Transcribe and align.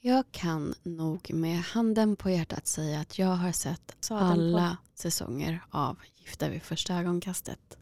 Jag 0.00 0.24
kan 0.30 0.74
nog 0.82 1.30
med 1.34 1.58
handen 1.58 2.16
på 2.16 2.30
hjärtat 2.30 2.66
säga 2.66 3.00
att 3.00 3.18
jag 3.18 3.26
har 3.26 3.52
sett 3.52 3.96
alla 4.10 4.76
säsonger 4.94 5.64
av 5.70 5.98
Gifta 6.16 6.48
vid 6.48 6.62
första 6.62 6.94
ögonkastet. 6.94 7.78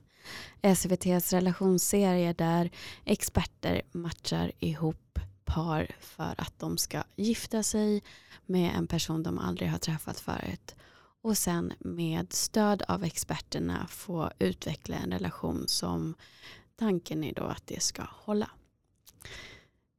SVTs 0.63 1.33
relationsserie 1.33 2.33
där 2.33 2.71
experter 3.05 3.83
matchar 3.93 4.53
ihop 4.59 5.19
par 5.45 5.97
för 6.01 6.35
att 6.39 6.59
de 6.59 6.79
ska 6.79 7.03
gifta 7.17 7.63
sig 7.63 8.03
med 8.47 8.75
en 8.77 8.87
person 8.87 9.23
de 9.23 9.39
aldrig 9.39 9.71
har 9.71 9.79
träffat 9.79 10.21
förut 10.21 10.75
och 11.23 11.39
sen 11.39 11.73
med 11.79 12.33
stöd 12.33 12.83
av 12.89 13.05
experterna 13.05 13.87
få 13.87 14.31
utveckla 14.39 14.97
en 14.97 15.11
relation 15.11 15.65
som 15.69 16.15
tanken 16.77 17.25
är 17.25 17.35
då 17.35 17.45
att 17.45 17.67
det 17.67 17.83
ska 17.83 18.03
hålla. 18.11 18.51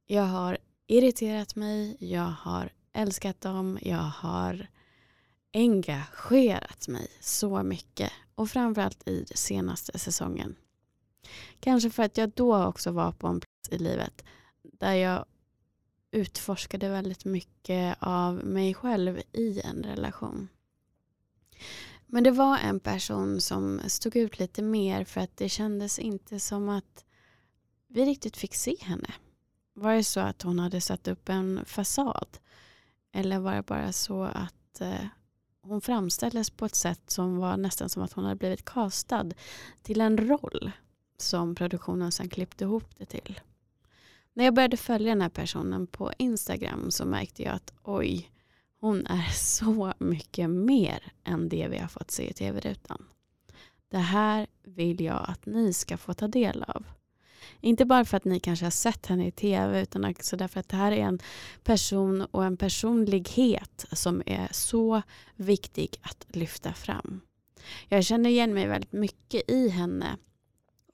Jag 0.06 0.22
har 0.24 0.58
irriterat 0.86 1.56
mig, 1.56 1.96
jag 2.00 2.34
har 2.40 2.72
älskat 2.92 3.40
dem, 3.40 3.78
jag 3.82 3.96
har 3.96 4.66
engagerat 5.52 6.88
mig 6.88 7.08
så 7.20 7.62
mycket 7.62 8.12
och 8.34 8.50
framförallt 8.50 9.08
i 9.08 9.24
senaste 9.34 9.98
säsongen. 9.98 10.56
Kanske 11.60 11.90
för 11.90 12.02
att 12.02 12.16
jag 12.16 12.30
då 12.30 12.64
också 12.64 12.90
var 12.90 13.12
på 13.12 13.26
en 13.26 13.40
plats 13.40 13.68
i 13.70 13.78
livet 13.78 14.24
där 14.62 14.94
jag 14.94 15.24
utforskade 16.10 16.88
väldigt 16.88 17.24
mycket 17.24 17.96
av 18.00 18.34
mig 18.44 18.74
själv 18.74 19.20
i 19.32 19.60
en 19.60 19.82
relation. 19.82 20.48
Men 22.06 22.24
det 22.24 22.30
var 22.30 22.58
en 22.58 22.80
person 22.80 23.40
som 23.40 23.80
stod 23.86 24.16
ut 24.16 24.38
lite 24.38 24.62
mer 24.62 25.04
för 25.04 25.20
att 25.20 25.36
det 25.36 25.48
kändes 25.48 25.98
inte 25.98 26.40
som 26.40 26.68
att 26.68 27.04
vi 27.88 28.04
riktigt 28.04 28.36
fick 28.36 28.54
se 28.54 28.76
henne. 28.80 29.14
Var 29.78 29.94
det 29.94 30.04
så 30.04 30.20
att 30.20 30.42
hon 30.42 30.58
hade 30.58 30.80
satt 30.80 31.08
upp 31.08 31.28
en 31.28 31.64
fasad? 31.64 32.38
Eller 33.12 33.38
var 33.38 33.54
det 33.54 33.62
bara 33.62 33.92
så 33.92 34.22
att 34.22 34.80
eh, 34.80 35.06
hon 35.62 35.80
framställdes 35.80 36.50
på 36.50 36.66
ett 36.66 36.74
sätt 36.74 37.10
som 37.10 37.36
var 37.36 37.56
nästan 37.56 37.88
som 37.88 38.02
att 38.02 38.12
hon 38.12 38.24
hade 38.24 38.36
blivit 38.36 38.64
kastad 38.64 39.30
till 39.82 40.00
en 40.00 40.18
roll 40.18 40.70
som 41.18 41.54
produktionen 41.54 42.12
sen 42.12 42.28
klippte 42.28 42.64
ihop 42.64 42.98
det 42.98 43.06
till. 43.06 43.40
När 44.32 44.44
jag 44.44 44.54
började 44.54 44.76
följa 44.76 45.08
den 45.08 45.22
här 45.22 45.28
personen 45.28 45.86
på 45.86 46.12
Instagram 46.18 46.90
så 46.90 47.04
märkte 47.04 47.42
jag 47.42 47.54
att 47.54 47.72
oj, 47.82 48.30
hon 48.80 49.06
är 49.06 49.30
så 49.34 49.92
mycket 49.98 50.50
mer 50.50 51.12
än 51.24 51.48
det 51.48 51.68
vi 51.68 51.78
har 51.78 51.88
fått 51.88 52.10
se 52.10 52.30
i 52.30 52.32
tv-rutan. 52.32 53.04
Det 53.88 53.98
här 53.98 54.46
vill 54.62 55.00
jag 55.00 55.24
att 55.28 55.46
ni 55.46 55.72
ska 55.72 55.96
få 55.96 56.14
ta 56.14 56.28
del 56.28 56.62
av. 56.62 56.84
Inte 57.60 57.84
bara 57.84 58.04
för 58.04 58.16
att 58.16 58.24
ni 58.24 58.40
kanske 58.40 58.66
har 58.66 58.70
sett 58.70 59.06
henne 59.06 59.26
i 59.26 59.30
tv 59.30 59.82
utan 59.82 60.04
också 60.04 60.36
därför 60.36 60.60
att 60.60 60.68
det 60.68 60.76
här 60.76 60.92
är 60.92 61.02
en 61.02 61.18
person 61.64 62.22
och 62.30 62.44
en 62.44 62.56
personlighet 62.56 63.86
som 63.92 64.22
är 64.26 64.48
så 64.52 65.02
viktig 65.36 65.96
att 66.02 66.26
lyfta 66.28 66.72
fram. 66.72 67.20
Jag 67.88 68.04
känner 68.04 68.30
igen 68.30 68.54
mig 68.54 68.66
väldigt 68.66 68.92
mycket 68.92 69.50
i 69.50 69.68
henne 69.68 70.16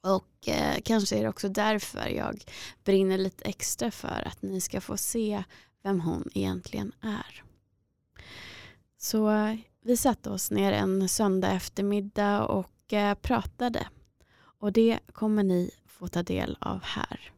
och 0.01 0.49
eh, 0.49 0.81
kanske 0.85 1.19
är 1.19 1.23
det 1.23 1.29
också 1.29 1.49
därför 1.49 2.09
jag 2.09 2.45
brinner 2.85 3.19
lite 3.19 3.45
extra 3.45 3.91
för 3.91 4.29
att 4.29 4.43
ni 4.43 4.61
ska 4.61 4.81
få 4.81 4.97
se 4.97 5.45
vem 5.83 6.01
hon 6.01 6.31
egentligen 6.35 6.93
är. 7.01 7.43
Så 8.99 9.31
eh, 9.31 9.57
vi 9.85 9.97
satte 9.97 10.31
oss 10.31 10.51
ner 10.51 10.73
en 10.73 11.09
söndag 11.09 11.53
eftermiddag 11.53 12.45
och 12.47 12.93
eh, 12.93 13.15
pratade. 13.15 13.87
Och 14.35 14.73
det 14.73 14.99
kommer 15.13 15.43
ni 15.43 15.71
få 16.03 16.09
ta 16.09 16.23
del 16.23 16.57
av 16.61 16.83
här. 16.83 17.33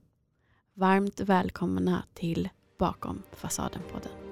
Varmt 0.74 1.20
välkomna 1.20 2.04
till 2.14 2.48
Bakom 2.78 3.22
fasaden-podden. 3.32 4.23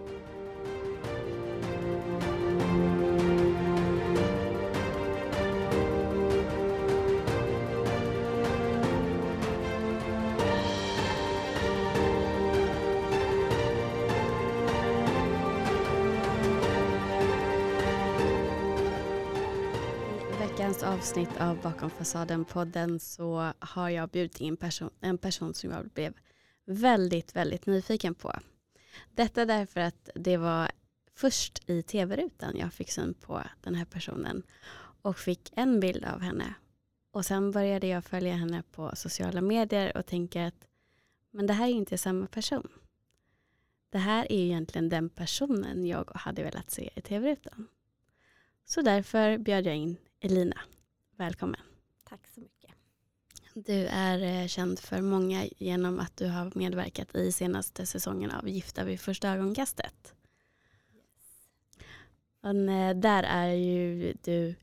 Veckans 20.72 20.94
avsnitt 20.94 21.40
av 21.40 21.62
Bakom 21.62 21.90
fasaden-podden 21.90 22.98
så 22.98 23.52
har 23.58 23.88
jag 23.88 24.08
bjudit 24.08 24.40
in 24.40 24.56
person, 24.56 24.90
en 25.00 25.18
person 25.18 25.54
som 25.54 25.70
jag 25.70 25.88
blev 25.88 26.14
väldigt, 26.64 27.36
väldigt 27.36 27.66
nyfiken 27.66 28.14
på. 28.14 28.32
Detta 29.14 29.44
därför 29.44 29.80
att 29.80 30.10
det 30.14 30.36
var 30.36 30.70
först 31.14 31.70
i 31.70 31.82
tv-rutan 31.82 32.56
jag 32.56 32.72
fick 32.72 32.90
syn 32.90 33.14
på 33.14 33.42
den 33.60 33.74
här 33.74 33.84
personen 33.84 34.42
och 35.02 35.18
fick 35.18 35.52
en 35.56 35.80
bild 35.80 36.04
av 36.04 36.20
henne. 36.20 36.54
Och 37.10 37.24
sen 37.24 37.50
började 37.50 37.86
jag 37.86 38.04
följa 38.04 38.34
henne 38.34 38.62
på 38.72 38.96
sociala 38.96 39.40
medier 39.40 39.96
och 39.96 40.06
tänka 40.06 40.46
att 40.46 40.66
men 41.30 41.46
det 41.46 41.52
här 41.52 41.66
är 41.66 41.72
inte 41.72 41.98
samma 41.98 42.26
person. 42.26 42.68
Det 43.90 43.98
här 43.98 44.32
är 44.32 44.44
egentligen 44.44 44.88
den 44.88 45.08
personen 45.08 45.86
jag 45.86 46.10
hade 46.14 46.42
velat 46.42 46.70
se 46.70 46.90
i 46.94 47.00
tv-rutan. 47.00 47.68
Så 48.64 48.82
därför 48.82 49.38
bjöd 49.38 49.66
jag 49.66 49.76
in 49.76 49.96
Elina. 50.24 50.60
Välkommen. 51.16 51.60
Tack 52.04 52.26
så 52.34 52.40
mycket. 52.40 52.70
Du 53.54 53.86
är 53.86 54.42
eh, 54.42 54.46
känd 54.46 54.78
för 54.78 55.00
många 55.00 55.46
genom 55.58 56.00
att 56.00 56.16
du 56.16 56.26
har 56.26 56.52
medverkat 56.54 57.14
i 57.14 57.32
senaste 57.32 57.86
säsongen 57.86 58.30
av 58.30 58.48
Gifta 58.48 58.84
vid 58.84 59.00
första 59.00 59.28
ögonkastet. 59.28 60.14
Yes. 60.94 62.44
Eh, 62.44 63.00
där 63.00 63.22
är 63.22 63.52
ju 63.52 64.14
du 64.22 64.54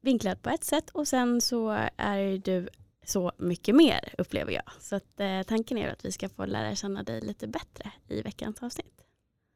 vinklad 0.00 0.42
på 0.42 0.50
ett 0.50 0.64
sätt 0.64 0.90
och 0.90 1.08
sen 1.08 1.40
så 1.40 1.88
är 1.96 2.38
du 2.38 2.68
så 3.04 3.32
mycket 3.36 3.74
mer 3.74 4.14
upplever 4.18 4.52
jag. 4.52 4.70
Så 4.80 4.96
att, 4.96 5.20
eh, 5.20 5.42
tanken 5.42 5.78
är 5.78 5.88
att 5.88 6.04
vi 6.04 6.12
ska 6.12 6.28
få 6.28 6.46
lära 6.46 6.74
känna 6.74 7.02
dig 7.02 7.20
lite 7.20 7.46
bättre 7.46 7.92
i 8.08 8.22
veckans 8.22 8.62
avsnitt. 8.62 9.04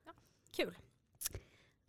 Ja, 0.04 0.12
kul. 0.56 0.74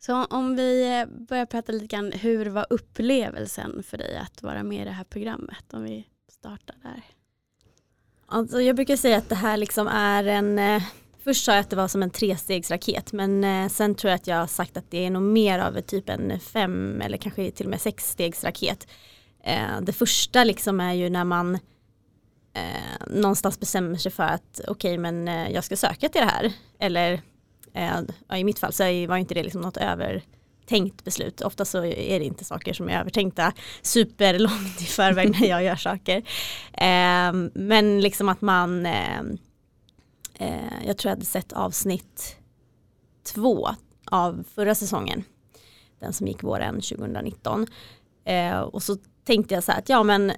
Så 0.01 0.25
om 0.25 0.55
vi 0.55 0.99
eh, 0.99 1.05
börjar 1.05 1.45
prata 1.45 1.71
lite 1.71 1.85
grann, 1.85 2.11
hur 2.11 2.45
var 2.45 2.65
upplevelsen 2.69 3.83
för 3.83 3.97
dig 3.97 4.17
att 4.17 4.43
vara 4.43 4.63
med 4.63 4.81
i 4.81 4.85
det 4.85 4.91
här 4.91 5.03
programmet? 5.03 5.73
Om 5.73 5.83
vi 5.83 6.07
startar 6.31 6.75
där. 6.83 7.03
Alltså 8.25 8.61
jag 8.61 8.75
brukar 8.75 8.95
säga 8.95 9.17
att 9.17 9.29
det 9.29 9.35
här 9.35 9.57
liksom 9.57 9.87
är 9.87 10.23
en, 10.23 10.59
eh, 10.59 10.83
först 11.23 11.45
sa 11.45 11.51
jag 11.51 11.59
att 11.59 11.69
det 11.69 11.75
var 11.75 11.87
som 11.87 12.03
en 12.03 12.09
trestegsraket 12.09 13.13
men 13.13 13.43
eh, 13.43 13.69
sen 13.69 13.95
tror 13.95 14.09
jag 14.09 14.15
att 14.15 14.27
jag 14.27 14.35
har 14.35 14.47
sagt 14.47 14.77
att 14.77 14.91
det 14.91 15.05
är 15.05 15.09
nog 15.09 15.21
mer 15.21 15.59
av 15.59 15.81
typ 15.81 16.09
en 16.09 16.39
fem 16.39 17.01
eller 17.01 17.17
kanske 17.17 17.51
till 17.51 17.65
och 17.65 17.69
med 17.69 17.81
sexstegsraket. 17.81 18.87
Det 19.81 19.93
första 19.93 20.43
liksom 20.43 20.79
är 20.79 20.93
ju 20.93 21.09
när 21.09 21.23
man 21.23 21.59
någonstans 23.07 23.59
bestämmer 23.59 23.97
sig 23.97 24.11
för 24.11 24.23
att 24.23 24.61
okej 24.67 24.71
okay, 24.71 24.97
men 24.97 25.27
jag 25.53 25.63
ska 25.63 25.77
söka 25.77 26.09
till 26.09 26.21
det 26.21 26.27
här 26.27 26.53
eller 26.79 27.21
Eh, 27.73 28.39
I 28.39 28.43
mitt 28.43 28.59
fall 28.59 28.73
så 28.73 28.83
var 28.83 29.17
inte 29.17 29.33
det 29.33 29.43
liksom 29.43 29.61
något 29.61 29.77
övertänkt 29.77 31.03
beslut. 31.03 31.41
Ofta 31.41 31.65
så 31.65 31.85
är 31.85 32.19
det 32.19 32.25
inte 32.25 32.45
saker 32.45 32.73
som 32.73 32.89
är 32.89 32.99
övertänkta 32.99 33.53
superlångt 33.81 34.81
i 34.81 34.85
förväg 34.85 35.31
när 35.39 35.47
jag 35.47 35.63
gör 35.63 35.75
saker. 35.75 36.17
Eh, 36.73 37.33
men 37.53 38.01
liksom 38.01 38.29
att 38.29 38.41
man, 38.41 38.85
eh, 38.85 39.19
eh 40.33 40.85
jag 40.85 40.97
tror 40.97 41.09
jag 41.09 41.15
hade 41.15 41.25
sett 41.25 41.53
avsnitt 41.53 42.35
två 43.33 43.69
av 44.11 44.43
förra 44.55 44.75
säsongen. 44.75 45.23
Den 45.99 46.13
som 46.13 46.27
gick 46.27 46.43
våren 46.43 46.75
2019. 46.75 47.67
Eh, 48.25 48.59
och 48.59 48.83
så 48.83 48.97
tänkte 49.23 49.53
jag 49.53 49.63
så 49.63 49.71
här 49.71 49.79
att 49.79 49.89
ja 49.89 50.03
men 50.03 50.31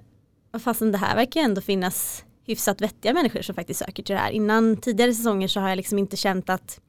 fastän 0.59 0.91
det 0.91 0.97
här 0.97 1.15
verkar 1.15 1.41
ändå 1.41 1.61
finnas 1.61 2.25
hyfsat 2.45 2.81
vettiga 2.81 3.13
människor 3.13 3.41
som 3.41 3.55
faktiskt 3.55 3.79
söker 3.79 4.03
till 4.03 4.15
det 4.15 4.21
här. 4.21 4.31
Innan 4.31 4.77
tidigare 4.77 5.13
säsonger 5.13 5.47
så 5.47 5.59
har 5.59 5.69
jag 5.69 5.75
liksom 5.75 5.99
inte 5.99 6.17
känt 6.17 6.49
att 6.49 6.79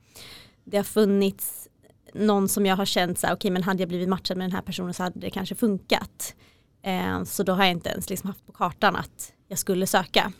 det 0.64 0.76
har 0.76 0.84
funnits 0.84 1.68
någon 2.14 2.48
som 2.48 2.66
jag 2.66 2.76
har 2.76 2.84
känt 2.84 3.18
så 3.18 3.26
här, 3.26 3.34
okej 3.34 3.38
okay, 3.38 3.50
men 3.50 3.62
hade 3.62 3.82
jag 3.82 3.88
blivit 3.88 4.08
matchad 4.08 4.36
med 4.36 4.44
den 4.44 4.54
här 4.54 4.62
personen 4.62 4.94
så 4.94 5.02
hade 5.02 5.20
det 5.20 5.30
kanske 5.30 5.54
funkat. 5.54 6.34
Eh, 6.82 7.24
så 7.24 7.42
då 7.42 7.52
har 7.52 7.64
jag 7.64 7.70
inte 7.70 7.90
ens 7.90 8.10
liksom 8.10 8.28
haft 8.28 8.46
på 8.46 8.52
kartan 8.52 8.96
att 8.96 9.32
jag 9.48 9.58
skulle 9.58 9.86
söka. 9.86 10.32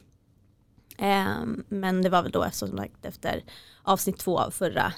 Eh, 0.99 1.45
men 1.69 2.03
det 2.03 2.09
var 2.09 2.23
väl 2.23 2.33
då 2.33 2.47
som 2.53 2.77
sagt 2.77 3.05
efter 3.05 3.45
avsnitt 3.83 4.19
två 4.19 4.39
av 4.39 4.51
förra 4.51 4.93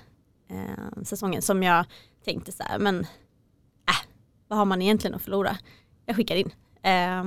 eh, 0.50 1.02
säsongen 1.02 1.42
som 1.42 1.62
jag 1.62 1.84
tänkte 2.24 2.52
så 2.52 2.62
här, 2.62 2.78
men 2.78 3.00
äh, 3.00 4.06
vad 4.48 4.58
har 4.58 4.64
man 4.64 4.82
egentligen 4.82 5.14
att 5.14 5.22
förlora? 5.22 5.58
Jag 6.06 6.16
skickar 6.16 6.36
in. 6.36 6.50
Eh, 6.82 7.24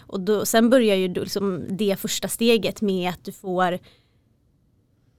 och 0.00 0.20
då, 0.20 0.46
sen 0.46 0.70
börjar 0.70 0.96
ju 0.96 1.08
liksom 1.08 1.64
det 1.70 1.96
första 2.00 2.28
steget 2.28 2.80
med 2.80 3.10
att 3.10 3.24
du 3.24 3.32
får 3.32 3.78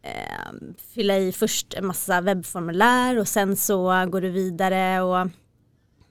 eh, 0.08 0.76
fylla 0.94 1.18
i 1.18 1.32
först 1.32 1.74
en 1.74 1.86
massa 1.86 2.22
webbformulär 2.22 3.20
och 3.20 3.28
sen 3.28 3.56
så 3.56 4.06
går 4.10 4.22
du 4.22 4.30
vidare 4.30 5.02
och 5.02 5.28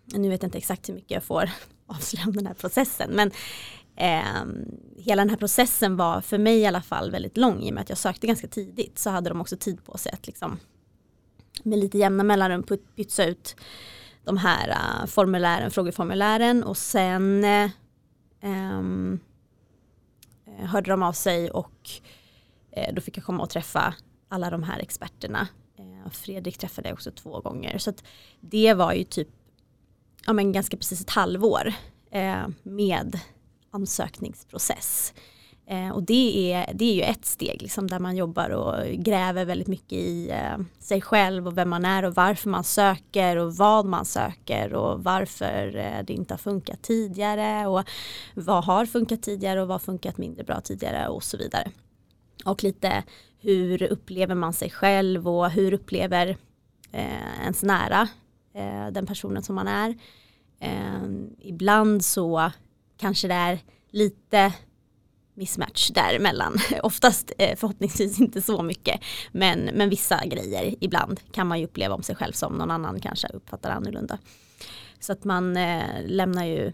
nu 0.04 0.28
vet 0.28 0.42
jag 0.42 0.48
inte 0.48 0.58
exakt 0.58 0.88
hur 0.88 0.94
mycket 0.94 1.10
jag 1.10 1.24
får 1.24 1.50
avslöja 1.86 2.26
om 2.26 2.32
den 2.32 2.46
här 2.46 2.54
processen 2.54 3.10
men 3.10 3.30
eh, 3.96 4.44
hela 4.96 5.22
den 5.22 5.30
här 5.30 5.36
processen 5.36 5.96
var 5.96 6.20
för 6.20 6.38
mig 6.38 6.58
i 6.58 6.66
alla 6.66 6.82
fall 6.82 7.10
väldigt 7.10 7.36
lång 7.36 7.62
i 7.62 7.70
och 7.70 7.74
med 7.74 7.80
att 7.82 7.88
jag 7.88 7.98
sökte 7.98 8.26
ganska 8.26 8.48
tidigt 8.48 8.98
så 8.98 9.10
hade 9.10 9.28
de 9.28 9.40
också 9.40 9.56
tid 9.56 9.84
på 9.84 9.98
sig 9.98 10.12
att 10.12 10.26
liksom 10.26 10.58
med 11.62 11.78
lite 11.78 11.98
jämna 11.98 12.24
mellanrum 12.24 12.62
pytsa 12.96 13.24
ut 13.24 13.56
de 14.24 14.36
här 14.36 14.68
uh, 14.68 15.06
formulären, 15.06 15.70
frågeformulären 15.70 16.64
och 16.64 16.76
sen 16.76 17.44
um, 18.42 19.20
hörde 20.58 20.90
de 20.90 21.02
av 21.02 21.12
sig 21.12 21.50
och 21.50 21.90
uh, 22.00 22.25
Eh, 22.76 22.94
då 22.94 23.00
fick 23.00 23.16
jag 23.16 23.24
komma 23.24 23.42
och 23.42 23.50
träffa 23.50 23.94
alla 24.28 24.50
de 24.50 24.62
här 24.62 24.78
experterna. 24.78 25.48
Eh, 25.78 26.10
Fredrik 26.10 26.58
träffade 26.58 26.88
jag 26.88 26.94
också 26.94 27.10
två 27.10 27.40
gånger 27.40 27.78
så 27.78 27.90
att 27.90 28.04
det 28.40 28.74
var 28.74 28.92
ju 28.92 29.04
typ 29.04 29.28
ja, 30.26 30.32
men 30.32 30.52
ganska 30.52 30.76
precis 30.76 31.00
ett 31.00 31.10
halvår 31.10 31.72
eh, 32.10 32.48
med 32.62 33.20
ansökningsprocess. 33.70 35.14
Och 35.94 36.02
det 36.02 36.52
är, 36.52 36.70
det 36.74 36.84
är 36.84 36.94
ju 36.94 37.02
ett 37.02 37.26
steg 37.26 37.62
liksom, 37.62 37.86
där 37.86 37.98
man 37.98 38.16
jobbar 38.16 38.50
och 38.50 38.86
gräver 38.92 39.44
väldigt 39.44 39.68
mycket 39.68 39.98
i 39.98 40.32
sig 40.78 41.00
själv 41.00 41.46
och 41.46 41.58
vem 41.58 41.68
man 41.68 41.84
är 41.84 42.02
och 42.02 42.14
varför 42.14 42.48
man 42.48 42.64
söker 42.64 43.36
och 43.36 43.56
vad 43.56 43.86
man 43.86 44.04
söker 44.04 44.74
och 44.74 45.04
varför 45.04 45.66
det 46.06 46.12
inte 46.12 46.34
har 46.34 46.38
funkat 46.38 46.82
tidigare 46.82 47.66
och 47.66 47.82
vad 48.34 48.64
har 48.64 48.86
funkat 48.86 49.22
tidigare 49.22 49.62
och 49.62 49.68
vad 49.68 49.74
har 49.74 49.78
funkat 49.78 50.18
mindre 50.18 50.44
bra 50.44 50.60
tidigare 50.60 51.08
och 51.08 51.24
så 51.24 51.36
vidare. 51.36 51.70
Och 52.46 52.62
lite 52.62 53.04
hur 53.38 53.82
upplever 53.82 54.34
man 54.34 54.52
sig 54.52 54.70
själv 54.70 55.28
och 55.28 55.50
hur 55.50 55.74
upplever 55.74 56.36
eh, 56.92 57.42
ens 57.42 57.62
nära 57.62 58.08
eh, 58.54 58.86
den 58.92 59.06
personen 59.06 59.42
som 59.42 59.54
man 59.54 59.68
är. 59.68 59.94
Eh, 60.60 61.02
ibland 61.38 62.04
så 62.04 62.50
kanske 62.96 63.28
det 63.28 63.34
är 63.34 63.58
lite 63.90 64.52
mismatch 65.34 65.90
däremellan. 65.90 66.56
Oftast 66.82 67.32
eh, 67.38 67.56
förhoppningsvis 67.56 68.20
inte 68.20 68.42
så 68.42 68.62
mycket. 68.62 69.00
Men, 69.32 69.70
men 69.74 69.90
vissa 69.90 70.26
grejer 70.26 70.74
ibland 70.80 71.20
kan 71.32 71.46
man 71.46 71.58
ju 71.58 71.64
uppleva 71.64 71.94
om 71.94 72.02
sig 72.02 72.16
själv 72.16 72.32
som 72.32 72.52
någon 72.52 72.70
annan 72.70 73.00
kanske 73.00 73.28
uppfattar 73.28 73.70
annorlunda. 73.70 74.18
Så 75.00 75.12
att 75.12 75.24
man 75.24 75.56
eh, 75.56 76.06
lämnar 76.06 76.44
ju 76.44 76.72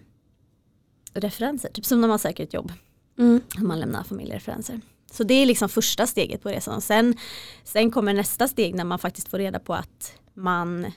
referenser, 1.15 1.69
typ 1.69 1.85
som 1.85 2.01
när 2.01 2.09
man 2.09 2.19
söker 2.19 2.45
ett 2.45 2.55
jobb. 2.55 2.73
Mm. 3.19 3.41
Man 3.59 3.81
lämnar 3.81 4.03
familjereferenser. 4.03 4.81
Så 5.13 5.25
det 5.25 5.35
är 5.35 5.47
liksom 5.47 5.69
första 5.69 6.07
steget 6.07 6.43
på 6.43 6.49
resan. 6.49 6.81
Sen, 6.81 7.17
sen 7.65 7.91
kommer 7.91 8.15
nästa 8.15 8.49
steg 8.49 8.75
när 8.75 8.85
man 8.85 8.99
faktiskt 8.99 9.29
får 9.29 9.39
reda 9.39 9.59
på 9.59 9.75
att 9.75 10.15
man 10.35 10.93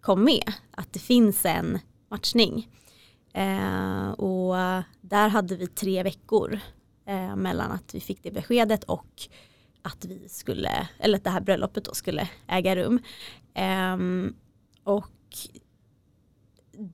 kom 0.00 0.24
med. 0.24 0.52
Att 0.70 0.92
det 0.92 0.98
finns 0.98 1.44
en 1.44 1.78
matchning. 2.10 2.68
Eh, 3.34 4.10
och 4.10 4.54
där 5.00 5.28
hade 5.28 5.56
vi 5.56 5.66
tre 5.66 6.02
veckor 6.02 6.60
eh, 7.06 7.36
mellan 7.36 7.72
att 7.72 7.94
vi 7.94 8.00
fick 8.00 8.22
det 8.22 8.30
beskedet 8.30 8.84
och 8.84 9.22
att 9.82 10.04
vi 10.04 10.28
skulle, 10.28 10.88
eller 10.98 11.18
att 11.18 11.24
det 11.24 11.30
här 11.30 11.40
bröllopet 11.40 11.84
då 11.84 11.94
skulle 11.94 12.28
äga 12.46 12.76
rum. 12.76 13.00
Eh, 13.54 13.96
och 14.84 15.12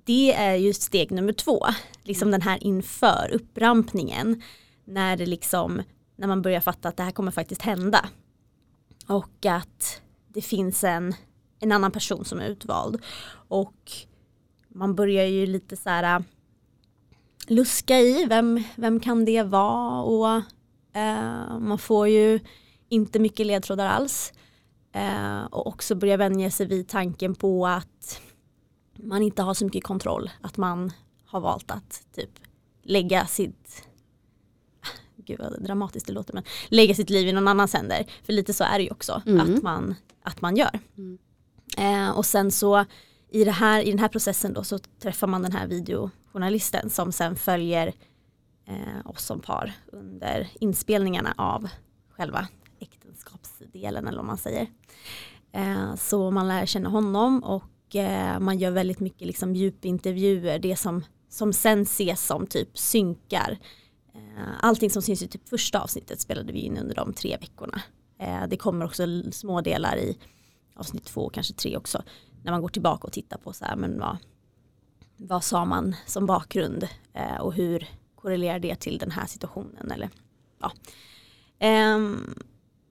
det 0.05 0.35
är 0.35 0.55
ju 0.55 0.73
steg 0.73 1.11
nummer 1.11 1.33
två, 1.33 1.67
liksom 2.03 2.31
den 2.31 2.43
här 2.43 2.65
inför 2.65 3.31
upprampningen. 3.33 4.43
När 4.85 5.17
det 5.17 5.27
liksom, 5.27 5.83
när 6.23 6.29
man 6.29 6.43
börjar 6.43 6.61
fatta 6.61 6.89
att 6.89 6.97
det 6.97 7.03
här 7.03 7.11
kommer 7.11 7.31
faktiskt 7.31 7.63
hända. 7.63 8.09
Och 9.07 9.47
att 9.47 10.03
det 10.29 10.43
finns 10.43 10.85
en, 10.85 11.15
en 11.61 11.73
annan 11.73 11.91
person 11.91 12.25
som 12.25 12.41
är 12.41 12.49
utvald. 12.49 13.03
Och 13.49 13.93
man 14.69 14.95
börjar 14.95 15.25
ju 15.25 15.47
lite 15.47 15.77
så 15.77 15.91
här 15.91 16.17
äh, 16.17 16.25
luska 17.47 17.99
i 17.99 18.27
vem, 18.29 18.65
vem 18.77 19.01
kan 19.01 19.25
det 19.25 19.43
vara 19.43 20.03
och 20.03 20.43
eh, 21.01 21.59
man 21.59 21.79
får 21.79 22.09
ju 22.09 22.41
inte 22.89 23.19
mycket 23.19 23.47
ledtrådar 23.47 23.87
alls. 23.87 24.33
Eh, 24.93 25.45
och 25.45 25.67
också 25.67 25.95
börja 25.95 26.17
vänja 26.17 26.51
sig 26.51 26.67
vid 26.67 26.89
tanken 26.89 27.35
på 27.35 27.67
att 27.67 28.21
man 28.97 29.23
inte 29.23 29.43
har 29.43 29.55
så 29.55 29.65
mycket 29.65 29.85
kontroll. 29.85 30.31
Att 30.41 30.57
man 30.57 30.93
har 31.27 31.41
valt 31.41 31.71
att 31.71 32.07
typ 32.15 32.31
lägga 32.83 33.27
sitt 33.27 33.92
gud 35.37 35.41
vad 35.41 35.63
dramatiskt 35.63 36.07
det 36.07 36.13
låter 36.13 36.35
men 36.35 36.43
lägga 36.69 36.95
sitt 36.95 37.11
liv 37.11 37.29
i 37.29 37.33
någon 37.33 37.49
annans 37.49 37.75
händer. 37.75 38.07
För 38.25 38.33
lite 38.33 38.53
så 38.53 38.65
är 38.65 38.79
det 38.79 38.85
ju 38.85 38.91
också 38.91 39.23
mm. 39.27 39.41
att, 39.41 39.63
man, 39.63 39.95
att 40.23 40.41
man 40.41 40.57
gör. 40.57 40.81
Mm. 40.97 41.19
Eh, 41.79 42.11
och 42.17 42.27
sen 42.27 42.51
så 42.51 42.85
i, 43.31 43.45
det 43.45 43.51
här, 43.51 43.83
i 43.83 43.91
den 43.91 43.99
här 43.99 44.09
processen 44.09 44.53
då 44.53 44.65
så 44.65 44.79
träffar 44.79 45.27
man 45.27 45.43
den 45.43 45.53
här 45.53 45.67
videojournalisten 45.67 46.91
som 46.91 47.13
sen 47.13 47.37
följer 47.37 47.93
eh, 48.67 49.07
oss 49.11 49.25
som 49.25 49.41
par 49.41 49.73
under 49.93 50.49
inspelningarna 50.61 51.35
av 51.37 51.69
själva 52.11 52.49
äktenskapsdelen 52.81 54.07
eller 54.07 54.19
vad 54.19 54.27
man 54.27 54.39
säger. 54.39 54.67
Eh, 55.53 55.95
så 55.95 56.31
man 56.31 56.49
lär 56.49 56.67
känna 56.67 56.89
honom 56.89 57.45
och 57.45 57.97
eh, 57.97 58.39
man 58.41 58.59
gör 58.59 58.71
väldigt 58.71 59.01
mycket 59.01 59.27
liksom 59.27 59.55
djupintervjuer, 59.55 60.59
det 60.59 60.77
som, 60.77 61.05
som 61.29 61.53
sen 61.53 61.83
ses 61.83 62.27
som 62.27 62.47
typ 62.47 62.79
synkar. 62.79 63.59
Eh, 64.37 64.55
allting 64.61 64.91
som 64.91 65.03
syns 65.03 65.23
i 65.23 65.29
typ 65.29 65.49
första 65.49 65.81
avsnittet 65.81 66.21
spelade 66.21 66.53
vi 66.53 66.59
in 66.59 66.79
under 66.79 66.95
de 66.95 67.13
tre 67.13 67.37
veckorna. 67.37 67.83
Eh, 68.19 68.47
det 68.49 68.57
kommer 68.57 68.85
också 68.85 69.07
små 69.33 69.61
delar 69.61 69.97
i 69.97 70.19
avsnitt 70.75 71.05
två, 71.05 71.29
kanske 71.29 71.55
tre 71.55 71.77
också, 71.77 72.03
när 72.43 72.53
man 72.53 72.63
går 72.63 72.69
tillbaka 72.69 73.07
och 73.07 73.13
tittar 73.13 73.39
på 73.39 73.53
så 73.53 73.65
här, 73.65 73.77
men 73.77 74.01
vad, 74.01 74.17
vad 75.17 75.45
sa 75.45 75.65
man 75.65 75.97
som 76.07 76.27
bakgrund 76.27 76.89
eh, 77.13 77.41
och 77.41 77.55
hur 77.55 77.89
korrelerar 78.15 78.59
det 78.59 78.75
till 78.75 78.99
den 78.99 79.11
här 79.11 79.27
situationen 79.27 79.91
eller 79.91 80.11
ja. 80.61 80.73
Ehm, 81.59 82.35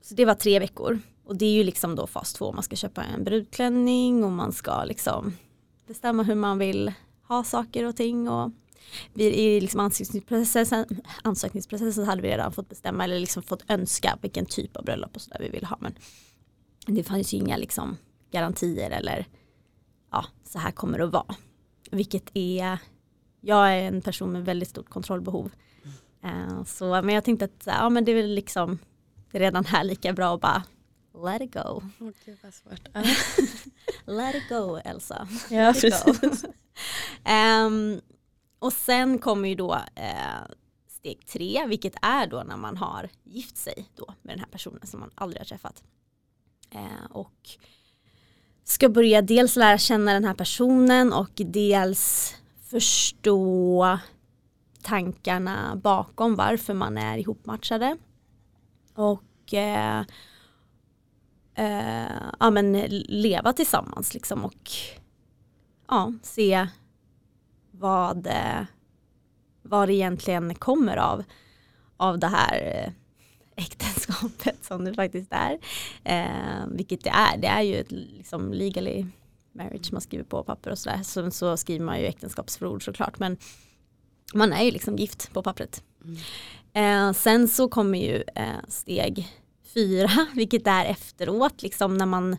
så 0.01 0.15
det 0.15 0.25
var 0.25 0.35
tre 0.35 0.59
veckor 0.59 0.99
och 1.25 1.35
det 1.35 1.45
är 1.45 1.53
ju 1.53 1.63
liksom 1.63 1.95
då 1.95 2.07
fas 2.07 2.33
två, 2.33 2.51
man 2.51 2.63
ska 2.63 2.75
köpa 2.75 3.03
en 3.03 3.23
brudklänning 3.23 4.23
och 4.23 4.31
man 4.31 4.51
ska 4.51 4.83
liksom 4.83 5.37
bestämma 5.87 6.23
hur 6.23 6.35
man 6.35 6.57
vill 6.57 6.93
ha 7.27 7.43
saker 7.43 7.85
och 7.85 7.95
ting 7.95 8.29
och 8.29 8.51
i 9.15 9.61
liksom 9.61 9.79
ansökningsprocessen, 9.79 10.85
ansökningsprocessen 11.23 12.05
hade 12.05 12.21
vi 12.21 12.27
redan 12.27 12.51
fått 12.51 12.69
bestämma 12.69 13.03
eller 13.03 13.19
liksom 13.19 13.43
fått 13.43 13.63
önska 13.67 14.17
vilken 14.21 14.45
typ 14.45 14.77
av 14.77 14.85
bröllop 14.85 15.15
och 15.15 15.21
sådär 15.21 15.37
vi 15.39 15.49
vill 15.49 15.65
ha 15.65 15.77
men 15.79 15.93
det 16.85 17.03
fanns 17.03 17.33
ju 17.33 17.37
inga 17.37 17.57
liksom 17.57 17.97
garantier 18.31 18.91
eller 18.91 19.25
ja, 20.11 20.25
så 20.43 20.59
här 20.59 20.71
kommer 20.71 20.97
det 20.97 21.03
att 21.03 21.13
vara. 21.13 21.35
Vilket 21.91 22.31
är, 22.33 22.77
jag 23.41 23.73
är 23.73 23.83
en 23.83 24.01
person 24.01 24.31
med 24.31 24.45
väldigt 24.45 24.69
stort 24.69 24.89
kontrollbehov. 24.89 25.51
Uh, 26.25 26.63
så, 26.63 27.01
men 27.01 27.15
jag 27.15 27.23
tänkte 27.23 27.45
att 27.45 27.63
ja, 27.65 27.89
men 27.89 28.05
det 28.05 28.11
är 28.11 28.15
väl 28.15 28.33
liksom 28.33 28.79
redan 29.31 29.65
här 29.65 29.83
lika 29.83 30.13
bra 30.13 30.35
att 30.35 30.41
bara 30.41 30.63
let 31.23 31.41
it 31.41 31.53
go. 31.53 31.81
Okay, 31.99 32.35
let 34.05 34.35
it 34.35 34.49
go 34.49 34.79
Elsa. 34.85 35.27
Ja, 35.49 35.73
precis. 35.73 36.45
um, 37.25 38.01
och 38.61 38.73
sen 38.73 39.19
kommer 39.19 39.49
ju 39.49 39.55
då 39.55 39.73
eh, 39.95 40.41
steg 40.87 41.25
tre, 41.25 41.65
vilket 41.67 41.95
är 42.01 42.27
då 42.27 42.43
när 42.43 42.57
man 42.57 42.77
har 42.77 43.09
gift 43.23 43.57
sig 43.57 43.85
då 43.95 44.13
med 44.21 44.33
den 44.33 44.39
här 44.39 44.51
personen 44.51 44.87
som 44.87 44.99
man 44.99 45.11
aldrig 45.15 45.39
har 45.39 45.45
träffat. 45.45 45.83
Eh, 46.71 47.11
och 47.11 47.49
ska 48.63 48.89
börja 48.89 49.21
dels 49.21 49.55
lära 49.55 49.77
känna 49.77 50.13
den 50.13 50.25
här 50.25 50.33
personen 50.33 51.13
och 51.13 51.31
dels 51.35 52.35
förstå 52.69 53.99
tankarna 54.81 55.75
bakom 55.75 56.35
varför 56.35 56.73
man 56.73 56.97
är 56.97 57.17
ihopmatchade. 57.17 57.97
Och 58.93 59.53
eh, 59.53 60.05
eh, 61.55 62.21
ja, 62.39 62.49
men 62.49 62.71
leva 63.07 63.53
tillsammans 63.53 64.13
liksom 64.13 64.45
och 64.45 64.69
ja, 65.87 66.13
se 66.23 66.67
vad, 67.81 68.27
eh, 68.27 68.65
vad 69.61 69.89
det 69.89 69.93
egentligen 69.93 70.55
kommer 70.55 70.97
av, 70.97 71.23
av 71.97 72.19
det 72.19 72.27
här 72.27 72.83
eh, 72.85 72.93
äktenskapet 73.63 74.57
som 74.65 74.85
det 74.85 74.93
faktiskt 74.93 75.31
är. 75.31 75.59
Eh, 76.03 76.67
vilket 76.67 77.03
det 77.03 77.09
är, 77.09 77.37
det 77.37 77.47
är 77.47 77.61
ju 77.61 77.75
ett 77.75 77.91
liksom 77.91 78.53
legally 78.53 79.05
marriage 79.51 79.91
man 79.91 80.01
skriver 80.01 80.23
på 80.23 80.43
papper 80.43 80.71
och 80.71 80.77
sådär. 80.77 81.03
Så, 81.03 81.31
så 81.31 81.57
skriver 81.57 81.85
man 81.85 81.99
ju 81.99 82.05
äktenskapsförord 82.05 82.85
såklart 82.85 83.19
men 83.19 83.37
man 84.33 84.53
är 84.53 84.63
ju 84.63 84.71
liksom 84.71 84.95
gift 84.95 85.33
på 85.33 85.43
pappret. 85.43 85.83
Mm. 86.03 86.17
Eh, 86.73 87.13
sen 87.13 87.47
så 87.47 87.67
kommer 87.67 87.99
ju 87.99 88.23
eh, 88.35 88.67
steg 88.67 89.27
fyra 89.73 90.09
vilket 90.35 90.67
är 90.67 90.85
efteråt 90.85 91.61
liksom 91.61 91.97
när 91.97 92.05
man 92.05 92.37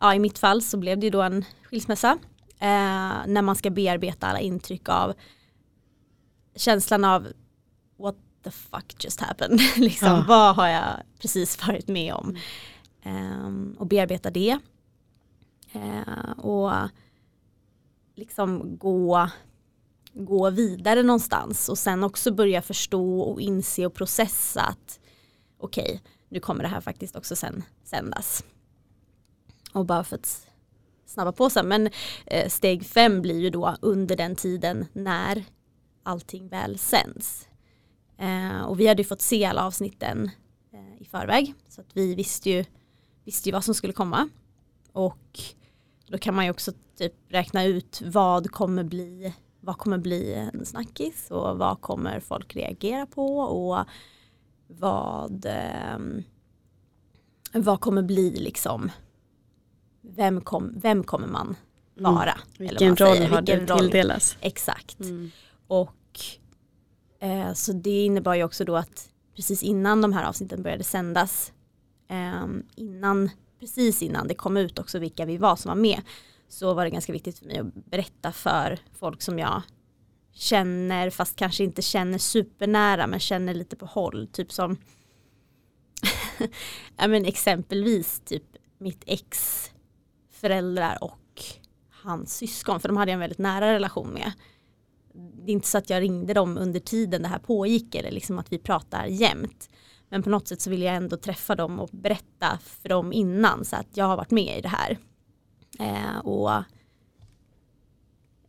ja 0.00 0.14
i 0.14 0.18
mitt 0.18 0.38
fall 0.38 0.62
så 0.62 0.76
blev 0.76 0.98
det 0.98 1.06
ju 1.06 1.10
då 1.10 1.22
en 1.22 1.44
skilsmässa. 1.70 2.18
Eh, 2.62 3.26
när 3.26 3.42
man 3.42 3.56
ska 3.56 3.70
bearbeta 3.70 4.26
alla 4.26 4.40
intryck 4.40 4.88
av 4.88 5.14
känslan 6.56 7.04
av 7.04 7.26
what 7.98 8.16
the 8.44 8.50
fuck 8.50 9.04
just 9.04 9.20
happened? 9.20 9.60
liksom, 9.76 10.08
ja. 10.08 10.24
Vad 10.28 10.56
har 10.56 10.68
jag 10.68 11.02
precis 11.18 11.66
varit 11.66 11.88
med 11.88 12.14
om? 12.14 12.36
Um, 13.04 13.76
och 13.78 13.86
bearbeta 13.86 14.30
det. 14.30 14.58
Uh, 15.74 16.30
och 16.38 16.72
liksom 18.14 18.78
gå, 18.78 19.28
gå 20.12 20.50
vidare 20.50 21.02
någonstans 21.02 21.68
och 21.68 21.78
sen 21.78 22.04
också 22.04 22.32
börja 22.32 22.62
förstå 22.62 23.20
och 23.20 23.40
inse 23.40 23.86
och 23.86 23.94
processa 23.94 24.60
att 24.60 25.00
okej, 25.58 25.84
okay, 25.84 25.98
nu 26.28 26.40
kommer 26.40 26.62
det 26.62 26.68
här 26.68 26.80
faktiskt 26.80 27.16
också 27.16 27.36
sen 27.36 27.64
sändas. 27.84 28.44
Och 29.72 29.86
bara 29.86 30.04
för 30.04 30.16
att 30.16 30.49
snabba 31.10 31.32
på 31.32 31.50
sig, 31.50 31.62
men 31.62 31.90
eh, 32.26 32.48
steg 32.48 32.86
fem 32.86 33.22
blir 33.22 33.40
ju 33.40 33.50
då 33.50 33.76
under 33.80 34.16
den 34.16 34.36
tiden 34.36 34.86
när 34.92 35.44
allting 36.02 36.48
väl 36.48 36.78
sänds. 36.78 37.48
Eh, 38.18 38.62
och 38.62 38.80
vi 38.80 38.86
hade 38.86 39.02
ju 39.02 39.08
fått 39.08 39.22
se 39.22 39.44
alla 39.44 39.64
avsnitten 39.64 40.30
eh, 40.72 41.02
i 41.02 41.04
förväg 41.04 41.54
så 41.68 41.80
att 41.80 41.96
vi 41.96 42.14
visste 42.14 42.50
ju, 42.50 42.64
visste 43.24 43.48
ju 43.48 43.52
vad 43.52 43.64
som 43.64 43.74
skulle 43.74 43.92
komma. 43.92 44.28
Och 44.92 45.40
då 46.06 46.18
kan 46.18 46.34
man 46.34 46.44
ju 46.44 46.50
också 46.50 46.72
typ 46.98 47.14
räkna 47.28 47.64
ut 47.64 48.02
vad 48.04 48.50
kommer 48.50 48.84
bli 48.84 49.34
vad 49.60 49.78
kommer 49.78 49.98
bli 49.98 50.34
en 50.34 50.66
snackis 50.66 51.30
och 51.30 51.58
vad 51.58 51.80
kommer 51.80 52.20
folk 52.20 52.56
reagera 52.56 53.06
på 53.06 53.38
och 53.38 53.84
vad, 54.66 55.46
eh, 55.46 55.98
vad 57.52 57.80
kommer 57.80 58.02
bli 58.02 58.30
liksom 58.30 58.90
vem, 60.02 60.40
kom, 60.40 60.72
vem 60.76 61.04
kommer 61.04 61.28
man 61.28 61.56
mm. 61.98 62.14
vara? 62.14 62.32
Mm. 62.32 62.42
Vilken 62.58 62.96
roll 62.96 63.22
har 63.22 63.42
du 63.42 63.66
tilldelas? 63.66 64.36
Exakt. 64.40 65.00
Mm. 65.00 65.30
Och 65.66 66.20
eh, 67.20 67.52
så 67.52 67.72
det 67.72 68.04
innebar 68.04 68.34
ju 68.34 68.44
också 68.44 68.64
då 68.64 68.76
att 68.76 69.08
precis 69.36 69.62
innan 69.62 70.02
de 70.02 70.12
här 70.12 70.24
avsnitten 70.24 70.62
började 70.62 70.84
sändas 70.84 71.52
eh, 72.08 72.46
innan, 72.76 73.30
precis 73.60 74.02
innan 74.02 74.28
det 74.28 74.34
kom 74.34 74.56
ut 74.56 74.78
också 74.78 74.98
vilka 74.98 75.24
vi 75.24 75.36
var 75.36 75.56
som 75.56 75.68
var 75.68 75.76
med 75.76 76.00
så 76.48 76.74
var 76.74 76.84
det 76.84 76.90
ganska 76.90 77.12
viktigt 77.12 77.38
för 77.38 77.46
mig 77.46 77.58
att 77.58 77.74
berätta 77.74 78.32
för 78.32 78.78
folk 78.98 79.22
som 79.22 79.38
jag 79.38 79.62
känner 80.32 81.10
fast 81.10 81.36
kanske 81.36 81.64
inte 81.64 81.82
känner 81.82 82.18
supernära 82.18 83.06
men 83.06 83.20
känner 83.20 83.54
lite 83.54 83.76
på 83.76 83.86
håll. 83.86 84.28
Typ 84.32 84.52
som 84.52 84.76
ja, 86.96 87.08
men 87.08 87.24
exempelvis 87.24 88.20
typ 88.20 88.44
mitt 88.78 89.02
ex 89.06 89.69
föräldrar 90.40 91.04
och 91.04 91.42
hans 92.02 92.36
syskon 92.36 92.80
för 92.80 92.88
de 92.88 92.96
hade 92.96 93.10
jag 93.10 93.14
en 93.14 93.20
väldigt 93.20 93.38
nära 93.38 93.72
relation 93.72 94.08
med. 94.08 94.32
Det 95.14 95.52
är 95.52 95.54
inte 95.54 95.68
så 95.68 95.78
att 95.78 95.90
jag 95.90 96.02
ringde 96.02 96.34
dem 96.34 96.58
under 96.58 96.80
tiden 96.80 97.22
det 97.22 97.28
här 97.28 97.38
pågick 97.38 97.94
eller 97.94 98.10
liksom 98.10 98.38
att 98.38 98.52
vi 98.52 98.58
pratar 98.58 99.06
jämt. 99.06 99.70
Men 100.08 100.22
på 100.22 100.30
något 100.30 100.48
sätt 100.48 100.60
så 100.60 100.70
vill 100.70 100.82
jag 100.82 100.94
ändå 100.94 101.16
träffa 101.16 101.54
dem 101.54 101.80
och 101.80 101.88
berätta 101.92 102.58
för 102.62 102.88
dem 102.88 103.12
innan 103.12 103.64
så 103.64 103.76
att 103.76 103.96
jag 103.96 104.04
har 104.04 104.16
varit 104.16 104.30
med 104.30 104.58
i 104.58 104.60
det 104.60 104.68
här. 104.68 104.98
Eh, 105.78 106.18
och 106.18 106.52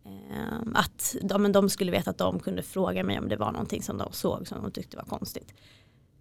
eh, 0.05 0.59
att 0.73 1.15
de, 1.21 1.51
de 1.51 1.69
skulle 1.69 1.91
veta 1.91 2.09
att 2.09 2.17
de 2.17 2.39
kunde 2.39 2.63
fråga 2.63 3.03
mig 3.03 3.19
om 3.19 3.29
det 3.29 3.35
var 3.35 3.51
någonting 3.51 3.83
som 3.83 3.97
de 3.97 4.11
såg 4.11 4.47
som 4.47 4.61
de 4.61 4.71
tyckte 4.71 4.97
var 4.97 5.03
konstigt. 5.03 5.53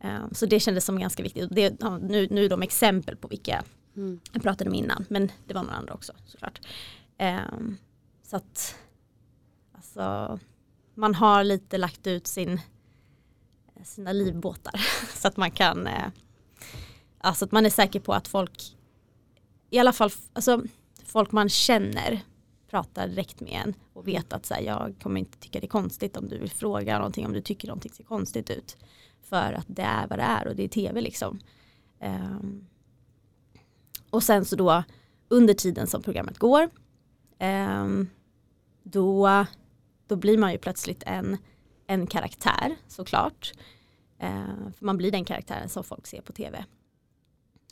Eh, 0.00 0.20
så 0.32 0.46
det 0.46 0.60
kändes 0.60 0.84
som 0.84 0.98
ganska 0.98 1.22
viktigt. 1.22 1.48
Det, 1.50 1.80
nu, 2.00 2.28
nu 2.30 2.44
är 2.44 2.48
de 2.48 2.62
exempel 2.62 3.16
på 3.16 3.28
vilka 3.28 3.64
mm. 3.96 4.20
jag 4.32 4.42
pratade 4.42 4.70
med 4.70 4.78
innan. 4.78 5.04
Men 5.08 5.32
det 5.46 5.54
var 5.54 5.62
några 5.62 5.76
andra 5.76 5.94
också 5.94 6.12
såklart. 6.26 6.60
Ehm, 7.18 7.76
så 8.22 8.36
att 8.36 8.76
alltså, 9.72 10.38
man 10.94 11.14
har 11.14 11.44
lite 11.44 11.78
lagt 11.78 12.06
ut 12.06 12.26
sin, 12.26 12.60
sina 13.84 14.12
livbåtar 14.12 14.80
så 15.14 15.28
att 15.28 15.36
man 15.36 15.50
kan 15.50 15.88
alltså 17.18 17.44
att 17.44 17.52
man 17.52 17.66
är 17.66 17.70
säker 17.70 18.00
på 18.00 18.12
att 18.12 18.28
folk 18.28 18.76
i 19.70 19.78
alla 19.78 19.92
fall 19.92 20.10
alltså, 20.32 20.62
folk 21.04 21.32
man 21.32 21.48
känner 21.48 22.20
pratar 22.70 23.08
direkt 23.08 23.40
med 23.40 23.62
en 23.64 23.74
och 23.92 24.08
vet 24.08 24.32
att 24.32 24.46
så 24.46 24.54
här, 24.54 24.62
jag 24.62 24.94
kommer 25.02 25.20
inte 25.20 25.38
tycka 25.38 25.60
det 25.60 25.66
är 25.66 25.68
konstigt 25.68 26.16
om 26.16 26.28
du 26.28 26.38
vill 26.38 26.50
fråga 26.50 26.98
någonting 26.98 27.26
om 27.26 27.32
du 27.32 27.40
tycker 27.40 27.68
någonting 27.68 27.92
ser 27.92 28.04
konstigt 28.04 28.50
ut. 28.50 28.76
För 29.22 29.52
att 29.52 29.66
det 29.68 29.82
är 29.82 30.06
vad 30.06 30.18
det 30.18 30.22
är 30.22 30.48
och 30.48 30.56
det 30.56 30.64
är 30.64 30.68
tv 30.68 31.00
liksom. 31.00 31.40
Um, 32.00 32.66
och 34.10 34.22
sen 34.22 34.44
så 34.44 34.56
då 34.56 34.84
under 35.28 35.54
tiden 35.54 35.86
som 35.86 36.02
programmet 36.02 36.38
går 36.38 36.70
eh, 37.38 37.86
då, 38.82 39.44
då 40.06 40.16
blir 40.16 40.38
man 40.38 40.52
ju 40.52 40.58
plötsligt 40.58 41.02
en, 41.06 41.36
en 41.86 42.06
karaktär 42.06 42.76
såklart. 42.88 43.52
Eh, 44.18 44.72
för 44.78 44.84
man 44.84 44.96
blir 44.96 45.10
den 45.10 45.24
karaktären 45.24 45.68
som 45.68 45.84
folk 45.84 46.06
ser 46.06 46.20
på 46.20 46.32
tv. 46.32 46.64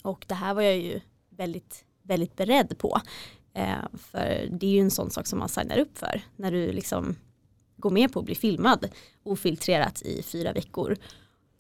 Och 0.02 0.24
det 0.28 0.34
här 0.34 0.54
var 0.54 0.62
jag 0.62 0.78
ju 0.78 1.00
väldigt 1.30 1.84
väldigt 2.08 2.36
beredd 2.36 2.78
på. 2.78 3.00
Eh, 3.54 3.84
för 3.98 4.48
det 4.50 4.66
är 4.66 4.70
ju 4.70 4.80
en 4.80 4.90
sån 4.90 5.10
sak 5.10 5.26
som 5.26 5.38
man 5.38 5.48
signar 5.48 5.78
upp 5.78 5.98
för 5.98 6.22
när 6.36 6.52
du 6.52 6.72
liksom 6.72 7.16
går 7.76 7.90
med 7.90 8.12
på 8.12 8.18
att 8.18 8.24
bli 8.24 8.34
filmad 8.34 8.88
ofiltrerat 9.22 10.02
i 10.02 10.22
fyra 10.22 10.52
veckor. 10.52 10.96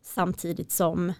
Samtidigt 0.02 0.72
som 0.72 1.12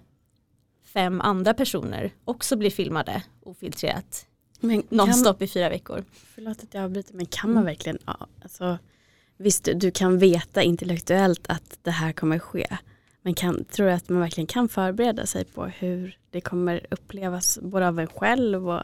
fem 0.93 1.21
andra 1.21 1.55
personer 1.55 2.11
också 2.25 2.57
blir 2.57 2.71
filmade 2.71 3.23
ofiltrerat 3.43 4.27
men 4.61 4.83
nonstop 4.89 5.43
i 5.43 5.49
fyra 5.49 5.69
veckor. 5.69 6.05
Förlåt 6.35 6.63
att 6.63 6.75
jag 6.75 6.85
avbryter 6.85 7.15
men 7.15 7.27
kan 7.27 7.53
man 7.53 7.65
verkligen, 7.65 7.99
ja, 8.07 8.27
alltså, 8.43 8.79
visst 9.37 9.69
du 9.75 9.91
kan 9.91 10.19
veta 10.19 10.63
intellektuellt 10.63 11.47
att 11.49 11.79
det 11.83 11.91
här 11.91 12.13
kommer 12.13 12.39
ske. 12.39 12.67
Men 13.23 13.35
kan, 13.35 13.65
tror 13.65 13.87
du 13.87 13.93
att 13.93 14.09
man 14.09 14.21
verkligen 14.21 14.47
kan 14.47 14.69
förbereda 14.69 15.27
sig 15.27 15.45
på 15.45 15.67
hur 15.67 16.19
det 16.31 16.41
kommer 16.41 16.87
upplevas 16.91 17.59
både 17.63 17.89
av 17.89 17.99
en 18.01 18.07
själv 18.07 18.69
och 18.69 18.83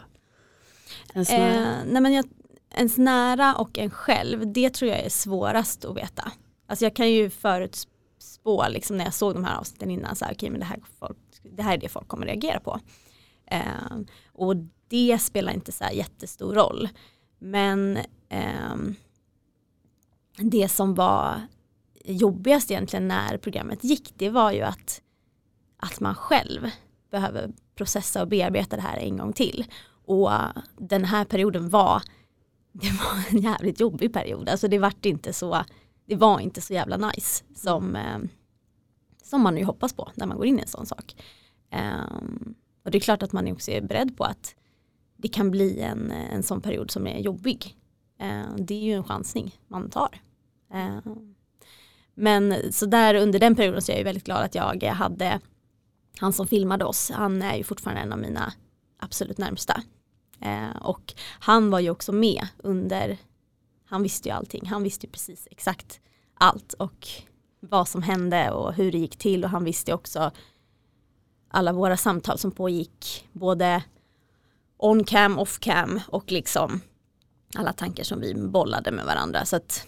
Ens 1.15 1.31
nära? 1.31 1.55
Eh, 1.55 1.79
nej 1.87 2.03
men 2.03 2.13
jag, 2.13 2.25
ens 2.71 2.97
nära 2.97 3.55
och 3.55 3.79
en 3.79 3.91
själv, 3.91 4.53
det 4.53 4.71
tror 4.71 4.91
jag 4.91 5.01
är 5.01 5.09
svårast 5.09 5.85
att 5.85 5.97
veta. 5.97 6.33
Alltså 6.67 6.85
jag 6.85 6.97
kan 6.97 7.11
ju 7.11 7.31
förutspå 7.31 8.67
liksom 8.69 8.97
när 8.97 9.05
jag 9.05 9.15
såg 9.15 9.35
de 9.35 9.45
här 9.45 9.59
avsnitten 9.59 9.91
innan, 9.91 10.17
så 10.17 10.25
här, 10.25 10.33
okay, 10.33 10.51
men 10.51 10.61
det, 10.61 10.67
här 10.67 10.81
folk, 10.99 11.19
det 11.45 11.63
här 11.63 11.75
är 11.75 11.79
det 11.79 11.89
folk 11.89 12.09
kommer 12.09 12.27
reagera 12.27 12.61
på. 12.61 12.81
Eh, 13.47 13.99
och 14.33 14.57
det 14.89 15.19
spelar 15.19 15.53
inte 15.53 15.73
så 15.73 15.85
här 15.85 15.93
jättestor 15.93 16.55
roll. 16.55 16.89
Men 17.39 17.97
eh, 18.29 18.77
det 20.37 20.69
som 20.69 20.95
var 20.95 21.41
jobbigast 22.05 22.71
egentligen 22.71 23.09
när 23.09 23.39
programmet 23.39 23.85
gick, 23.85 24.13
det 24.15 24.31
var 24.31 24.53
ju 24.53 24.61
att, 24.61 25.03
att 25.77 26.01
man 26.01 26.15
själv 26.15 26.71
behöver 27.11 27.53
processa 27.75 28.23
och 28.23 28.29
bearbeta 28.29 28.77
det 28.77 28.83
här 28.83 28.97
en 28.97 29.17
gång 29.17 29.33
till. 29.33 29.65
Och 30.07 30.31
den 30.77 31.05
här 31.05 31.25
perioden 31.25 31.71
var, 31.71 32.03
det 32.73 32.91
var 32.91 33.25
en 33.31 33.39
jävligt 33.43 33.81
jobbig 33.81 34.13
period. 34.13 34.49
Alltså 34.49 34.69
det 34.69 34.79
vart 34.79 35.05
inte 35.05 35.33
så, 35.33 35.65
det 36.07 36.17
var 36.17 36.41
inte 36.41 36.61
så 36.61 36.73
jävla 36.73 36.97
nice 36.97 37.45
som, 37.55 37.97
eh, 37.97 38.19
som 39.25 39.43
man 39.43 39.57
ju 39.57 39.65
hoppas 39.65 39.93
på 39.93 40.11
när 40.15 40.27
man 40.27 40.37
går 40.37 40.47
in 40.47 40.59
i 40.59 40.63
en 40.63 40.69
sån 40.69 40.87
sak. 40.87 41.15
Um, 41.73 42.55
och 42.85 42.91
det 42.91 42.99
är 42.99 43.01
klart 43.01 43.23
att 43.23 43.33
man 43.33 43.53
också 43.53 43.71
är 43.71 43.81
beredd 43.81 44.17
på 44.17 44.25
att 44.25 44.55
det 45.17 45.29
kan 45.29 45.51
bli 45.51 45.81
en, 45.81 46.11
en 46.11 46.43
sån 46.43 46.61
period 46.61 46.91
som 46.91 47.07
är 47.07 47.19
jobbig. 47.19 47.77
Uh, 48.23 48.57
det 48.57 48.75
är 48.75 48.83
ju 48.83 48.93
en 48.93 49.05
chansning 49.05 49.59
man 49.69 49.91
tar. 49.91 50.21
Uh, 50.75 51.17
men 52.15 52.73
så 52.73 52.87
där 52.87 53.15
under 53.15 53.39
den 53.39 53.57
perioden 53.57 53.83
så 53.83 53.93
är 53.93 53.97
jag 53.97 54.05
väldigt 54.05 54.25
glad 54.25 54.45
att 54.45 54.55
jag 54.55 54.85
hade 54.85 55.41
han 56.19 56.33
som 56.33 56.47
filmade 56.47 56.85
oss, 56.85 57.11
han 57.11 57.43
är 57.43 57.57
ju 57.57 57.65
fortfarande 57.65 58.03
en 58.03 58.13
av 58.13 58.19
mina 58.19 58.53
absolut 58.99 59.39
närmsta. 59.39 59.83
Uh, 60.47 60.77
och 60.83 61.15
han 61.39 61.71
var 61.71 61.81
ju 61.81 61.91
också 61.91 62.13
med 62.13 62.47
under, 62.59 63.19
han 63.85 64.03
visste 64.03 64.29
ju 64.29 64.35
allting, 64.35 64.67
han 64.67 64.83
visste 64.83 65.07
ju 65.07 65.13
precis 65.13 65.49
exakt 65.51 66.01
allt 66.35 66.73
och 66.73 67.09
vad 67.71 67.89
som 67.89 68.03
hände 68.03 68.51
och 68.51 68.75
hur 68.75 68.93
det 68.93 68.99
gick 68.99 69.17
till 69.17 69.45
och 69.45 69.51
han 69.51 69.65
visste 69.65 69.93
också 69.93 70.31
alla 71.49 71.73
våra 71.73 71.97
samtal 71.97 72.39
som 72.39 72.51
pågick 72.51 73.29
både 73.33 73.83
on 74.77 75.05
cam, 75.05 75.39
off 75.39 75.59
cam 75.59 76.01
och 76.09 76.33
liksom 76.33 76.81
alla 77.55 77.73
tankar 77.73 78.05
som 78.05 78.21
vi 78.21 78.35
bollade 78.35 78.91
med 78.91 79.05
varandra. 79.05 79.45
Så 79.45 79.57
att 79.57 79.87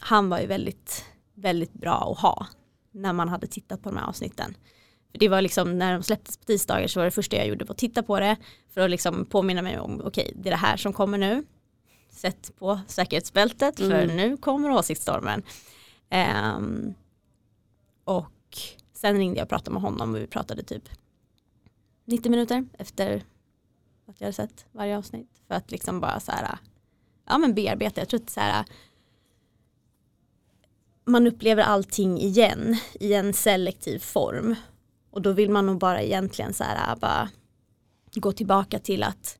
han 0.00 0.28
var 0.28 0.40
ju 0.40 0.46
väldigt, 0.46 1.04
väldigt 1.34 1.72
bra 1.72 2.12
att 2.12 2.18
ha 2.18 2.46
när 2.90 3.12
man 3.12 3.28
hade 3.28 3.46
tittat 3.46 3.82
på 3.82 3.88
de 3.88 3.98
här 3.98 4.06
avsnitten 4.06 4.56
det 5.18 5.28
var 5.28 5.42
liksom 5.42 5.78
när 5.78 5.92
de 5.92 6.02
släpptes 6.02 6.36
på 6.36 6.44
tisdagar 6.44 6.86
så 6.86 7.00
var 7.00 7.04
det 7.04 7.10
första 7.10 7.36
jag 7.36 7.46
gjorde 7.46 7.64
var 7.64 7.72
att 7.72 7.78
titta 7.78 8.02
på 8.02 8.20
det 8.20 8.36
för 8.74 8.80
att 8.80 8.90
liksom 8.90 9.26
påminna 9.26 9.62
mig 9.62 9.78
om 9.78 10.00
okej 10.04 10.06
okay, 10.06 10.32
det 10.42 10.48
är 10.48 10.50
det 10.50 10.56
här 10.56 10.76
som 10.76 10.92
kommer 10.92 11.18
nu. 11.18 11.44
Sätt 12.10 12.50
på 12.58 12.80
säkerhetsbältet 12.86 13.76
för 13.76 14.02
mm. 14.02 14.16
nu 14.16 14.36
kommer 14.36 14.70
åsiktsstormen. 14.70 15.42
Um, 16.56 16.94
och 18.06 18.58
sen 18.92 19.16
ringde 19.16 19.38
jag 19.38 19.44
och 19.44 19.48
pratade 19.48 19.70
med 19.70 19.82
honom 19.82 20.14
och 20.14 20.20
vi 20.20 20.26
pratade 20.26 20.62
typ 20.62 20.88
90 22.04 22.30
minuter 22.30 22.66
efter 22.78 23.24
att 24.06 24.20
jag 24.20 24.26
hade 24.26 24.32
sett 24.32 24.66
varje 24.72 24.98
avsnitt 24.98 25.42
för 25.48 25.54
att 25.54 25.70
liksom 25.70 26.00
bara 26.00 26.20
så 26.20 26.32
här 26.32 26.58
ja 27.24 27.38
men 27.38 27.54
bearbeta. 27.54 28.00
Jag 28.00 28.08
tror 28.08 28.20
att 28.20 28.30
så 28.30 28.40
här 28.40 28.64
man 31.04 31.26
upplever 31.26 31.62
allting 31.62 32.18
igen 32.18 32.76
i 33.00 33.14
en 33.14 33.32
selektiv 33.32 33.98
form 33.98 34.54
och 35.10 35.22
då 35.22 35.32
vill 35.32 35.50
man 35.50 35.66
nog 35.66 35.78
bara 35.78 36.02
egentligen 36.02 36.54
så 36.54 36.64
här, 36.64 36.96
bara 36.96 37.30
gå 38.14 38.32
tillbaka 38.32 38.78
till 38.78 39.02
att 39.02 39.38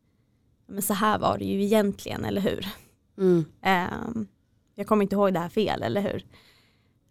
men 0.66 0.82
så 0.82 0.94
här 0.94 1.18
var 1.18 1.38
det 1.38 1.44
ju 1.44 1.62
egentligen, 1.64 2.24
eller 2.24 2.40
hur? 2.40 2.66
Mm. 3.18 3.44
Um, 3.62 4.28
jag 4.74 4.86
kommer 4.86 5.02
inte 5.02 5.14
ihåg 5.14 5.32
det 5.32 5.40
här 5.40 5.48
fel, 5.48 5.82
eller 5.82 6.00
hur? 6.00 6.26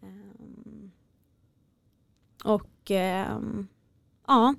Um, 0.02 0.92
och 2.46 2.90
eh, 2.90 3.38
ja, 4.26 4.54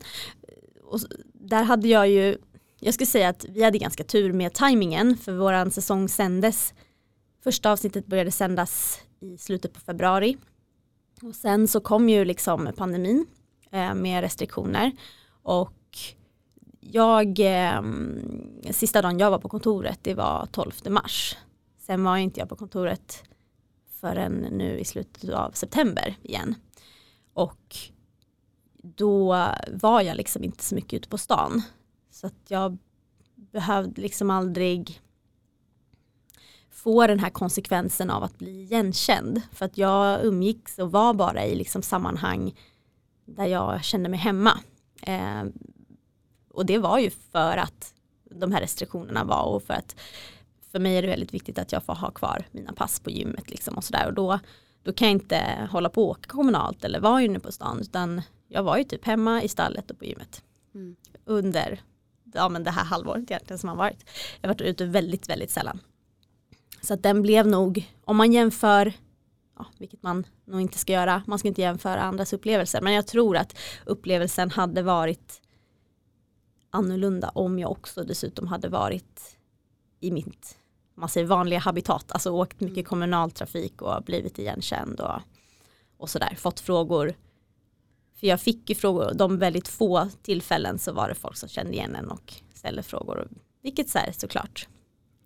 och 0.83 0.99
där 1.33 1.63
hade 1.63 1.87
jag 1.87 2.09
ju, 2.09 2.37
jag 2.79 2.93
skulle 2.93 3.07
säga 3.07 3.29
att 3.29 3.45
vi 3.49 3.63
hade 3.63 3.77
ganska 3.77 4.03
tur 4.03 4.33
med 4.33 4.53
tajmingen 4.53 5.17
för 5.17 5.31
våran 5.33 5.71
säsong 5.71 6.09
sändes. 6.09 6.73
Första 7.43 7.71
avsnittet 7.71 8.05
började 8.05 8.31
sändas 8.31 9.01
i 9.19 9.37
slutet 9.37 9.73
på 9.73 9.79
februari. 9.79 10.37
Och 11.21 11.35
sen 11.35 11.67
så 11.67 11.79
kom 11.79 12.09
ju 12.09 12.25
liksom 12.25 12.69
pandemin 12.77 13.25
eh, 13.71 13.93
med 13.93 14.21
restriktioner. 14.21 14.91
Och 15.43 15.73
jag, 16.79 17.39
eh, 17.39 17.81
sista 18.71 19.01
dagen 19.01 19.19
jag 19.19 19.31
var 19.31 19.39
på 19.39 19.49
kontoret 19.49 19.99
det 20.01 20.13
var 20.13 20.45
12 20.51 20.71
mars. 20.89 21.37
Sen 21.79 22.03
var 22.03 22.17
inte 22.17 22.39
jag 22.39 22.49
på 22.49 22.55
kontoret 22.55 23.23
förrän 24.01 24.33
nu 24.33 24.79
i 24.79 24.85
slutet 24.85 25.29
av 25.29 25.51
september 25.51 26.15
igen. 26.21 26.55
Och 27.37 27.77
då 28.81 29.47
var 29.67 30.01
jag 30.01 30.17
liksom 30.17 30.43
inte 30.43 30.63
så 30.63 30.75
mycket 30.75 30.93
ute 30.93 31.09
på 31.09 31.17
stan. 31.17 31.61
Så 32.11 32.27
att 32.27 32.33
jag 32.47 32.77
behövde 33.35 34.01
liksom 34.01 34.29
aldrig 34.29 35.01
få 36.69 37.07
den 37.07 37.19
här 37.19 37.29
konsekvensen 37.29 38.09
av 38.09 38.23
att 38.23 38.37
bli 38.37 38.61
igenkänd. 38.61 39.41
För 39.51 39.65
att 39.65 39.77
jag 39.77 40.25
umgicks 40.25 40.79
och 40.79 40.91
var 40.91 41.13
bara 41.13 41.45
i 41.45 41.55
liksom 41.55 41.81
sammanhang 41.81 42.59
där 43.25 43.45
jag 43.45 43.83
kände 43.83 44.09
mig 44.09 44.19
hemma. 44.19 44.59
Eh, 45.01 45.43
och 46.49 46.65
det 46.65 46.77
var 46.77 46.99
ju 46.99 47.09
för 47.09 47.57
att 47.57 47.93
de 48.23 48.51
här 48.51 48.61
restriktionerna 48.61 49.23
var 49.23 49.43
och 49.43 49.63
för 49.63 49.73
att 49.73 49.95
för 50.71 50.79
mig 50.79 50.97
är 50.97 51.01
det 51.01 51.07
väldigt 51.07 51.33
viktigt 51.33 51.59
att 51.59 51.71
jag 51.71 51.83
får 51.83 51.95
ha 51.95 52.11
kvar 52.11 52.45
mina 52.51 52.73
pass 52.73 52.99
på 52.99 53.09
gymmet 53.09 53.49
liksom 53.49 53.77
och 53.77 53.83
sådär 53.83 54.07
och 54.07 54.13
då, 54.13 54.39
då 54.87 54.93
kan 54.93 55.07
jag 55.07 55.15
inte 55.15 55.67
hålla 55.71 55.89
på 55.89 56.03
och 56.03 56.09
åka 56.09 56.29
kommunalt 56.29 56.83
eller 56.83 56.99
vara 56.99 57.21
inne 57.21 57.39
på 57.39 57.51
stan 57.51 57.79
utan 57.81 58.21
jag 58.47 58.63
var 58.63 58.77
ju 58.77 58.83
typ 58.83 59.05
hemma 59.05 59.43
i 59.43 59.47
stallet 59.47 59.91
och 59.91 59.99
på 59.99 60.05
gymmet 60.05 60.43
mm. 60.75 60.95
under 61.25 61.81
ja, 62.33 62.49
men 62.49 62.63
det 62.63 62.71
här 62.71 62.83
halvåret 62.83 63.31
egentligen 63.31 63.59
som 63.59 63.69
har 63.69 63.75
varit. 63.75 64.05
Jag 64.41 64.49
har 64.49 64.53
varit 64.53 64.61
ute 64.61 64.85
väldigt, 64.85 65.29
väldigt 65.29 65.51
sällan. 65.51 65.79
Så 66.81 66.93
att 66.93 67.03
den 67.03 67.21
blev 67.21 67.47
nog, 67.47 67.93
om 68.05 68.17
man 68.17 68.33
jämför, 68.33 68.93
ja, 69.57 69.65
vilket 69.77 70.03
man 70.03 70.23
nog 70.45 70.61
inte 70.61 70.77
ska 70.77 70.93
göra, 70.93 71.23
man 71.27 71.39
ska 71.39 71.47
inte 71.47 71.61
jämföra 71.61 72.01
andras 72.01 72.33
upplevelser, 72.33 72.81
men 72.81 72.93
jag 72.93 73.07
tror 73.07 73.37
att 73.37 73.57
upplevelsen 73.85 74.51
hade 74.51 74.81
varit 74.81 75.41
annorlunda 76.69 77.29
om 77.29 77.59
jag 77.59 77.71
också 77.71 78.03
dessutom 78.03 78.47
hade 78.47 78.69
varit 78.69 79.37
i 79.99 80.11
mitt 80.11 80.57
man 80.97 81.09
säger 81.09 81.27
vanliga 81.27 81.59
habitat, 81.59 82.11
alltså 82.11 82.31
åkt 82.31 82.59
mycket 82.59 82.77
mm. 82.77 82.85
kommunaltrafik 82.85 83.81
och 83.81 84.03
blivit 84.03 84.39
igenkänd 84.39 84.99
och, 84.99 85.19
och 85.97 86.09
sådär, 86.09 86.35
fått 86.37 86.59
frågor. 86.59 87.13
För 88.19 88.27
jag 88.27 88.41
fick 88.41 88.69
ju 88.69 88.75
frågor, 88.75 89.13
de 89.13 89.37
väldigt 89.37 89.67
få 89.67 90.09
tillfällen 90.21 90.79
så 90.79 90.91
var 90.91 91.09
det 91.09 91.15
folk 91.15 91.37
som 91.37 91.49
kände 91.49 91.73
igen 91.73 91.95
en 91.95 92.11
och 92.11 92.33
ställde 92.53 92.83
frågor, 92.83 93.27
vilket 93.61 93.89
så 93.89 93.99
här, 93.99 94.11
såklart. 94.11 94.67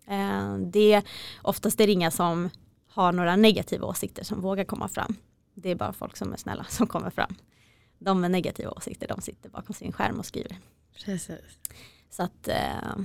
Eh, 0.08 0.56
det, 0.56 1.02
oftast 1.42 1.80
är 1.80 1.86
det 1.86 1.92
inga 1.92 2.10
som 2.10 2.50
har 2.88 3.12
några 3.12 3.36
negativa 3.36 3.86
åsikter 3.86 4.24
som 4.24 4.40
vågar 4.40 4.64
komma 4.64 4.88
fram. 4.88 5.16
Det 5.54 5.70
är 5.70 5.74
bara 5.74 5.92
folk 5.92 6.16
som 6.16 6.32
är 6.32 6.36
snälla 6.36 6.64
som 6.68 6.86
kommer 6.86 7.10
fram. 7.10 7.34
De 7.98 8.20
med 8.20 8.30
negativa 8.30 8.70
åsikter, 8.70 9.08
de 9.08 9.20
sitter 9.20 9.50
bakom 9.50 9.74
sin 9.74 9.92
skärm 9.92 10.18
och 10.18 10.26
skriver. 10.26 10.58
Precis. 11.04 11.30
Så 12.10 12.22
att, 12.22 12.48
eh, 12.48 12.96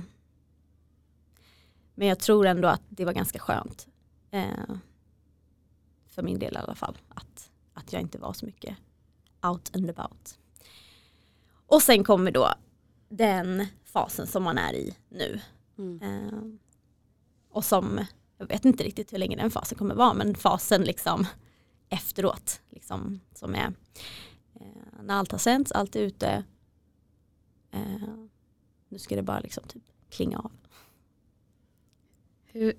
men 1.98 2.08
jag 2.08 2.18
tror 2.18 2.46
ändå 2.46 2.68
att 2.68 2.82
det 2.88 3.04
var 3.04 3.12
ganska 3.12 3.38
skönt. 3.38 3.88
Eh, 4.30 4.76
för 6.08 6.22
min 6.22 6.38
del 6.38 6.54
i 6.54 6.56
alla 6.56 6.74
fall. 6.74 6.98
Att, 7.08 7.50
att 7.74 7.92
jag 7.92 8.02
inte 8.02 8.18
var 8.18 8.32
så 8.32 8.46
mycket 8.46 8.76
out 9.42 9.76
and 9.76 9.90
about. 9.90 10.38
Och 11.66 11.82
sen 11.82 12.04
kommer 12.04 12.30
då 12.30 12.54
den 13.08 13.66
fasen 13.84 14.26
som 14.26 14.42
man 14.42 14.58
är 14.58 14.72
i 14.72 14.96
nu. 15.08 15.40
Mm. 15.78 16.02
Eh, 16.02 16.38
och 17.50 17.64
som, 17.64 18.04
jag 18.36 18.46
vet 18.46 18.64
inte 18.64 18.84
riktigt 18.84 19.12
hur 19.12 19.18
länge 19.18 19.36
den 19.36 19.50
fasen 19.50 19.78
kommer 19.78 19.94
vara, 19.94 20.14
men 20.14 20.34
fasen 20.34 20.82
liksom 20.82 21.26
efteråt. 21.88 22.60
Liksom, 22.70 23.20
som 23.34 23.54
är 23.54 23.72
eh, 24.54 25.02
när 25.02 25.14
allt 25.14 25.32
har 25.32 25.38
sänts, 25.38 25.72
allt 25.72 25.96
är 25.96 26.00
ute. 26.00 26.44
Eh, 27.70 28.14
nu 28.88 28.98
ska 28.98 29.16
det 29.16 29.22
bara 29.22 29.40
liksom 29.40 29.64
typ 29.64 29.84
klinga 30.10 30.38
av. 30.38 30.52
Hur, 32.58 32.72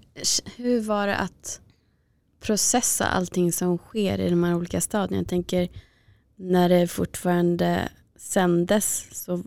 hur 0.57 0.81
var 0.81 1.07
det 1.07 1.15
att 1.15 1.61
processa 2.39 3.05
allting 3.05 3.51
som 3.51 3.77
sker 3.77 4.19
i 4.19 4.29
de 4.29 4.43
här 4.43 4.55
olika 4.55 4.81
stadierna? 4.81 5.17
Jag 5.17 5.27
tänker 5.27 5.69
när 6.35 6.69
det 6.69 6.87
fortfarande 6.87 7.89
sändes 8.15 9.07
så 9.11 9.43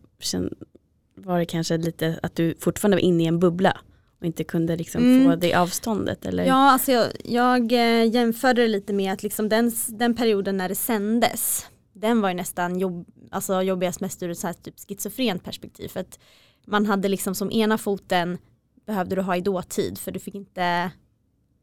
var 1.15 1.39
det 1.39 1.47
kanske 1.47 1.77
lite 1.77 2.19
att 2.23 2.37
du 2.37 2.55
fortfarande 2.61 2.97
var 2.97 3.03
inne 3.03 3.23
i 3.23 3.27
en 3.27 3.39
bubbla 3.39 3.81
och 4.21 4.27
inte 4.27 4.45
kunde 4.45 4.77
liksom 4.77 5.03
mm. 5.03 5.25
få 5.25 5.37
det 5.37 5.55
avståndet? 5.55 6.27
Eller? 6.27 6.45
Ja, 6.45 6.71
alltså 6.71 6.93
jag, 6.93 7.07
jag 7.25 7.73
eh, 7.73 8.15
jämförde 8.15 8.63
det 8.63 8.69
lite 8.69 8.93
med 8.93 9.13
att 9.13 9.23
liksom 9.23 9.49
den, 9.49 9.73
den 9.89 10.15
perioden 10.15 10.57
när 10.57 10.69
det 10.69 10.75
sändes, 10.75 11.67
den 11.93 12.21
var 12.21 12.29
ju 12.29 12.35
nästan 12.35 12.79
jobb, 12.79 13.07
alltså 13.31 13.63
jobbigast 13.63 14.01
mest 14.01 14.23
ur 14.23 14.31
ett 14.31 14.39
så 14.39 14.47
här 14.47 14.55
typ 14.55 14.75
schizofrent 14.89 15.45
perspektiv. 15.45 15.89
För 15.89 16.01
att 16.01 16.19
man 16.67 16.87
hade 16.87 17.09
liksom 17.09 17.35
som 17.35 17.53
ena 17.53 17.79
foten 17.79 18.39
behövde 18.87 19.17
du 19.17 19.23
ha 19.23 19.37
i 19.37 19.41
dåtid 19.41 19.99
för 19.99 20.11
du 20.13 20.21
fick 20.21 20.35
inte 20.35 20.91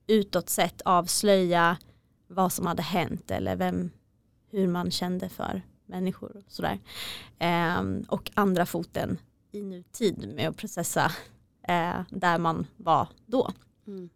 utåt 0.07 0.49
sett 0.49 0.81
avslöja 0.81 1.77
vad 2.27 2.53
som 2.53 2.65
hade 2.65 2.81
hänt 2.81 3.31
eller 3.31 3.55
vem, 3.55 3.91
hur 4.51 4.67
man 4.67 4.91
kände 4.91 5.29
för 5.29 5.61
människor. 5.85 6.37
Och, 6.37 6.43
sådär. 6.47 6.79
Eh, 7.39 7.83
och 8.07 8.31
andra 8.33 8.65
foten 8.65 9.17
i 9.51 9.61
nutid 9.61 10.33
med 10.35 10.49
att 10.49 10.57
processa 10.57 11.11
eh, 11.67 12.01
där 12.09 12.37
man 12.37 12.67
var 12.77 13.07
då. 13.25 13.51
Mm. 13.87 14.09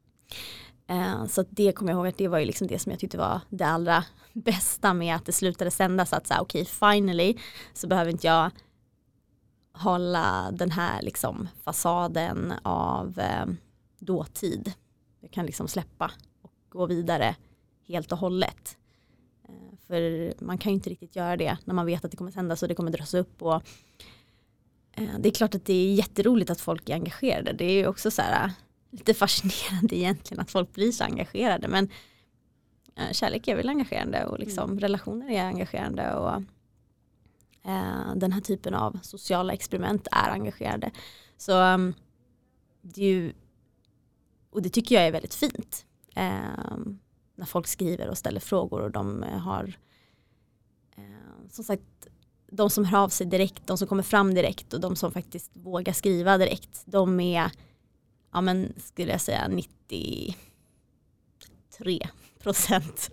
Eh, 0.88 1.26
så 1.26 1.46
det 1.50 1.72
kommer 1.72 1.92
jag 1.92 1.98
ihåg 1.98 2.08
att 2.08 2.18
det 2.18 2.28
var 2.28 2.39
ju 2.39 2.46
liksom 2.46 2.68
det 2.68 2.80
som 2.80 2.92
jag 2.92 3.00
tyckte 3.00 3.18
var 3.18 3.42
det 3.50 3.66
allra 3.66 4.04
bästa 4.34 4.94
med 4.94 5.16
att 5.16 5.26
det 5.26 5.32
slutade 5.32 5.72
sändas. 5.72 6.13
Att 6.13 6.28
säga 6.28 6.42
okej 6.42 6.62
okay, 6.62 6.96
finally 6.96 7.38
så 7.74 7.88
behöver 7.88 8.12
inte 8.12 8.28
jag 8.28 8.52
hålla 9.73 10.51
den 10.51 10.71
här 10.71 11.01
liksom 11.01 11.47
fasaden 11.63 12.53
av 12.63 13.19
eh, 13.19 13.45
dåtid. 13.99 14.73
Jag 15.19 15.31
kan 15.31 15.45
liksom 15.45 15.67
släppa 15.67 16.12
och 16.41 16.51
gå 16.69 16.86
vidare 16.86 17.36
helt 17.88 18.12
och 18.12 18.17
hållet. 18.17 18.77
Eh, 19.47 19.77
för 19.88 20.33
man 20.43 20.57
kan 20.57 20.71
ju 20.71 20.73
inte 20.73 20.89
riktigt 20.89 21.15
göra 21.15 21.38
det 21.38 21.57
när 21.65 21.73
man 21.73 21.86
vet 21.86 22.05
att 22.05 22.12
det 22.12 22.17
kommer 22.17 22.31
sändas 22.31 22.63
och 22.63 22.69
det 22.69 22.75
kommer 22.75 22.91
dras 22.91 23.13
upp. 23.13 23.41
Och, 23.41 23.62
eh, 24.91 25.19
det 25.19 25.29
är 25.29 25.33
klart 25.33 25.55
att 25.55 25.65
det 25.65 25.73
är 25.73 25.93
jätteroligt 25.93 26.49
att 26.49 26.62
folk 26.62 26.89
är 26.89 26.93
engagerade. 26.93 27.53
Det 27.53 27.65
är 27.65 27.88
också 27.88 28.12
så 28.12 28.21
här, 28.21 28.51
lite 28.89 29.13
fascinerande 29.23 29.97
egentligen 29.97 30.41
att 30.41 30.51
folk 30.51 30.73
blir 30.73 30.91
så 30.91 31.03
engagerade. 31.03 31.67
Men 31.67 31.89
eh, 32.95 33.12
kärlek 33.12 33.47
är 33.47 33.55
väl 33.55 33.69
engagerande 33.69 34.25
och 34.25 34.39
liksom 34.39 34.69
mm. 34.69 34.79
relationer 34.79 35.29
är 35.29 35.45
engagerande. 35.45 36.15
Och, 36.15 36.31
eh, 36.31 36.39
Eh, 37.65 38.15
den 38.15 38.32
här 38.32 38.41
typen 38.41 38.73
av 38.73 38.99
sociala 39.02 39.54
experiment 39.54 40.08
är 40.12 40.30
engagerade. 40.30 40.91
Så 41.38 41.62
um, 41.62 41.93
det 42.82 43.02
är 43.02 43.10
ju, 43.10 43.34
och 44.49 44.62
det 44.62 44.69
tycker 44.69 44.95
jag 44.95 45.08
är 45.08 45.12
väldigt 45.12 45.36
fint. 45.36 45.86
Eh, 46.15 46.78
när 47.36 47.45
folk 47.45 47.67
skriver 47.67 48.10
och 48.10 48.17
ställer 48.17 48.39
frågor 48.39 48.82
och 48.82 48.91
de 48.91 49.23
eh, 49.23 49.38
har 49.39 49.73
eh, 50.95 51.49
som 51.49 51.63
sagt 51.63 52.08
de 52.52 52.69
som 52.69 52.86
hör 52.86 52.99
av 52.99 53.10
sig 53.10 53.28
direkt, 53.28 53.67
de 53.67 53.78
som 53.78 53.88
kommer 53.88 54.04
fram 54.04 54.34
direkt 54.34 54.73
och 54.73 54.80
de 54.80 54.95
som 54.95 55.12
faktiskt 55.12 55.52
vågar 55.54 55.93
skriva 55.93 56.38
direkt, 56.38 56.84
de 56.86 57.19
är, 57.19 57.52
ja 58.32 58.41
men 58.41 58.73
skulle 58.78 59.12
jag 59.12 59.21
säga 59.21 59.47
93 59.47 60.36
procent 62.39 63.10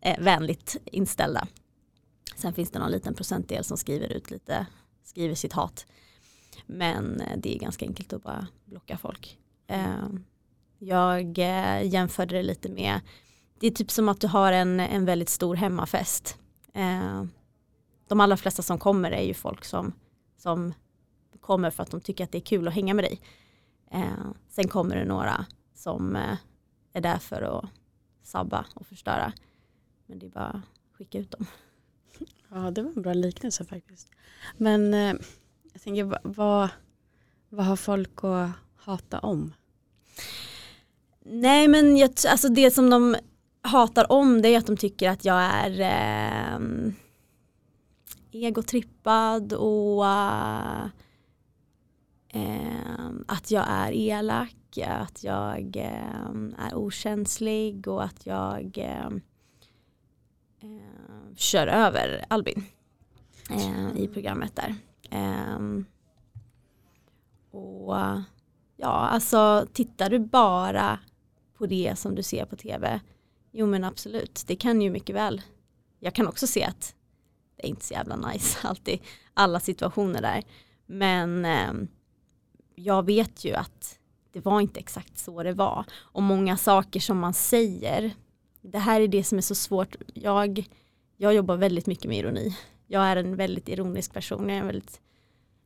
eh, 0.00 0.20
vänligt 0.20 0.76
inställda. 0.84 1.46
Sen 2.40 2.52
finns 2.52 2.70
det 2.70 2.78
någon 2.78 2.90
liten 2.90 3.14
procentdel 3.14 3.64
som 3.64 3.76
skriver 3.76 4.12
ut 4.12 4.30
lite, 4.30 4.66
skriver 5.04 5.34
sitt 5.34 5.52
hat. 5.52 5.86
Men 6.66 7.20
eh, 7.20 7.38
det 7.38 7.56
är 7.56 7.58
ganska 7.58 7.86
enkelt 7.86 8.12
att 8.12 8.22
bara 8.22 8.46
blocka 8.64 8.98
folk. 8.98 9.38
Ehm, 9.66 10.24
jag 10.78 11.38
eh, 11.38 11.86
jämförde 11.86 12.34
det 12.34 12.42
lite 12.42 12.68
med, 12.68 13.00
det 13.60 13.66
är 13.66 13.70
typ 13.70 13.90
som 13.90 14.08
att 14.08 14.20
du 14.20 14.26
har 14.26 14.52
en, 14.52 14.80
en 14.80 15.04
väldigt 15.04 15.28
stor 15.28 15.56
hemmafest. 15.56 16.38
Ehm, 16.74 17.30
de 18.08 18.20
allra 18.20 18.36
flesta 18.36 18.62
som 18.62 18.78
kommer 18.78 19.10
är 19.10 19.22
ju 19.22 19.34
folk 19.34 19.64
som, 19.64 19.92
som 20.36 20.74
kommer 21.40 21.70
för 21.70 21.82
att 21.82 21.90
de 21.90 22.00
tycker 22.00 22.24
att 22.24 22.32
det 22.32 22.38
är 22.38 22.42
kul 22.42 22.68
att 22.68 22.74
hänga 22.74 22.94
med 22.94 23.04
dig. 23.04 23.20
Ehm, 23.90 24.34
sen 24.48 24.68
kommer 24.68 24.96
det 24.96 25.04
några 25.04 25.46
som 25.74 26.16
eh, 26.16 26.36
är 26.92 27.00
där 27.00 27.18
för 27.18 27.42
att 27.42 27.70
sabba 28.22 28.66
och 28.74 28.86
förstöra. 28.86 29.32
Men 30.06 30.18
det 30.18 30.26
är 30.26 30.30
bara 30.30 30.44
att 30.44 30.96
skicka 30.96 31.18
ut 31.18 31.30
dem. 31.30 31.46
Ja, 32.50 32.70
det 32.70 32.82
var 32.82 32.92
en 32.96 33.02
bra 33.02 33.12
liknelse 33.12 33.64
faktiskt. 33.64 34.10
Men 34.56 34.94
eh, 34.94 35.14
jag 35.72 35.82
tänker, 35.82 36.18
vad, 36.22 36.68
vad 37.48 37.66
har 37.66 37.76
folk 37.76 38.24
att 38.24 38.50
hata 38.76 39.18
om? 39.18 39.54
Nej 41.24 41.68
men 41.68 41.96
jag, 41.96 42.10
alltså 42.28 42.48
det 42.48 42.70
som 42.70 42.90
de 42.90 43.16
hatar 43.62 44.12
om 44.12 44.42
det 44.42 44.48
är 44.48 44.58
att 44.58 44.66
de 44.66 44.76
tycker 44.76 45.10
att 45.10 45.24
jag 45.24 45.42
är 45.42 45.80
eh, 45.80 46.60
egotrippad 48.32 49.52
och 49.52 50.06
eh, 50.06 50.86
att 53.26 53.50
jag 53.50 53.64
är 53.68 53.92
elak, 53.92 54.78
att 54.86 55.24
jag 55.24 55.76
eh, 55.76 56.30
är 56.58 56.74
okänslig 56.74 57.88
och 57.88 58.04
att 58.04 58.26
jag 58.26 58.78
eh, 58.78 59.10
kör 61.40 61.66
över 61.66 62.24
Albin 62.28 62.64
eh, 63.50 63.96
i 63.96 64.08
programmet 64.08 64.56
där. 64.56 64.74
Ehm, 65.10 65.84
och 67.50 67.96
ja, 68.76 68.92
alltså 68.92 69.66
tittar 69.72 70.10
du 70.10 70.18
bara 70.18 70.98
på 71.58 71.66
det 71.66 71.98
som 71.98 72.14
du 72.14 72.22
ser 72.22 72.44
på 72.44 72.56
tv, 72.56 73.00
jo 73.52 73.66
men 73.66 73.84
absolut, 73.84 74.44
det 74.46 74.56
kan 74.56 74.82
ju 74.82 74.90
mycket 74.90 75.16
väl. 75.16 75.42
Jag 75.98 76.14
kan 76.14 76.28
också 76.28 76.46
se 76.46 76.64
att 76.64 76.94
det 77.56 77.66
är 77.66 77.68
inte 77.68 77.84
så 77.84 77.94
jävla 77.94 78.16
nice 78.16 78.58
alltid, 78.68 79.00
alla 79.34 79.60
situationer 79.60 80.22
där. 80.22 80.42
Men 80.86 81.44
eh, 81.44 81.72
jag 82.74 83.06
vet 83.06 83.44
ju 83.44 83.54
att 83.54 83.98
det 84.32 84.40
var 84.40 84.60
inte 84.60 84.80
exakt 84.80 85.18
så 85.18 85.42
det 85.42 85.52
var. 85.52 85.84
Och 85.94 86.22
många 86.22 86.56
saker 86.56 87.00
som 87.00 87.18
man 87.18 87.34
säger, 87.34 88.12
det 88.60 88.78
här 88.78 89.00
är 89.00 89.08
det 89.08 89.24
som 89.24 89.38
är 89.38 89.42
så 89.42 89.54
svårt. 89.54 89.96
Jag, 90.14 90.68
jag 91.22 91.34
jobbar 91.34 91.56
väldigt 91.56 91.86
mycket 91.86 92.04
med 92.04 92.18
ironi. 92.18 92.56
Jag 92.86 93.02
är 93.02 93.16
en 93.16 93.36
väldigt 93.36 93.68
ironisk 93.68 94.12
person, 94.12 94.48
jag 94.48 94.56
är 94.56 94.60
en 94.60 94.66
väldigt 94.66 95.00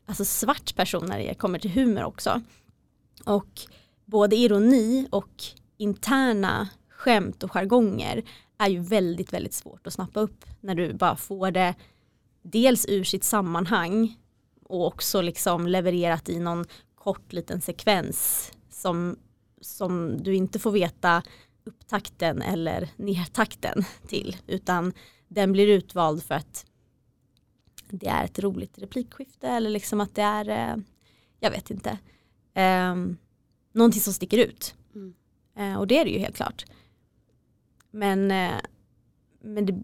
alltså 0.07 0.25
svart 0.25 0.77
person 0.77 1.07
när 1.07 1.19
det 1.19 1.35
kommer 1.35 1.59
till 1.59 1.71
humor 1.71 2.05
också. 2.05 2.41
Och 3.25 3.61
både 4.05 4.37
ironi 4.37 5.09
och 5.11 5.45
interna 5.77 6.69
skämt 6.89 7.43
och 7.43 7.51
jargonger 7.51 8.23
är 8.59 8.69
ju 8.69 8.81
väldigt, 8.81 9.33
väldigt 9.33 9.55
svårt 9.55 9.87
att 9.87 9.93
snappa 9.93 10.21
upp 10.21 10.45
när 10.61 10.75
du 10.75 10.93
bara 10.93 11.17
får 11.17 11.51
det 11.51 11.75
dels 12.43 12.87
ur 12.89 13.05
sitt 13.05 13.25
sammanhang 13.25 14.17
och 14.65 14.87
också 14.87 15.21
liksom 15.21 15.67
levererat 15.67 16.29
i 16.29 16.39
någon 16.39 16.65
kort 16.95 17.33
liten 17.33 17.61
sekvens 17.61 18.53
som, 18.71 19.17
som 19.61 20.23
du 20.23 20.35
inte 20.35 20.59
får 20.59 20.71
veta 20.71 21.23
upptakten 21.65 22.43
eller 22.43 22.89
nedtakten 22.97 23.85
till 24.09 24.37
utan 24.47 24.93
den 25.35 25.53
blir 25.53 25.69
utvald 25.69 26.23
för 26.23 26.35
att 26.35 26.67
det 27.89 28.07
är 28.07 28.25
ett 28.25 28.39
roligt 28.39 28.79
replikskifte 28.79 29.49
eller 29.49 29.71
liksom 29.71 30.01
att 30.01 30.15
det 30.15 30.23
är, 30.23 30.49
eh, 30.49 30.77
jag 31.41 31.51
vet 31.51 31.71
inte, 31.71 31.99
eh, 32.55 32.97
någonting 33.73 34.01
som 34.01 34.13
sticker 34.13 34.39
ut. 34.39 34.75
Mm. 34.95 35.15
Eh, 35.57 35.79
och 35.79 35.87
det 35.87 35.99
är 35.99 36.05
det 36.05 36.11
ju 36.11 36.19
helt 36.19 36.37
klart. 36.37 36.65
Men, 37.91 38.31
eh, 38.31 38.61
men 39.41 39.67
det, 39.67 39.83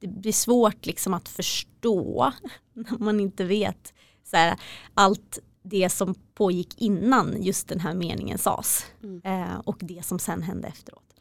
det, 0.00 0.08
blir 0.08 0.32
svårt 0.32 0.86
liksom 0.86 1.14
att 1.14 1.28
förstå 1.28 2.32
när 2.72 2.98
man 2.98 3.20
inte 3.20 3.44
vet 3.44 3.94
så 4.24 4.36
här, 4.36 4.60
allt 4.94 5.38
det 5.62 5.88
som 5.88 6.14
pågick 6.34 6.80
innan 6.80 7.42
just 7.42 7.68
den 7.68 7.80
här 7.80 7.94
meningen 7.94 8.38
sades 8.38 8.86
mm. 9.02 9.20
eh, 9.24 9.58
och 9.58 9.78
det 9.80 10.04
som 10.04 10.18
sen 10.18 10.42
hände 10.42 10.68
efteråt. 10.68 11.14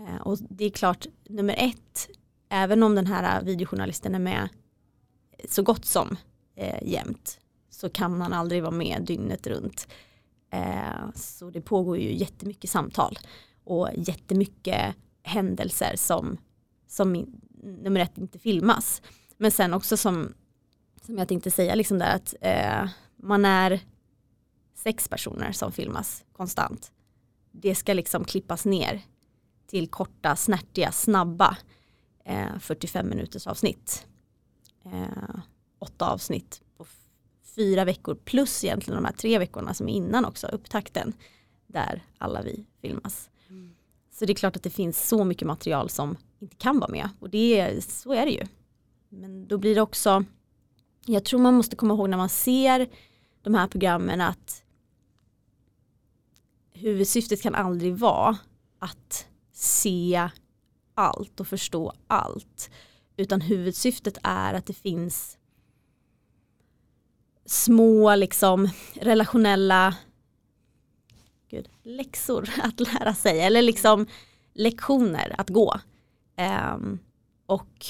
Eh, 0.00 0.16
och 0.16 0.38
det 0.48 0.64
är 0.64 0.70
klart, 0.70 1.06
nummer 1.28 1.54
ett, 1.58 2.08
även 2.50 2.82
om 2.82 2.94
den 2.94 3.06
här 3.06 3.42
videojournalisten 3.42 4.14
är 4.14 4.18
med 4.18 4.48
så 5.48 5.62
gott 5.62 5.84
som 5.84 6.16
eh, 6.54 6.88
jämt 6.88 7.40
så 7.70 7.90
kan 7.90 8.18
man 8.18 8.32
aldrig 8.32 8.62
vara 8.62 8.70
med 8.70 9.02
dygnet 9.02 9.46
runt. 9.46 9.88
Eh, 10.50 11.12
så 11.14 11.50
det 11.50 11.60
pågår 11.60 11.98
ju 11.98 12.16
jättemycket 12.16 12.70
samtal 12.70 13.18
och 13.64 13.88
jättemycket 13.94 14.96
händelser 15.22 15.96
som, 15.96 16.36
som 16.86 17.26
nummer 17.62 18.00
ett 18.00 18.18
inte 18.18 18.38
filmas. 18.38 19.02
Men 19.36 19.50
sen 19.50 19.74
också 19.74 19.96
som, 19.96 20.34
som 21.02 21.18
jag 21.18 21.28
tänkte 21.28 21.50
säga 21.50 21.74
liksom 21.74 21.98
där 21.98 22.16
att 22.16 22.34
eh, 22.40 22.88
man 23.16 23.44
är 23.44 23.80
sex 24.74 25.08
personer 25.08 25.52
som 25.52 25.72
filmas 25.72 26.24
konstant. 26.32 26.92
Det 27.50 27.74
ska 27.74 27.92
liksom 27.92 28.24
klippas 28.24 28.64
ner 28.64 29.02
till 29.66 29.88
korta, 29.88 30.36
snärtiga, 30.36 30.92
snabba 30.92 31.56
eh, 32.30 32.58
45 32.58 33.08
minuters 33.08 33.46
avsnitt. 33.46 34.06
Eh, 34.84 35.40
åtta 35.78 36.10
avsnitt 36.10 36.62
på 36.76 36.86
fyra 37.56 37.84
veckor 37.84 38.14
plus 38.14 38.64
egentligen 38.64 39.02
de 39.02 39.04
här 39.04 39.12
tre 39.12 39.38
veckorna 39.38 39.74
som 39.74 39.88
är 39.88 39.92
innan 39.92 40.24
också, 40.24 40.46
upptakten 40.46 41.12
där 41.66 42.02
alla 42.18 42.42
vi 42.42 42.66
filmas. 42.80 43.30
Mm. 43.48 43.74
Så 44.10 44.24
det 44.24 44.32
är 44.32 44.34
klart 44.34 44.56
att 44.56 44.62
det 44.62 44.70
finns 44.70 45.08
så 45.08 45.24
mycket 45.24 45.48
material 45.48 45.90
som 45.90 46.16
inte 46.38 46.56
kan 46.56 46.80
vara 46.80 46.90
med 46.90 47.08
och 47.20 47.30
det 47.30 47.84
så 47.84 48.12
är 48.12 48.26
det 48.26 48.32
ju. 48.32 48.46
Men 49.08 49.48
då 49.48 49.58
blir 49.58 49.74
det 49.74 49.80
också, 49.80 50.24
jag 51.06 51.24
tror 51.24 51.40
man 51.40 51.54
måste 51.54 51.76
komma 51.76 51.94
ihåg 51.94 52.08
när 52.10 52.16
man 52.16 52.28
ser 52.28 52.88
de 53.42 53.54
här 53.54 53.66
programmen 53.66 54.20
att 54.20 54.62
huvudsyftet 56.72 57.42
kan 57.42 57.54
aldrig 57.54 57.96
vara 57.96 58.38
att 58.78 59.26
se 59.52 60.28
allt 61.00 61.40
och 61.40 61.46
förstå 61.46 61.92
allt. 62.06 62.70
Utan 63.16 63.40
huvudsyftet 63.40 64.18
är 64.22 64.54
att 64.54 64.66
det 64.66 64.72
finns 64.72 65.38
små 67.46 68.14
liksom 68.14 68.68
relationella 68.94 69.96
gud, 71.50 71.68
läxor 71.82 72.50
att 72.62 72.80
lära 72.80 73.14
sig 73.14 73.40
eller 73.40 73.62
liksom 73.62 74.06
lektioner 74.54 75.34
att 75.38 75.48
gå. 75.48 75.80
Um, 76.74 76.98
och 77.46 77.86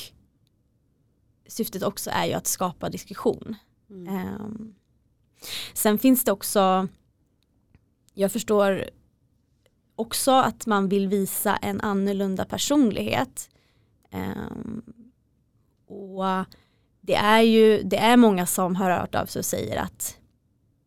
syftet 1.46 1.83
också 1.83 2.11
är 2.11 2.27
ju 2.27 2.33
att 2.33 2.46
skapa 2.46 2.88
diskussion. 2.88 3.57
Mm. 3.90 4.40
Um, 4.40 4.75
sen 5.75 5.99
finns 5.99 6.25
det 6.25 6.33
också, 6.33 6.88
jag 8.14 8.33
förstår 8.33 8.90
också 10.00 10.32
att 10.32 10.66
man 10.66 10.88
vill 10.88 11.08
visa 11.08 11.56
en 11.56 11.80
annorlunda 11.80 12.44
personlighet. 12.44 13.50
Um, 14.12 14.82
och 15.86 16.24
det 17.00 17.14
är 17.14 17.40
ju 17.40 17.82
det 17.82 17.96
är 17.96 18.16
många 18.16 18.46
som 18.46 18.76
har 18.76 18.90
hört 18.90 19.14
av 19.14 19.26
sig 19.26 19.40
och 19.40 19.44
säger 19.44 19.76
att 19.76 20.16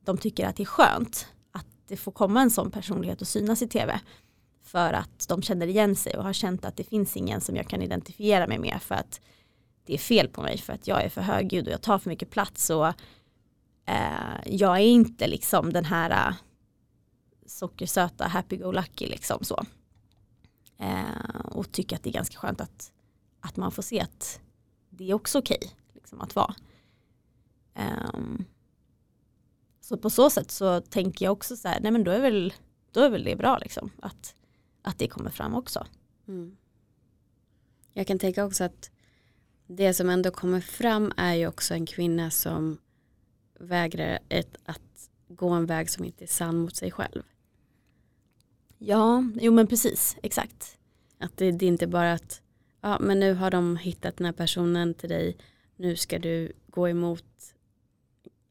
de 0.06 0.18
tycker 0.18 0.48
att 0.48 0.56
det 0.56 0.64
är 0.64 0.66
skönt 0.66 1.28
att 1.52 1.66
det 1.88 1.98
får 1.98 2.12
komma 2.12 2.42
en 2.42 2.52
sån 2.52 2.72
personlighet 2.72 3.22
och 3.22 3.28
synas 3.28 3.62
i 3.62 3.68
tv. 3.68 4.00
För 4.64 4.94
att 4.94 5.28
de 5.28 5.42
känner 5.42 5.68
igen 5.68 5.96
sig 5.96 6.18
och 6.18 6.24
har 6.24 6.34
känt 6.34 6.66
att 6.66 6.78
det 6.78 6.84
finns 6.84 7.18
ingen 7.18 7.42
som 7.42 7.56
jag 7.56 7.68
kan 7.68 7.82
identifiera 7.82 8.48
mig 8.48 8.60
med 8.60 8.82
för 8.82 8.96
att 8.96 9.22
det 9.86 9.94
är 9.94 9.98
fel 9.98 10.28
på 10.28 10.42
mig 10.42 10.58
för 10.58 10.74
att 10.74 10.88
jag 10.88 11.04
är 11.04 11.10
för 11.10 11.22
högljudd 11.22 11.68
och 11.68 11.74
jag 11.74 11.82
tar 11.82 12.00
för 12.00 12.10
mycket 12.10 12.30
plats 12.30 12.70
och 12.70 12.88
eh, 13.86 14.40
jag 14.46 14.76
är 14.76 14.86
inte 14.86 15.28
liksom 15.28 15.74
den 15.74 15.86
här 15.86 16.36
sockersöta 17.54 18.28
happy-go-lucky 18.28 19.08
liksom 19.08 19.44
så. 19.44 19.66
Eh, 20.78 21.46
och 21.46 21.72
tycker 21.72 21.96
att 21.96 22.04
det 22.04 22.10
är 22.10 22.14
ganska 22.14 22.38
skönt 22.38 22.62
att, 22.62 22.92
att 23.40 23.58
man 23.58 23.72
får 23.72 23.84
se 23.84 24.00
att 24.00 24.42
det 24.90 25.10
är 25.10 25.14
också 25.14 25.40
okej 25.40 25.58
okay, 25.62 25.72
liksom, 25.94 26.22
att 26.22 26.36
vara. 26.36 26.56
Um, 28.14 28.46
så 29.80 29.98
på 29.98 30.10
så 30.10 30.30
sätt 30.30 30.52
så 30.52 30.82
tänker 30.82 31.26
jag 31.26 31.32
också 31.32 31.56
så 31.56 31.68
här, 31.68 31.80
nej 31.80 31.92
men 31.92 32.04
då 32.04 32.12
är 32.12 32.20
väl, 32.20 32.54
då 32.92 33.00
är 33.00 33.10
väl 33.10 33.24
det 33.24 33.36
bra 33.36 33.58
liksom. 33.58 33.92
Att, 34.02 34.36
att 34.82 34.98
det 34.98 35.08
kommer 35.08 35.30
fram 35.30 35.56
också. 35.56 35.88
Mm. 36.28 36.58
Jag 37.94 38.08
kan 38.08 38.20
tänka 38.20 38.46
också 38.46 38.64
att 38.64 38.92
det 39.68 39.94
som 39.94 40.10
ändå 40.10 40.32
kommer 40.32 40.62
fram 40.62 41.14
är 41.18 41.34
ju 41.34 41.48
också 41.48 41.74
en 41.74 41.86
kvinna 41.86 42.32
som 42.32 42.78
vägrar 43.60 44.20
ett, 44.30 44.56
att 44.66 45.10
gå 45.28 45.50
en 45.50 45.66
väg 45.66 45.90
som 45.90 46.06
inte 46.06 46.26
är 46.26 46.28
sann 46.28 46.58
mot 46.58 46.76
sig 46.76 46.92
själv. 46.92 47.24
Ja, 48.86 49.24
jo 49.42 49.52
men 49.52 49.68
precis, 49.68 50.18
exakt. 50.24 50.78
Att 51.18 51.38
det, 51.38 51.52
det 51.52 51.66
är 51.66 51.68
inte 51.68 51.88
bara 51.88 52.14
att 52.14 52.42
ja 52.82 53.00
men 53.00 53.20
nu 53.20 53.34
har 53.34 53.52
de 53.52 53.78
hittat 53.78 54.18
den 54.18 54.26
här 54.26 54.34
personen 54.34 54.94
till 54.94 55.10
dig, 55.10 55.38
nu 55.76 55.96
ska 55.96 56.20
du 56.20 56.52
gå 56.68 56.90
emot 56.90 57.26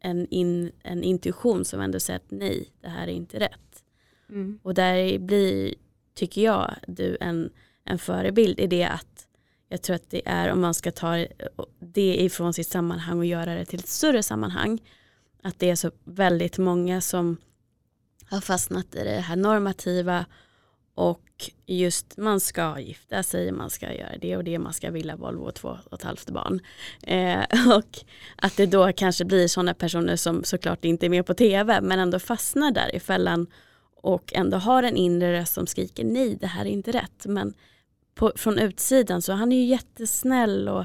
en, 0.00 0.26
in, 0.30 0.72
en 0.82 1.02
intuition 1.02 1.64
som 1.64 1.80
ändå 1.80 2.00
säger 2.00 2.16
att 2.16 2.30
nej, 2.30 2.72
det 2.80 2.88
här 2.88 3.08
är 3.08 3.12
inte 3.12 3.40
rätt. 3.40 3.84
Mm. 4.28 4.58
Och 4.62 4.74
där 4.74 5.18
blir, 5.18 5.74
tycker 6.14 6.44
jag, 6.44 6.74
du 6.86 7.16
en, 7.20 7.50
en 7.84 7.98
förebild 7.98 8.60
i 8.60 8.66
det 8.66 8.84
att 8.84 9.28
jag 9.68 9.82
tror 9.82 9.96
att 9.96 10.10
det 10.10 10.22
är 10.24 10.52
om 10.52 10.60
man 10.60 10.74
ska 10.74 10.92
ta 10.92 11.26
det 11.78 12.16
ifrån 12.22 12.54
sitt 12.54 12.68
sammanhang 12.68 13.18
och 13.18 13.26
göra 13.26 13.54
det 13.54 13.64
till 13.64 13.78
ett 13.78 13.88
större 13.88 14.22
sammanhang. 14.22 14.82
Att 15.42 15.58
det 15.58 15.70
är 15.70 15.76
så 15.76 15.90
väldigt 16.04 16.58
många 16.58 17.00
som 17.00 17.36
har 18.32 18.40
fastnat 18.40 18.94
i 18.94 19.04
det 19.04 19.20
här 19.20 19.36
normativa 19.36 20.26
och 20.94 21.50
just 21.66 22.16
man 22.16 22.40
ska 22.40 22.80
gifta 22.80 23.22
sig, 23.22 23.52
man 23.52 23.70
ska 23.70 23.92
göra 23.92 24.16
det 24.20 24.36
och 24.36 24.44
det, 24.44 24.58
man 24.58 24.72
ska 24.72 24.90
vilja 24.90 25.16
Volvo 25.16 25.42
och 25.42 25.54
två 25.54 25.78
och 25.90 25.98
ett 25.98 26.02
halvt 26.02 26.30
barn. 26.30 26.60
Eh, 27.02 27.40
och 27.76 27.98
att 28.36 28.56
det 28.56 28.66
då 28.66 28.92
kanske 28.92 29.24
blir 29.24 29.48
sådana 29.48 29.74
personer 29.74 30.16
som 30.16 30.44
såklart 30.44 30.84
inte 30.84 31.06
är 31.06 31.10
med 31.10 31.26
på 31.26 31.34
tv 31.34 31.80
men 31.80 31.98
ändå 31.98 32.18
fastnar 32.18 32.70
där 32.70 32.94
i 32.94 33.00
fällan 33.00 33.46
och 33.96 34.32
ändå 34.34 34.56
har 34.56 34.82
en 34.82 34.96
inre 34.96 35.40
röst 35.40 35.54
som 35.54 35.66
skriker 35.66 36.04
nej 36.04 36.36
det 36.40 36.46
här 36.46 36.64
är 36.64 36.70
inte 36.70 36.92
rätt. 36.92 37.26
Men 37.26 37.54
på, 38.14 38.32
från 38.36 38.58
utsidan 38.58 39.22
så 39.22 39.32
han 39.32 39.52
är 39.52 39.56
ju 39.56 39.64
jättesnäll 39.64 40.68
och 40.68 40.84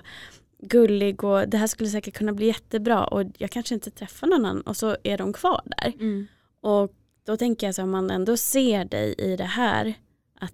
gullig 0.59 1.23
och 1.23 1.49
det 1.49 1.57
här 1.57 1.67
skulle 1.67 1.89
säkert 1.89 2.17
kunna 2.17 2.33
bli 2.33 2.45
jättebra 2.45 3.05
och 3.05 3.23
jag 3.37 3.51
kanske 3.51 3.73
inte 3.73 3.91
träffar 3.91 4.27
någon 4.27 4.45
annan 4.45 4.61
och 4.61 4.77
så 4.77 4.97
är 5.03 5.17
de 5.17 5.33
kvar 5.33 5.61
där. 5.65 5.93
Mm. 5.99 6.27
Och 6.61 6.91
då 7.27 7.37
tänker 7.37 7.67
jag 7.67 7.75
så 7.75 7.83
om 7.83 7.91
man 7.91 8.11
ändå 8.11 8.37
ser 8.37 8.85
dig 8.85 9.15
i 9.17 9.35
det 9.35 9.43
här 9.43 9.93
att 10.39 10.53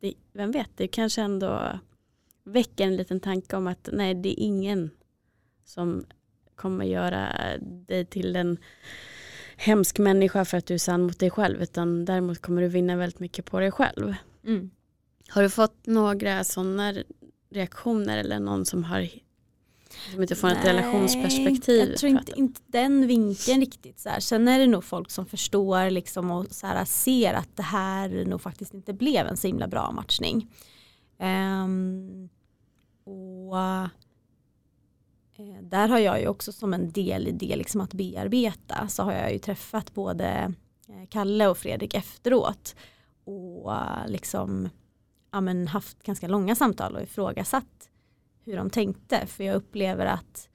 det, 0.00 0.14
vem 0.32 0.50
vet, 0.50 0.70
det 0.76 0.88
kanske 0.88 1.22
ändå 1.22 1.78
väcker 2.44 2.84
en 2.84 2.96
liten 2.96 3.20
tanke 3.20 3.56
om 3.56 3.66
att 3.66 3.88
nej 3.92 4.14
det 4.14 4.28
är 4.28 4.44
ingen 4.44 4.90
som 5.64 6.06
kommer 6.54 6.84
göra 6.84 7.32
dig 7.60 8.04
till 8.04 8.36
en 8.36 8.56
hemsk 9.56 9.98
människa 9.98 10.44
för 10.44 10.58
att 10.58 10.66
du 10.66 10.74
är 10.74 10.78
sann 10.78 11.02
mot 11.02 11.18
dig 11.18 11.30
själv 11.30 11.62
utan 11.62 12.04
däremot 12.04 12.42
kommer 12.42 12.62
du 12.62 12.68
vinna 12.68 12.96
väldigt 12.96 13.20
mycket 13.20 13.44
på 13.44 13.60
dig 13.60 13.70
själv. 13.70 14.14
Mm. 14.46 14.70
Har 15.28 15.42
du 15.42 15.50
fått 15.50 15.86
några 15.86 16.44
sådana 16.44 16.94
reaktioner 17.50 18.18
eller 18.18 18.40
någon 18.40 18.64
som 18.64 18.84
har 18.84 19.08
som 20.12 20.22
utifrån 20.22 20.50
ett 20.50 20.64
relationsperspektiv? 20.64 21.88
Jag 21.90 21.98
tror 21.98 22.10
inte, 22.10 22.32
inte 22.36 22.60
den 22.66 23.06
vinkeln 23.06 23.60
riktigt. 23.60 24.00
Så 24.00 24.08
här. 24.08 24.20
Sen 24.20 24.48
är 24.48 24.58
det 24.58 24.66
nog 24.66 24.84
folk 24.84 25.10
som 25.10 25.26
förstår 25.26 25.90
liksom 25.90 26.30
och 26.30 26.46
så 26.50 26.66
här, 26.66 26.84
ser 26.84 27.34
att 27.34 27.56
det 27.56 27.62
här 27.62 28.24
nog 28.24 28.40
faktiskt 28.40 28.74
inte 28.74 28.92
blev 28.92 29.26
en 29.26 29.36
så 29.36 29.46
himla 29.46 29.68
bra 29.68 29.92
matchning. 29.92 30.50
Um, 31.18 32.28
och 33.04 33.58
eh, 35.36 35.62
där 35.62 35.88
har 35.88 35.98
jag 35.98 36.20
ju 36.20 36.28
också 36.28 36.52
som 36.52 36.74
en 36.74 36.92
del 36.92 37.28
i 37.28 37.32
det 37.32 37.56
liksom 37.56 37.80
att 37.80 37.94
bearbeta 37.94 38.88
så 38.88 39.02
har 39.02 39.12
jag 39.12 39.32
ju 39.32 39.38
träffat 39.38 39.94
både 39.94 40.54
eh, 40.88 41.08
Kalle 41.10 41.48
och 41.48 41.58
Fredrik 41.58 41.94
efteråt 41.94 42.74
och 43.24 43.72
liksom 44.06 44.68
ja, 45.32 45.40
men 45.40 45.68
haft 45.68 46.02
ganska 46.02 46.28
långa 46.28 46.54
samtal 46.54 46.96
och 46.96 47.02
ifrågasatt 47.02 47.90
hur 48.44 48.56
de 48.56 48.70
tänkte. 48.70 49.26
För 49.26 49.44
jag 49.44 49.56
upplever 49.56 50.06
att 50.06 50.48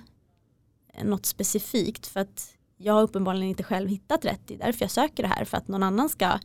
något 1.04 1.26
specifikt 1.26 2.08
för 2.08 2.20
att 2.20 2.54
jag 2.78 2.94
har 2.94 3.02
uppenbarligen 3.02 3.50
inte 3.50 3.64
själv 3.64 3.90
hittat 3.90 4.26
rätt. 4.26 4.42
Det 4.46 4.54
är 4.54 4.58
därför 4.58 4.84
jag 4.84 4.92
söker 4.92 5.24
det 5.24 5.30
här 5.30 5.46
för 5.46 5.58
att 5.58 5.68
någon 5.68 5.84
annan 5.84 6.10
ska 6.10 6.40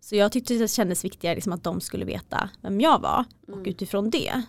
så 0.00 0.16
jag 0.16 0.32
tyckte 0.32 0.54
det 0.54 0.68
kändes 0.68 1.04
viktigare 1.04 1.34
liksom 1.34 1.52
att 1.52 1.64
de 1.64 1.80
skulle 1.80 2.04
veta 2.04 2.50
vem 2.62 2.80
jag 2.80 2.98
var 2.98 3.24
och 3.46 3.54
mm. 3.54 3.66
utifrån 3.66 4.10
det 4.10 4.42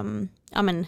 um, 0.00 0.28
ja, 0.50 0.62
men, 0.62 0.86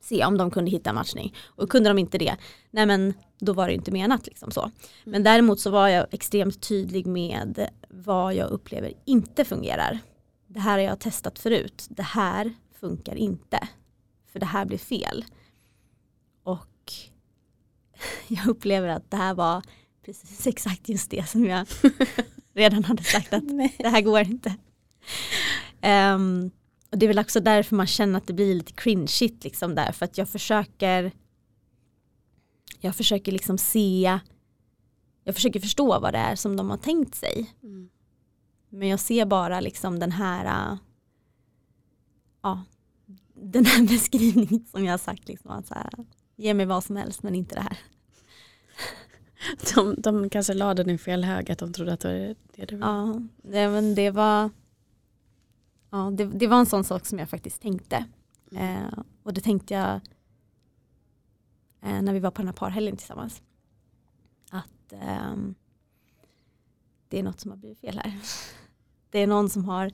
se 0.00 0.24
om 0.24 0.38
de 0.38 0.50
kunde 0.50 0.70
hitta 0.70 0.90
en 0.90 0.96
matchning. 0.96 1.34
Och 1.46 1.70
kunde 1.70 1.90
de 1.90 1.98
inte 1.98 2.18
det, 2.18 2.36
nej 2.70 2.86
men 2.86 3.14
då 3.38 3.52
var 3.52 3.68
det 3.68 3.74
inte 3.74 3.90
menat. 3.90 4.26
Liksom 4.26 4.50
så. 4.50 4.62
Mm. 4.62 4.72
Men 5.04 5.22
däremot 5.22 5.60
så 5.60 5.70
var 5.70 5.88
jag 5.88 6.06
extremt 6.10 6.60
tydlig 6.68 7.06
med 7.06 7.68
vad 7.88 8.34
jag 8.34 8.50
upplever 8.50 8.92
inte 9.04 9.44
fungerar. 9.44 9.98
Det 10.46 10.60
här 10.60 10.72
har 10.72 10.78
jag 10.78 11.00
testat 11.00 11.38
förut, 11.38 11.86
det 11.90 12.02
här 12.02 12.54
funkar 12.80 13.14
inte. 13.14 13.68
För 14.32 14.40
det 14.40 14.46
här 14.46 14.64
blir 14.64 14.78
fel. 14.78 15.24
Och 16.42 16.92
jag 18.28 18.46
upplever 18.46 18.88
att 18.88 19.10
det 19.10 19.16
här 19.16 19.34
var 19.34 19.62
precis 20.04 20.46
exakt 20.46 20.88
just 20.88 21.10
det 21.10 21.28
som 21.28 21.44
jag 21.44 21.66
redan 22.60 22.84
hade 22.84 23.04
sagt 23.04 23.32
att 23.32 23.48
det 23.78 23.88
här 23.88 24.00
går 24.00 24.20
inte. 24.20 24.54
Um, 26.14 26.50
och 26.90 26.98
det 26.98 27.06
är 27.06 27.08
väl 27.08 27.18
också 27.18 27.40
därför 27.40 27.76
man 27.76 27.86
känner 27.86 28.18
att 28.18 28.26
det 28.26 28.32
blir 28.32 28.54
lite 28.54 28.72
cringeigt 28.72 29.44
liksom 29.44 29.74
där 29.74 29.92
för 29.92 30.04
att 30.04 30.18
jag 30.18 30.28
försöker 30.28 31.12
jag 32.80 32.96
försöker 32.96 33.32
liksom 33.32 33.58
se 33.58 34.18
jag 35.24 35.34
försöker 35.34 35.60
förstå 35.60 36.00
vad 36.00 36.14
det 36.14 36.18
är 36.18 36.36
som 36.36 36.56
de 36.56 36.70
har 36.70 36.76
tänkt 36.76 37.14
sig. 37.14 37.54
Mm. 37.62 37.88
Men 38.68 38.88
jag 38.88 39.00
ser 39.00 39.26
bara 39.26 39.60
liksom 39.60 39.98
den 39.98 40.12
här 40.12 40.78
ja, 42.42 42.64
den 43.34 43.66
här 43.66 43.82
beskrivningen 43.88 44.66
som 44.70 44.84
jag 44.84 44.92
har 44.92 44.98
sagt 44.98 45.28
liksom 45.28 45.50
att 45.50 45.66
så 45.66 45.74
här, 45.74 45.90
ge 46.36 46.54
mig 46.54 46.66
vad 46.66 46.84
som 46.84 46.96
helst 46.96 47.22
men 47.22 47.34
inte 47.34 47.54
det 47.54 47.60
här. 47.60 47.78
De, 49.74 49.94
de 49.98 50.30
kanske 50.30 50.54
lade 50.54 50.82
den 50.82 50.94
i 50.94 50.98
fel 50.98 51.24
hög, 51.24 51.50
att 51.50 51.58
de 51.58 51.72
trodde 51.72 51.92
att 51.92 52.00
det 52.00 52.08
var 52.08 52.36
det 52.56 52.64
du 52.64 52.76
Ja, 52.76 53.20
det, 53.42 53.68
men 53.68 53.94
det 53.94 54.10
var 54.10 54.50
ja, 55.90 56.10
det, 56.10 56.24
det, 56.24 56.46
var 56.46 56.58
en 56.58 56.66
sån 56.66 56.84
sak 56.84 57.06
som 57.06 57.18
jag 57.18 57.28
faktiskt 57.28 57.62
tänkte. 57.62 58.04
Mm. 58.50 58.84
Eh, 58.84 58.98
och 59.22 59.34
det 59.34 59.40
tänkte 59.40 59.74
jag 59.74 60.00
eh, 61.82 62.02
när 62.02 62.12
vi 62.12 62.20
var 62.20 62.30
på 62.30 62.42
den 62.42 62.48
här 62.48 62.54
parhelgen 62.54 62.96
tillsammans. 62.96 63.42
Att 64.50 64.92
eh, 64.92 65.36
det 67.08 67.18
är 67.18 67.22
något 67.22 67.40
som 67.40 67.50
har 67.50 67.58
blivit 67.58 67.80
fel 67.80 68.00
här. 68.04 68.18
Det 69.10 69.18
är 69.18 69.26
någon 69.26 69.50
som 69.50 69.64
har 69.64 69.92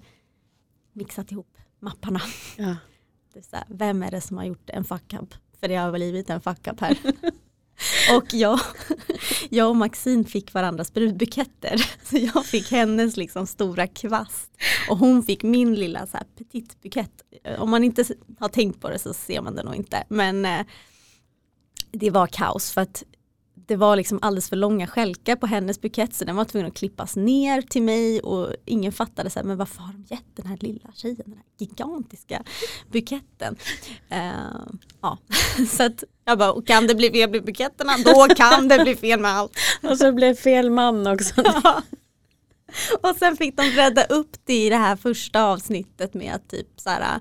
mixat 0.92 1.32
ihop 1.32 1.58
mapparna. 1.78 2.20
Ja. 2.56 2.76
Det 3.32 3.52
är 3.52 3.56
här, 3.56 3.66
vem 3.68 4.02
är 4.02 4.10
det 4.10 4.20
som 4.20 4.36
har 4.36 4.44
gjort 4.44 4.70
en 4.70 4.84
fuck 4.84 5.14
up? 5.14 5.34
För 5.60 5.68
det 5.68 5.76
har 5.76 5.92
blivit 5.92 6.30
en 6.30 6.40
fuck 6.40 6.66
up 6.66 6.80
här. 6.80 6.98
Och 8.16 8.34
jag, 8.34 8.60
jag 9.50 9.68
och 9.68 9.76
Maxine 9.76 10.24
fick 10.24 10.54
varandras 10.54 10.92
brudbuketter. 10.92 11.76
Så 12.10 12.16
jag 12.16 12.46
fick 12.46 12.70
hennes 12.70 13.16
liksom 13.16 13.46
stora 13.46 13.86
kvast 13.86 14.50
och 14.90 14.98
hon 14.98 15.22
fick 15.22 15.42
min 15.42 15.74
lilla 15.74 16.06
så 16.06 16.16
här 16.16 16.26
petit 16.38 16.82
bukett. 16.82 17.22
Eh, 17.44 17.62
om 17.62 17.70
man 17.70 17.84
inte 17.84 18.04
har 18.38 18.48
tänkt 18.48 18.80
på 18.80 18.90
det 18.90 18.98
så 18.98 19.14
ser 19.14 19.40
man 19.40 19.54
det 19.54 19.62
nog 19.62 19.74
inte. 19.74 20.04
Men 20.08 20.44
eh, 20.44 20.66
det 21.90 22.10
var 22.10 22.26
kaos 22.26 22.72
för 22.72 22.80
att 22.80 23.02
det 23.66 23.76
var 23.76 23.96
liksom 23.96 24.18
alldeles 24.22 24.48
för 24.48 24.56
långa 24.56 24.86
skälkar 24.86 25.36
på 25.36 25.46
hennes 25.46 25.80
bukett 25.80 26.14
så 26.14 26.24
den 26.24 26.36
var 26.36 26.44
tvungen 26.44 26.68
att 26.68 26.74
klippas 26.74 27.16
ner 27.16 27.62
till 27.62 27.82
mig 27.82 28.20
och 28.20 28.54
ingen 28.64 28.92
fattade 28.92 29.30
så 29.30 29.38
här, 29.38 29.46
men 29.46 29.56
varför 29.56 29.82
har 29.82 29.92
de 29.92 30.14
gett 30.14 30.36
den 30.36 30.46
här 30.46 30.56
lilla 30.60 30.92
tjejen 30.94 31.22
den 31.24 31.34
här 31.34 31.42
gigantiska 31.58 32.42
buketten. 32.92 33.56
Uh, 34.12 34.66
ja, 35.00 35.18
så 35.70 35.82
att 35.82 36.04
jag 36.24 36.38
bara, 36.38 36.62
kan 36.62 36.86
det 36.86 36.94
bli 36.94 37.10
fel 37.10 37.30
med 37.30 37.44
buketterna 37.44 37.92
då 38.04 38.34
kan 38.34 38.68
det 38.68 38.78
bli 38.78 38.96
fel 38.96 39.20
med 39.20 39.30
allt. 39.30 39.58
och 39.82 39.98
så 39.98 40.12
blev 40.12 40.34
fel 40.34 40.70
man 40.70 41.06
också. 41.06 41.34
ja. 41.44 41.82
Och 43.02 43.16
sen 43.16 43.36
fick 43.36 43.56
de 43.56 43.62
rädda 43.62 44.04
upp 44.04 44.36
det 44.44 44.66
i 44.66 44.68
det 44.68 44.76
här 44.76 44.96
första 44.96 45.44
avsnittet 45.44 46.14
med 46.14 46.34
att 46.34 46.48
typ 46.48 46.68
så 46.76 46.90
här, 46.90 47.20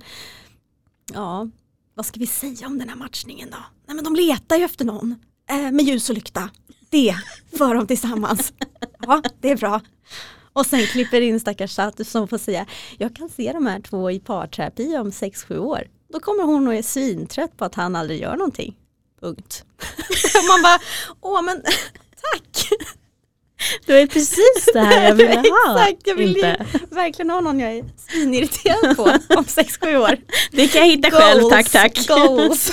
ja, 1.13 1.47
vad 1.93 2.05
ska 2.05 2.19
vi 2.19 2.27
säga 2.27 2.67
om 2.67 2.77
den 2.77 2.89
här 2.89 2.95
matchningen 2.95 3.49
då? 3.49 3.57
Nej 3.87 3.95
men 3.95 4.03
de 4.03 4.15
letar 4.15 4.55
ju 4.55 4.63
efter 4.63 4.85
någon 4.85 5.15
eh, 5.49 5.71
med 5.71 5.85
ljus 5.85 6.09
och 6.09 6.15
lykta. 6.15 6.49
Det 6.89 7.15
för 7.57 7.75
de 7.75 7.87
tillsammans. 7.87 8.53
Ja, 9.07 9.21
det 9.41 9.49
är 9.49 9.57
bra. 9.57 9.81
Och 10.53 10.65
sen 10.65 10.85
klipper 10.85 11.21
in 11.21 11.39
stackars 11.39 11.71
Sato 11.71 12.03
som 12.03 12.27
får 12.27 12.37
säga, 12.37 12.65
jag 12.97 13.15
kan 13.15 13.29
se 13.29 13.51
de 13.53 13.65
här 13.65 13.79
två 13.79 14.11
i 14.11 14.19
parterapi 14.19 14.97
om 14.97 15.11
6-7 15.11 15.57
år. 15.57 15.83
Då 16.13 16.19
kommer 16.19 16.43
hon 16.43 16.67
och 16.67 16.75
är 16.75 16.81
svintrött 16.81 17.57
på 17.57 17.65
att 17.65 17.75
han 17.75 17.95
aldrig 17.95 18.21
gör 18.21 18.35
någonting. 18.35 18.75
Punkt. 19.21 19.65
Man 20.47 20.61
bara, 20.61 20.79
åh 21.21 21.41
men 21.41 21.61
tack. 22.31 22.69
Det 23.85 24.01
är 24.01 24.07
precis 24.07 24.69
det 24.73 24.79
här 24.79 25.07
jag 25.07 25.15
ville 25.15 25.35
ha. 25.35 25.87
Exakt, 25.87 26.07
jag 26.07 26.15
vill 26.15 26.35
inte. 26.35 26.65
verkligen 26.89 27.29
ha 27.29 27.41
någon 27.41 27.59
jag 27.59 27.71
är 27.71 27.85
svinirriterad 28.09 28.97
på 28.97 29.03
om 29.35 29.43
6-7 29.43 29.97
år. 29.97 30.17
Det 30.51 30.67
kan 30.67 30.81
jag 30.81 30.87
hitta 30.87 31.09
goals, 31.09 31.23
själv, 31.23 31.49
tack 31.49 31.69
tack. 31.71 32.07
Goals. 32.07 32.71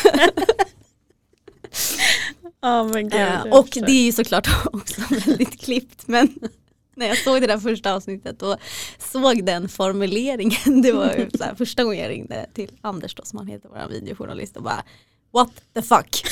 Oh 2.63 2.85
my 2.95 3.03
God, 3.03 3.47
uh, 3.47 3.59
och 3.59 3.69
det 3.73 3.93
är 3.93 4.05
ju 4.05 4.13
såklart 4.13 4.49
också 4.73 5.01
väldigt 5.11 5.61
klippt 5.61 6.09
men 6.09 6.35
när 6.97 7.07
jag 7.07 7.19
såg 7.19 7.41
det 7.41 7.47
där 7.47 7.59
första 7.59 7.95
avsnittet 7.95 8.43
och 8.43 8.57
såg 8.99 9.45
den 9.45 9.69
formuleringen, 9.69 10.83
det 10.83 10.93
var 10.93 11.15
ju 11.15 11.31
så 11.39 11.45
här, 11.45 11.55
första 11.55 11.85
gången 11.85 11.99
jag 11.99 12.11
ringde 12.11 12.47
till 12.55 12.71
Anders 12.81 13.15
då 13.15 13.25
som 13.25 13.39
han 13.39 13.47
heter, 13.47 13.69
vår 13.69 13.89
videojournalist 13.89 14.57
och 14.57 14.63
bara 14.63 14.85
what 15.33 15.51
the 15.75 15.83
fuck. 15.83 16.23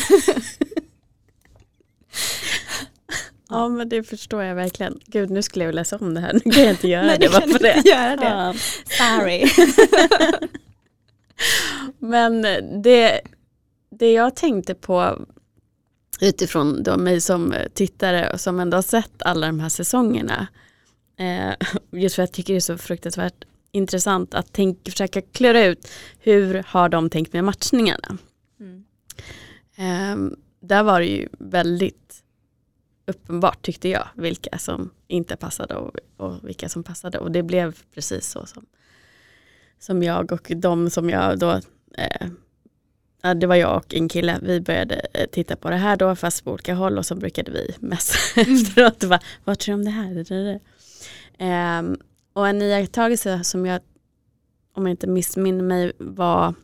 Ja 3.48 3.68
men 3.68 3.88
det 3.88 4.02
förstår 4.02 4.42
jag 4.42 4.54
verkligen. 4.54 5.00
Gud 5.06 5.30
nu 5.30 5.42
skulle 5.42 5.64
jag 5.64 5.74
läsa 5.74 5.96
om 5.96 6.14
det 6.14 6.20
här, 6.20 6.32
nu 6.44 6.52
kan 6.52 6.62
jag 6.62 6.72
inte 6.72 6.88
göra 6.88 7.06
Nej, 7.06 7.18
det. 7.18 7.28
Du 7.28 7.52
inte 7.52 7.88
göra 7.88 8.16
det. 8.16 8.24
Ja. 8.24 8.54
Sorry. 8.84 9.50
men 11.98 12.42
det, 12.82 13.20
det 13.90 14.12
jag 14.12 14.36
tänkte 14.36 14.74
på 14.74 15.26
utifrån 16.20 16.83
då 16.83 16.96
mig 16.96 17.20
som 17.20 17.54
tittare 17.74 18.30
och 18.33 18.40
som 18.40 18.61
ändå 18.61 18.76
har 18.76 18.83
sett 18.83 19.22
alla 19.22 19.46
de 19.46 19.61
här 19.61 19.68
säsongerna. 19.68 20.46
Eh, 21.16 21.52
just 22.00 22.14
för 22.14 22.22
att 22.22 22.28
jag 22.28 22.35
tycker 22.35 22.52
det 22.52 22.59
är 22.59 22.61
så 22.61 22.78
fruktansvärt 22.78 23.44
intressant 23.72 24.35
att 24.35 24.52
tänk, 24.52 24.90
försöka 24.90 25.22
klura 25.22 25.64
ut 25.64 25.90
hur 26.18 26.64
har 26.66 26.88
de 26.88 27.11
tänkt 27.11 27.33
med 27.33 27.44
matchningarna. 27.44 28.18
Mm. 28.61 28.85
Eh, 29.76 30.37
där 30.61 30.83
var 30.83 31.00
det 31.00 31.06
ju 31.06 31.28
väldigt 31.38 32.22
uppenbart 33.06 33.62
tyckte 33.62 33.88
jag 33.88 34.09
vilka 34.14 34.59
som 34.59 34.90
inte 35.06 35.37
passade 35.37 35.74
och, 35.74 35.96
och 36.16 36.48
vilka 36.48 36.68
som 36.68 36.83
passade 36.83 37.18
och 37.18 37.33
det 37.33 37.42
blev 37.42 37.78
precis 37.94 38.30
så 38.30 38.46
som, 38.46 38.66
som 39.78 40.02
jag 40.02 40.33
och 40.33 40.52
de 40.56 40.90
som 40.90 41.11
jag 41.11 41.38
då 41.38 41.50
eh, 41.96 42.28
ja, 43.22 43.35
det 43.35 43.46
var 43.46 43.56
jag 43.56 43.76
och 43.76 43.94
en 43.94 44.09
kille, 44.09 44.38
vi 44.42 44.61
började 44.61 44.94
eh, 44.94 45.26
titta 45.26 45.56
på 45.56 45.70
det 45.70 45.76
här 45.76 45.96
då 45.96 46.16
fast 46.16 46.44
på 46.44 46.52
olika 46.52 46.74
håll 46.74 46.98
och 46.98 47.06
så 47.06 47.14
brukade 47.14 47.50
vi 47.50 47.74
mest 47.78 48.16
mm. 48.37 48.54
efteråt 48.54 49.04
bara, 49.04 49.20
vad 49.44 49.59
tror 49.59 49.74
du 49.74 49.78
om 49.78 49.85
det 49.85 49.90
här? 49.90 50.61
Um, 51.78 51.98
och 52.33 52.48
en 52.48 52.62
iakttagelse 52.62 53.44
som 53.44 53.66
jag, 53.66 53.80
om 54.74 54.87
jag 54.87 54.92
inte 54.92 55.06
missminner 55.06 55.62
mig, 55.62 55.92
var 55.98 56.54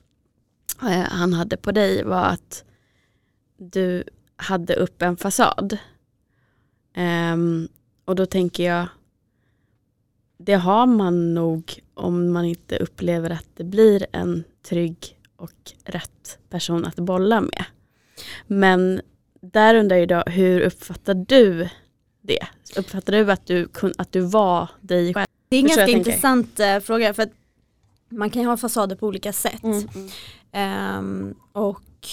eh, 0.83 1.11
han 1.11 1.33
hade 1.33 1.57
på 1.57 1.73
dig 1.73 2.05
var 2.05 2.25
att 2.25 2.65
du 3.57 4.05
hade 4.37 4.75
upp 4.75 5.03
en 5.03 5.17
fasad. 5.17 5.79
Um, 7.33 7.69
och 8.05 8.15
då 8.15 8.27
tänker 8.27 8.65
jag, 8.65 8.87
det 10.39 10.55
har 10.55 10.87
man 10.87 11.35
nog 11.35 11.81
om 11.95 12.33
man 12.33 12.45
inte 12.45 12.77
upplever 12.77 13.31
att 13.31 13.49
det 13.55 13.65
blir 13.65 14.07
en 14.13 14.45
trygg 14.63 15.16
och 15.37 15.73
rätt 15.85 16.39
person 16.49 16.85
att 16.85 16.97
bolla 16.97 17.41
med. 17.41 17.65
Men 18.47 19.01
där 19.41 19.75
undrar 19.75 19.97
jag 19.97 20.09
då, 20.09 20.23
hur 20.27 20.61
uppfattar 20.61 21.15
du 21.15 21.69
det? 22.23 22.47
Uppfattar 22.77 23.13
du 23.13 23.33
att 23.33 23.47
du, 23.47 23.69
att 23.99 24.13
du 24.13 24.21
var 24.21 24.71
dig 24.81 25.15
själv? 25.15 25.27
Det 25.49 25.57
är 25.57 25.61
en 25.61 25.67
ganska 25.67 25.89
intressant 25.89 26.61
uh, 26.61 26.79
fråga 26.81 27.15
för 27.15 27.23
att 27.23 27.33
man 28.09 28.31
kan 28.31 28.43
ju 28.43 28.49
ha 28.49 28.57
fasader 28.57 28.97
på 28.97 29.07
olika 29.07 29.33
sätt. 29.33 29.63
Mm. 29.63 30.99
Um, 30.99 31.35
och 31.53 32.09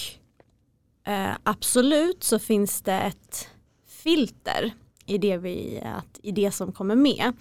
uh, 1.08 1.36
absolut 1.42 2.24
så 2.24 2.38
finns 2.38 2.82
det 2.82 3.00
ett 3.00 3.48
filter 3.88 4.74
i 5.06 5.18
det, 5.18 5.36
vi, 5.36 5.82
att, 5.84 6.20
i 6.22 6.32
det 6.32 6.50
som 6.50 6.72
kommer 6.72 6.96
med. 6.96 7.32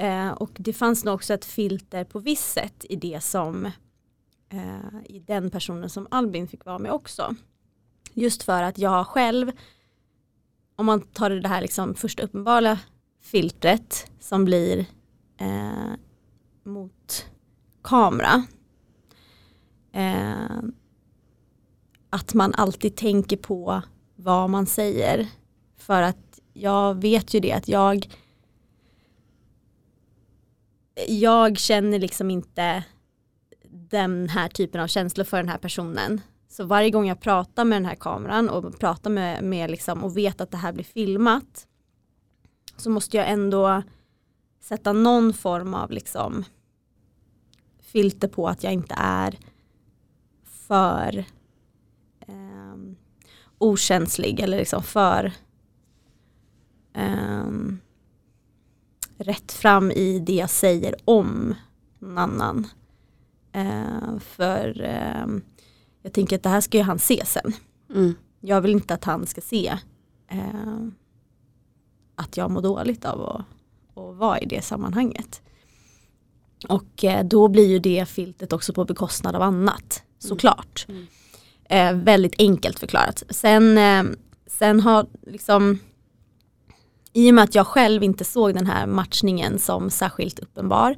Uh, 0.00 0.30
och 0.30 0.50
det 0.54 0.72
fanns 0.72 1.04
nog 1.04 1.14
också 1.14 1.34
ett 1.34 1.44
filter 1.44 2.04
på 2.04 2.18
visst 2.18 2.52
sätt 2.52 2.84
i 2.88 2.96
det 2.96 3.20
som 3.22 3.70
eh, 4.48 5.00
i 5.04 5.18
den 5.18 5.50
personen 5.50 5.90
som 5.90 6.06
Albin 6.10 6.48
fick 6.48 6.64
vara 6.64 6.78
med 6.78 6.92
också. 6.92 7.34
Just 8.12 8.42
för 8.42 8.62
att 8.62 8.78
jag 8.78 9.06
själv, 9.06 9.52
om 10.76 10.86
man 10.86 11.00
tar 11.00 11.30
det 11.30 11.48
här 11.48 11.60
liksom 11.60 11.94
första 11.94 12.22
uppenbara 12.22 12.78
filtret 13.22 14.10
som 14.20 14.44
blir 14.44 14.86
eh, 15.38 15.92
mot 16.64 17.26
kamera. 17.82 18.44
Eh, 19.92 20.62
att 22.10 22.34
man 22.34 22.54
alltid 22.54 22.96
tänker 22.96 23.36
på 23.36 23.82
vad 24.16 24.50
man 24.50 24.66
säger. 24.66 25.28
För 25.76 26.02
att 26.02 26.40
jag 26.52 26.94
vet 26.94 27.34
ju 27.34 27.40
det 27.40 27.52
att 27.52 27.68
jag 27.68 28.08
jag 31.08 31.58
känner 31.58 31.98
liksom 31.98 32.30
inte 32.30 32.84
den 33.90 34.28
här 34.28 34.48
typen 34.48 34.80
av 34.80 34.86
känslor 34.86 35.24
för 35.24 35.36
den 35.36 35.48
här 35.48 35.58
personen. 35.58 36.20
Så 36.48 36.64
varje 36.64 36.90
gång 36.90 37.08
jag 37.08 37.20
pratar 37.20 37.64
med 37.64 37.76
den 37.76 37.86
här 37.86 37.94
kameran 37.94 38.48
och 38.48 38.78
pratar 38.78 39.10
med, 39.10 39.44
med 39.44 39.70
liksom, 39.70 40.04
och 40.04 40.16
vet 40.16 40.40
att 40.40 40.50
det 40.50 40.56
här 40.56 40.72
blir 40.72 40.84
filmat 40.84 41.66
så 42.76 42.90
måste 42.90 43.16
jag 43.16 43.30
ändå 43.30 43.82
sätta 44.60 44.92
någon 44.92 45.32
form 45.32 45.74
av 45.74 45.90
liksom 45.90 46.44
filter 47.80 48.28
på 48.28 48.48
att 48.48 48.64
jag 48.64 48.72
inte 48.72 48.94
är 48.98 49.38
för 50.44 51.24
eh, 52.20 52.76
okänslig 53.58 54.40
eller 54.40 54.58
liksom 54.58 54.82
för 54.82 55.32
eh, 56.92 57.46
rätt 59.18 59.52
fram 59.52 59.90
i 59.90 60.18
det 60.18 60.34
jag 60.34 60.50
säger 60.50 60.94
om 61.04 61.54
någon 61.98 62.18
annan. 62.18 62.66
Eh, 63.56 64.18
för 64.18 64.80
eh, 64.80 65.26
jag 66.02 66.12
tänker 66.12 66.36
att 66.36 66.42
det 66.42 66.48
här 66.48 66.60
ska 66.60 66.78
ju 66.78 66.84
han 66.84 66.98
se 66.98 67.26
sen. 67.26 67.52
Mm. 67.94 68.14
Jag 68.40 68.60
vill 68.60 68.72
inte 68.72 68.94
att 68.94 69.04
han 69.04 69.26
ska 69.26 69.40
se 69.40 69.78
eh, 70.28 70.86
att 72.14 72.36
jag 72.36 72.50
mår 72.50 72.62
dåligt 72.62 73.04
av 73.04 73.22
att 73.22 73.44
och 73.94 74.16
vara 74.16 74.40
i 74.40 74.46
det 74.46 74.64
sammanhanget. 74.64 75.42
Och 76.68 77.04
då 77.24 77.48
blir 77.48 77.66
ju 77.66 77.78
det 77.78 78.08
filtet 78.08 78.52
också 78.52 78.72
på 78.72 78.84
bekostnad 78.84 79.36
av 79.36 79.42
annat 79.42 80.02
såklart. 80.18 80.86
Mm. 80.88 81.06
Mm. 81.68 81.96
Eh, 81.98 82.04
väldigt 82.04 82.34
enkelt 82.38 82.78
förklarat. 82.78 83.22
Sen, 83.30 83.78
eh, 83.78 84.04
sen 84.46 84.80
har 84.80 85.06
liksom 85.26 85.78
i 87.12 87.30
och 87.30 87.34
med 87.34 87.44
att 87.44 87.54
jag 87.54 87.66
själv 87.66 88.02
inte 88.02 88.24
såg 88.24 88.54
den 88.54 88.66
här 88.66 88.86
matchningen 88.86 89.58
som 89.58 89.90
särskilt 89.90 90.38
uppenbar 90.38 90.96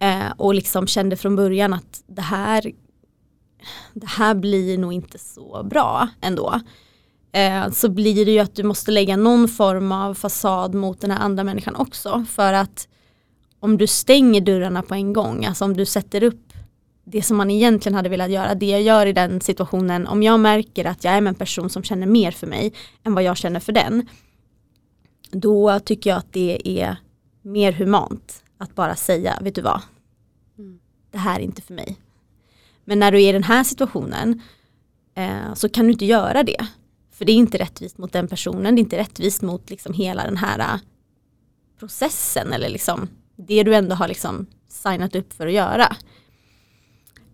eh, 0.00 0.32
och 0.36 0.54
liksom 0.54 0.86
kände 0.86 1.16
från 1.16 1.36
början 1.36 1.72
att 1.72 2.02
det 2.06 2.22
här 2.22 2.72
det 3.94 4.06
här 4.06 4.34
blir 4.34 4.78
nog 4.78 4.92
inte 4.92 5.18
så 5.18 5.66
bra 5.70 6.08
ändå 6.20 6.60
eh, 7.32 7.70
så 7.70 7.88
blir 7.88 8.24
det 8.24 8.32
ju 8.32 8.38
att 8.38 8.54
du 8.54 8.62
måste 8.62 8.90
lägga 8.90 9.16
någon 9.16 9.48
form 9.48 9.92
av 9.92 10.14
fasad 10.14 10.74
mot 10.74 11.00
den 11.00 11.10
här 11.10 11.18
andra 11.18 11.44
människan 11.44 11.76
också. 11.76 12.24
För 12.28 12.52
att 12.52 12.88
om 13.60 13.78
du 13.78 13.86
stänger 13.86 14.40
dörrarna 14.40 14.82
på 14.82 14.94
en 14.94 15.12
gång, 15.12 15.44
alltså 15.44 15.64
om 15.64 15.76
du 15.76 15.86
sätter 15.86 16.22
upp 16.22 16.52
det 17.04 17.22
som 17.22 17.36
man 17.36 17.50
egentligen 17.50 17.96
hade 17.96 18.08
velat 18.08 18.30
göra, 18.30 18.54
det 18.54 18.66
jag 18.66 18.82
gör 18.82 19.06
i 19.06 19.12
den 19.12 19.40
situationen, 19.40 20.06
om 20.06 20.22
jag 20.22 20.40
märker 20.40 20.84
att 20.84 21.04
jag 21.04 21.14
är 21.14 21.20
med 21.20 21.30
en 21.30 21.34
person 21.34 21.70
som 21.70 21.82
känner 21.82 22.06
mer 22.06 22.30
för 22.30 22.46
mig 22.46 22.72
än 23.04 23.14
vad 23.14 23.24
jag 23.24 23.36
känner 23.36 23.60
för 23.60 23.72
den, 23.72 24.08
då 25.30 25.80
tycker 25.80 26.10
jag 26.10 26.16
att 26.16 26.32
det 26.32 26.80
är 26.80 26.96
mer 27.42 27.72
humant 27.72 28.42
att 28.60 28.74
bara 28.74 28.96
säga, 28.96 29.38
vet 29.40 29.54
du 29.54 29.62
vad, 29.62 29.80
mm. 30.58 30.80
det 31.10 31.18
här 31.18 31.40
är 31.40 31.44
inte 31.44 31.62
för 31.62 31.74
mig. 31.74 31.96
Men 32.84 32.98
när 32.98 33.12
du 33.12 33.22
är 33.22 33.28
i 33.28 33.32
den 33.32 33.42
här 33.42 33.64
situationen 33.64 34.42
eh, 35.14 35.54
så 35.54 35.68
kan 35.68 35.86
du 35.86 35.92
inte 35.92 36.04
göra 36.04 36.42
det. 36.42 36.66
För 37.10 37.24
det 37.24 37.32
är 37.32 37.36
inte 37.36 37.58
rättvist 37.58 37.98
mot 37.98 38.12
den 38.12 38.28
personen, 38.28 38.74
det 38.74 38.80
är 38.80 38.82
inte 38.82 38.98
rättvist 38.98 39.42
mot 39.42 39.70
liksom 39.70 39.92
hela 39.92 40.24
den 40.24 40.36
här 40.36 40.58
äh, 40.58 40.80
processen 41.78 42.52
eller 42.52 42.68
liksom 42.68 43.08
det 43.36 43.62
du 43.62 43.74
ändå 43.74 43.94
har 43.94 44.08
liksom 44.08 44.46
signat 44.68 45.14
upp 45.14 45.32
för 45.32 45.46
att 45.46 45.52
göra. 45.52 45.96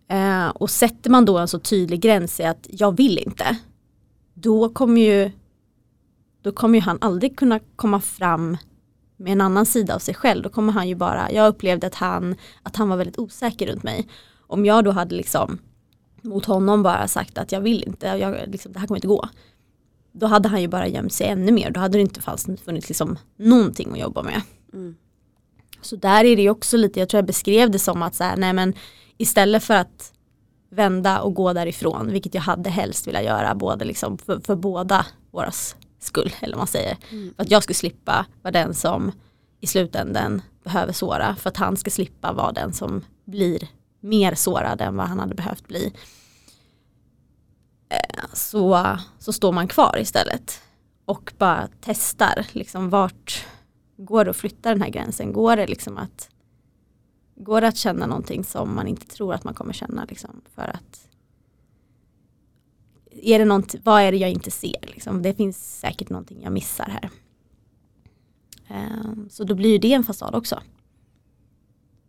Eh, 0.08 0.48
och 0.48 0.70
sätter 0.70 1.10
man 1.10 1.24
då 1.24 1.38
en 1.38 1.48
så 1.48 1.58
tydlig 1.58 2.00
gräns 2.00 2.40
i 2.40 2.44
att 2.44 2.66
jag 2.70 2.96
vill 2.96 3.18
inte, 3.18 3.56
då 4.34 4.68
kommer 4.68 5.00
ju 5.00 5.30
då 6.42 6.52
kommer 6.52 6.78
ju 6.78 6.82
han 6.82 6.98
aldrig 7.00 7.38
kunna 7.38 7.60
komma 7.76 8.00
fram 8.00 8.56
med 9.16 9.32
en 9.32 9.40
annan 9.40 9.66
sida 9.66 9.94
av 9.94 9.98
sig 9.98 10.14
själv. 10.14 10.42
Då 10.42 10.48
kommer 10.48 10.72
han 10.72 10.88
ju 10.88 10.94
bara, 10.94 11.32
jag 11.32 11.48
upplevde 11.48 11.86
att 11.86 11.94
han, 11.94 12.34
att 12.62 12.76
han 12.76 12.88
var 12.88 12.96
väldigt 12.96 13.18
osäker 13.18 13.66
runt 13.66 13.82
mig. 13.82 14.08
Om 14.46 14.64
jag 14.64 14.84
då 14.84 14.90
hade 14.90 15.14
liksom 15.14 15.58
mot 16.22 16.44
honom 16.44 16.82
bara 16.82 17.08
sagt 17.08 17.38
att 17.38 17.52
jag 17.52 17.60
vill 17.60 17.84
inte, 17.86 18.06
jag, 18.06 18.36
liksom, 18.46 18.72
det 18.72 18.78
här 18.78 18.86
kommer 18.86 18.98
inte 18.98 19.08
gå 19.08 19.28
då 20.18 20.26
hade 20.26 20.48
han 20.48 20.62
ju 20.62 20.68
bara 20.68 20.88
gömt 20.88 21.12
sig 21.12 21.26
ännu 21.26 21.52
mer. 21.52 21.70
Då 21.70 21.80
hade 21.80 21.98
det 21.98 22.02
inte 22.02 22.20
funnits 22.64 22.88
liksom 22.88 23.18
någonting 23.36 23.92
att 23.92 23.98
jobba 23.98 24.22
med. 24.22 24.42
Mm. 24.72 24.96
Så 25.80 25.96
där 25.96 26.24
är 26.24 26.36
det 26.36 26.42
ju 26.42 26.50
också 26.50 26.76
lite, 26.76 27.00
jag 27.00 27.08
tror 27.08 27.18
jag 27.18 27.26
beskrev 27.26 27.70
det 27.70 27.78
som 27.78 28.02
att 28.02 28.14
så 28.14 28.24
här, 28.24 28.36
nej 28.36 28.52
men 28.52 28.74
istället 29.16 29.64
för 29.64 29.74
att 29.74 30.12
vända 30.70 31.20
och 31.20 31.34
gå 31.34 31.52
därifrån, 31.52 32.12
vilket 32.12 32.34
jag 32.34 32.42
hade 32.42 32.70
helst 32.70 33.06
vilja 33.06 33.22
göra, 33.22 33.54
både 33.54 33.84
liksom 33.84 34.18
för, 34.18 34.40
för 34.40 34.56
båda 34.56 35.06
våras 35.30 35.76
skull, 35.98 36.32
eller 36.40 36.52
vad 36.52 36.60
man 36.60 36.66
säger. 36.66 36.96
Mm. 37.10 37.34
För 37.36 37.42
att 37.42 37.50
jag 37.50 37.62
skulle 37.62 37.74
slippa 37.74 38.26
vara 38.42 38.52
den 38.52 38.74
som 38.74 39.12
i 39.60 39.66
slutändan 39.66 40.42
behöver 40.64 40.92
såra, 40.92 41.36
för 41.36 41.50
att 41.50 41.56
han 41.56 41.76
ska 41.76 41.90
slippa 41.90 42.32
vara 42.32 42.52
den 42.52 42.72
som 42.72 43.04
blir 43.24 43.68
mer 44.00 44.34
sårad 44.34 44.80
än 44.80 44.96
vad 44.96 45.06
han 45.06 45.18
hade 45.18 45.34
behövt 45.34 45.68
bli. 45.68 45.92
Eh, 47.88 48.24
så, 48.32 48.96
så 49.18 49.32
står 49.32 49.52
man 49.52 49.68
kvar 49.68 49.98
istället 49.98 50.62
och 51.04 51.32
bara 51.38 51.68
testar 51.80 52.46
liksom 52.52 52.90
vart 52.90 53.46
går 53.96 54.24
det 54.24 54.30
att 54.30 54.36
flytta 54.36 54.68
den 54.68 54.82
här 54.82 54.90
gränsen? 54.90 55.32
Går 55.32 55.56
det 55.56 55.66
liksom 55.66 55.96
att 55.96 56.30
går 57.36 57.60
det 57.60 57.68
att 57.68 57.76
känna 57.76 58.06
någonting 58.06 58.44
som 58.44 58.74
man 58.74 58.88
inte 58.88 59.06
tror 59.06 59.34
att 59.34 59.44
man 59.44 59.54
kommer 59.54 59.72
känna 59.72 60.04
liksom 60.04 60.40
för 60.54 60.62
att 60.62 61.05
är 63.22 63.38
det 63.38 63.44
något, 63.44 63.74
vad 63.82 64.02
är 64.02 64.12
det 64.12 64.18
jag 64.18 64.30
inte 64.30 64.50
ser 64.50 64.80
liksom? 64.82 65.22
Det 65.22 65.34
finns 65.34 65.78
säkert 65.80 66.10
någonting 66.10 66.42
jag 66.42 66.52
missar 66.52 67.00
här. 67.00 67.10
Um, 68.70 69.28
så 69.30 69.44
då 69.44 69.54
blir 69.54 69.70
ju 69.70 69.78
det 69.78 69.92
en 69.92 70.04
fasad 70.04 70.34
också. 70.34 70.62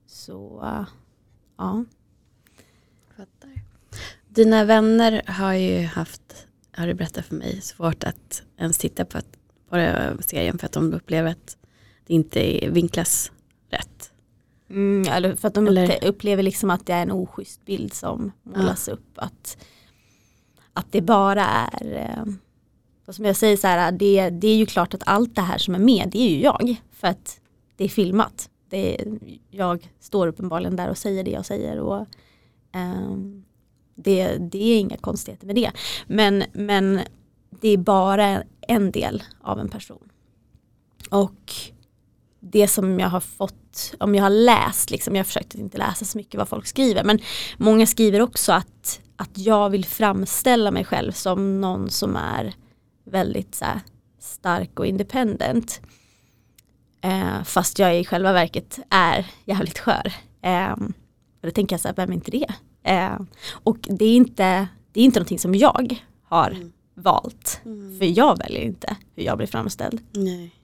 Så 0.07 0.61
uh, 0.63 0.87
ja. 1.57 1.85
Dina 4.27 4.63
vänner 4.63 5.21
har 5.27 5.53
ju 5.53 5.85
haft, 5.85 6.47
har 6.71 6.87
du 6.87 6.93
berättat 6.93 7.25
för 7.25 7.35
mig, 7.35 7.61
svårt 7.61 8.03
att 8.03 8.43
ens 8.57 8.77
titta 8.77 9.05
på, 9.05 9.17
att, 9.17 9.37
på 9.69 10.23
serien 10.23 10.57
för 10.57 10.65
att 10.65 10.71
de 10.71 10.93
upplever 10.93 11.31
att 11.31 11.57
det 12.07 12.13
inte 12.13 12.69
vinklas 12.69 13.31
rätt. 13.69 14.11
Mm, 14.69 15.13
eller 15.13 15.35
för 15.35 15.47
att 15.47 15.53
de 15.53 15.67
eller? 15.67 16.05
upplever 16.05 16.43
liksom 16.43 16.69
att 16.69 16.85
det 16.85 16.93
är 16.93 17.01
en 17.01 17.11
oschysst 17.11 17.65
bild 17.65 17.93
som 17.93 18.31
målas 18.43 18.87
ja. 18.87 18.93
upp. 18.93 19.09
Att, 19.15 19.57
att 20.77 20.91
det 20.91 21.01
bara 21.01 21.45
är, 21.45 21.93
eh, 21.93 22.33
Och 23.05 23.15
som 23.15 23.25
jag 23.25 23.35
säger 23.35 23.57
så 23.57 23.67
här, 23.67 23.91
det, 23.91 24.29
det 24.29 24.47
är 24.47 24.55
ju 24.55 24.65
klart 24.65 24.93
att 24.93 25.03
allt 25.05 25.35
det 25.35 25.41
här 25.41 25.57
som 25.57 25.75
är 25.75 25.79
med, 25.79 26.09
det 26.11 26.19
är 26.19 26.29
ju 26.29 26.41
jag. 26.41 26.81
För 26.91 27.07
att 27.07 27.39
det 27.75 27.83
är 27.83 27.89
filmat. 27.89 28.49
Det 28.69 29.01
är, 29.01 29.19
jag 29.49 29.91
står 29.99 30.27
uppenbarligen 30.27 30.75
där 30.75 30.89
och 30.89 30.97
säger 30.97 31.23
det 31.23 31.31
jag 31.31 31.45
säger. 31.45 31.79
Och, 31.79 32.07
um, 32.75 33.43
det, 33.95 34.37
det 34.37 34.63
är 34.63 34.79
inga 34.79 34.97
konstigheter 34.97 35.47
med 35.47 35.55
det. 35.55 35.71
Men, 36.07 36.43
men 36.53 36.99
det 37.49 37.69
är 37.69 37.77
bara 37.77 38.43
en 38.61 38.91
del 38.91 39.23
av 39.41 39.59
en 39.59 39.69
person. 39.69 40.09
Och 41.09 41.53
det 42.39 42.67
som 42.67 42.99
jag 42.99 43.09
har 43.09 43.19
fått, 43.19 43.95
om 43.99 44.15
jag 44.15 44.23
har 44.23 44.29
läst, 44.29 44.91
liksom, 44.91 45.15
jag 45.15 45.19
har 45.19 45.25
försökt 45.25 45.55
att 45.55 45.61
inte 45.61 45.77
läsa 45.77 46.05
så 46.05 46.17
mycket 46.17 46.37
vad 46.37 46.47
folk 46.47 46.67
skriver, 46.67 47.03
men 47.03 47.19
många 47.57 47.85
skriver 47.85 48.21
också 48.21 48.51
att, 48.51 48.99
att 49.15 49.37
jag 49.37 49.69
vill 49.69 49.85
framställa 49.85 50.71
mig 50.71 50.85
själv 50.85 51.11
som 51.11 51.61
någon 51.61 51.89
som 51.89 52.15
är 52.15 52.53
väldigt 53.05 53.55
så 53.55 53.65
här, 53.65 53.81
stark 54.19 54.79
och 54.79 54.85
independent. 54.85 55.81
Eh, 57.01 57.43
fast 57.43 57.79
jag 57.79 57.99
i 57.99 58.05
själva 58.05 58.33
verket 58.33 58.79
är 58.89 59.25
jävligt 59.45 59.79
skör. 59.79 60.13
Eh, 60.41 60.71
och 61.41 61.43
då 61.43 61.51
tänker 61.51 61.73
jag 61.73 61.81
så 61.81 61.87
här, 61.87 61.95
vem 61.95 62.09
är 62.09 62.13
inte 62.13 62.31
det? 62.31 62.53
Eh, 62.83 63.19
och 63.51 63.77
det 63.81 64.05
är 64.05 64.15
inte, 64.15 64.67
det 64.91 65.01
är 65.01 65.05
inte 65.05 65.19
någonting 65.19 65.39
som 65.39 65.55
jag 65.55 66.03
har 66.23 66.51
mm. 66.51 66.71
valt. 66.93 67.61
Mm. 67.65 67.99
För 67.99 68.05
jag 68.19 68.37
väljer 68.37 68.61
inte 68.61 68.95
hur 69.15 69.23
jag 69.23 69.37
blir 69.37 69.47
framställd. 69.47 70.01
Nej. 70.11 70.56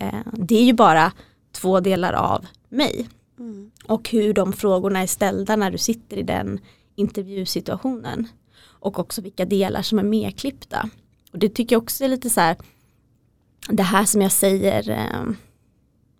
Eh, 0.00 0.20
det 0.32 0.58
är 0.58 0.64
ju 0.64 0.72
bara 0.72 1.12
två 1.52 1.80
delar 1.80 2.12
av 2.12 2.46
mig. 2.68 3.08
Mm. 3.38 3.70
Och 3.84 4.08
hur 4.10 4.34
de 4.34 4.52
frågorna 4.52 5.00
är 5.00 5.06
ställda 5.06 5.56
när 5.56 5.70
du 5.70 5.78
sitter 5.78 6.16
i 6.16 6.22
den 6.22 6.60
intervjusituationen. 6.94 8.28
Och 8.62 8.98
också 8.98 9.22
vilka 9.22 9.44
delar 9.44 9.82
som 9.82 9.98
är 9.98 10.02
medklippta. 10.02 10.90
Och 11.32 11.38
det 11.38 11.48
tycker 11.48 11.76
jag 11.76 11.82
också 11.82 12.04
är 12.04 12.08
lite 12.08 12.30
så 12.30 12.40
här, 12.40 12.56
det 13.68 13.82
här 13.82 14.04
som 14.04 14.22
jag 14.22 14.32
säger, 14.32 14.90
eh, 14.90 15.34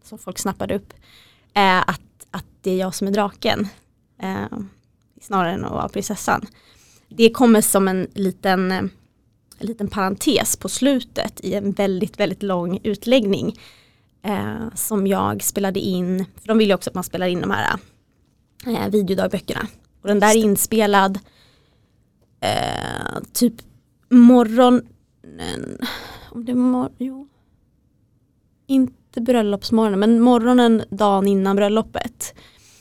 som 0.04 0.18
folk 0.18 0.38
snappade 0.38 0.74
upp, 0.74 0.92
är 1.54 1.80
att, 1.86 2.26
att 2.30 2.46
det 2.60 2.70
är 2.70 2.76
jag 2.76 2.94
som 2.94 3.08
är 3.08 3.12
draken. 3.12 3.68
Eh, 4.18 4.58
snarare 5.20 5.52
än 5.52 5.64
att 5.64 5.72
vara 5.72 5.88
prinsessan. 5.88 6.46
Det 7.08 7.30
kommer 7.30 7.60
som 7.60 7.88
en 7.88 8.06
liten, 8.14 8.90
en 9.60 9.66
liten 9.66 9.88
parentes 9.88 10.56
på 10.56 10.68
slutet 10.68 11.40
i 11.44 11.54
en 11.54 11.72
väldigt, 11.72 12.20
väldigt 12.20 12.42
lång 12.42 12.80
utläggning 12.82 13.58
eh, 14.22 14.74
som 14.74 15.06
jag 15.06 15.42
spelade 15.42 15.80
in, 15.80 16.24
för 16.40 16.48
de 16.48 16.58
vill 16.58 16.68
ju 16.68 16.74
också 16.74 16.90
att 16.90 16.94
man 16.94 17.04
spelar 17.04 17.26
in 17.26 17.40
de 17.40 17.50
här 17.50 17.78
eh, 18.66 18.88
videodagböckerna. 18.88 19.66
Och 20.02 20.08
den 20.08 20.20
där 20.20 20.30
är 20.30 20.36
inspelad 20.36 21.18
eh, 22.40 23.20
typ 23.32 23.54
morgonen, 24.08 25.78
om 26.30 26.44
det 26.44 26.54
var, 26.54 26.90
jo, 26.98 27.28
inte 28.66 29.20
bröllopsmorgonen, 29.20 30.00
men 30.00 30.20
morgonen 30.20 30.82
dagen 30.90 31.28
innan 31.28 31.56
bröllopet. 31.56 32.34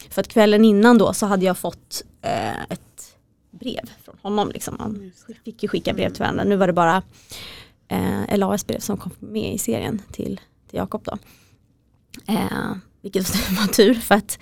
För 0.09 0.21
att 0.21 0.27
kvällen 0.27 0.65
innan 0.65 0.97
då 0.97 1.13
så 1.13 1.25
hade 1.25 1.45
jag 1.45 1.57
fått 1.57 2.03
eh, 2.21 2.63
ett 2.63 3.17
brev 3.51 3.89
honom. 4.29 4.49
Liksom. 4.49 4.75
Man 4.79 5.11
fick 5.43 5.63
ju 5.63 5.69
skicka 5.69 5.93
brev 5.93 6.09
till 6.09 6.19
varandra. 6.19 6.43
Nu 6.43 6.55
var 6.55 6.67
det 6.67 6.73
bara 6.73 7.03
eh, 7.87 8.37
LAS 8.37 8.67
brev 8.67 8.79
som 8.79 8.97
kom 8.97 9.11
med 9.19 9.53
i 9.53 9.57
serien 9.57 10.01
till, 10.11 10.41
till 10.67 10.77
Jakob 10.77 11.03
då. 11.03 11.17
Eh, 12.27 12.75
vilket 13.01 13.29
var 13.59 13.67
tur 13.67 13.93
för 13.93 14.15
att 14.15 14.39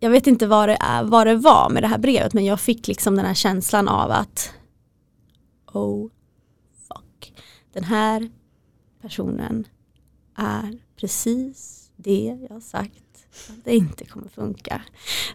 jag 0.00 0.10
vet 0.10 0.26
inte 0.26 0.46
vad 0.46 0.68
det, 0.68 0.76
är, 0.80 1.04
vad 1.04 1.26
det 1.26 1.36
var 1.36 1.70
med 1.70 1.82
det 1.82 1.86
här 1.86 1.98
brevet 1.98 2.34
men 2.34 2.44
jag 2.44 2.60
fick 2.60 2.88
liksom 2.88 3.16
den 3.16 3.24
här 3.24 3.34
känslan 3.34 3.88
av 3.88 4.10
att 4.10 4.52
oh 5.72 6.10
fuck. 6.88 7.32
Den 7.72 7.84
här 7.84 8.30
personen 9.02 9.66
är 10.36 10.78
precis 10.96 11.90
det 11.96 12.46
jag 12.50 12.62
sagt 12.62 13.07
det 13.64 13.74
inte 13.74 14.04
kommer 14.04 14.28
funka. 14.28 14.82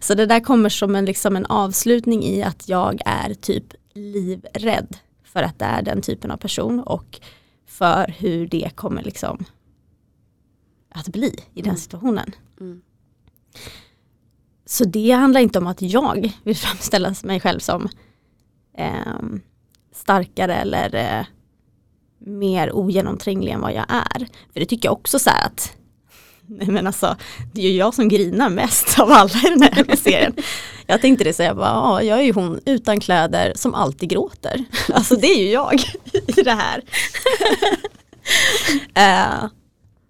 Så 0.00 0.14
det 0.14 0.26
där 0.26 0.40
kommer 0.40 0.68
som 0.68 0.94
en, 0.94 1.04
liksom 1.04 1.36
en 1.36 1.46
avslutning 1.46 2.24
i 2.24 2.42
att 2.42 2.68
jag 2.68 3.00
är 3.04 3.34
typ 3.34 3.64
livrädd 3.94 4.96
för 5.24 5.42
att 5.42 5.58
det 5.58 5.64
är 5.64 5.82
den 5.82 6.02
typen 6.02 6.30
av 6.30 6.36
person 6.36 6.80
och 6.80 7.20
för 7.66 8.14
hur 8.18 8.46
det 8.46 8.70
kommer 8.74 9.02
liksom 9.02 9.44
att 10.88 11.08
bli 11.08 11.40
i 11.54 11.62
den 11.62 11.70
mm. 11.70 11.76
situationen. 11.76 12.34
Mm. 12.60 12.82
Så 14.66 14.84
det 14.84 15.10
handlar 15.10 15.40
inte 15.40 15.58
om 15.58 15.66
att 15.66 15.82
jag 15.82 16.32
vill 16.42 16.56
framställa 16.56 17.14
mig 17.24 17.40
själv 17.40 17.58
som 17.58 17.88
eh, 18.78 19.22
starkare 19.92 20.54
eller 20.54 20.94
eh, 20.94 21.26
mer 22.18 22.72
ogenomtränglig 22.72 23.52
än 23.52 23.60
vad 23.60 23.74
jag 23.74 23.86
är. 23.88 24.26
För 24.52 24.60
det 24.60 24.66
tycker 24.66 24.88
jag 24.88 24.92
också 24.92 25.18
så 25.18 25.30
här 25.30 25.46
att 25.46 25.76
Nej 26.48 26.68
men 26.68 26.86
alltså, 26.86 27.16
det 27.52 27.60
är 27.60 27.70
ju 27.70 27.76
jag 27.76 27.94
som 27.94 28.08
grinar 28.08 28.48
mest 28.48 28.98
av 29.00 29.12
alla 29.12 29.38
i 29.46 29.50
den 29.50 29.62
här 29.62 29.96
serien. 30.02 30.34
Jag 30.86 31.00
tänkte 31.00 31.24
det 31.24 31.32
så 31.32 31.42
jag 31.42 31.56
bara, 31.56 31.68
ja, 31.68 32.02
jag 32.02 32.18
är 32.18 32.22
ju 32.22 32.32
hon 32.32 32.60
utan 32.66 33.00
kläder 33.00 33.52
som 33.56 33.74
alltid 33.74 34.08
gråter. 34.08 34.64
Alltså 34.92 35.16
det 35.16 35.26
är 35.26 35.38
ju 35.38 35.50
jag 35.50 35.80
i 36.26 36.42
det 36.42 36.52
här. 36.52 36.82
uh, 38.98 39.48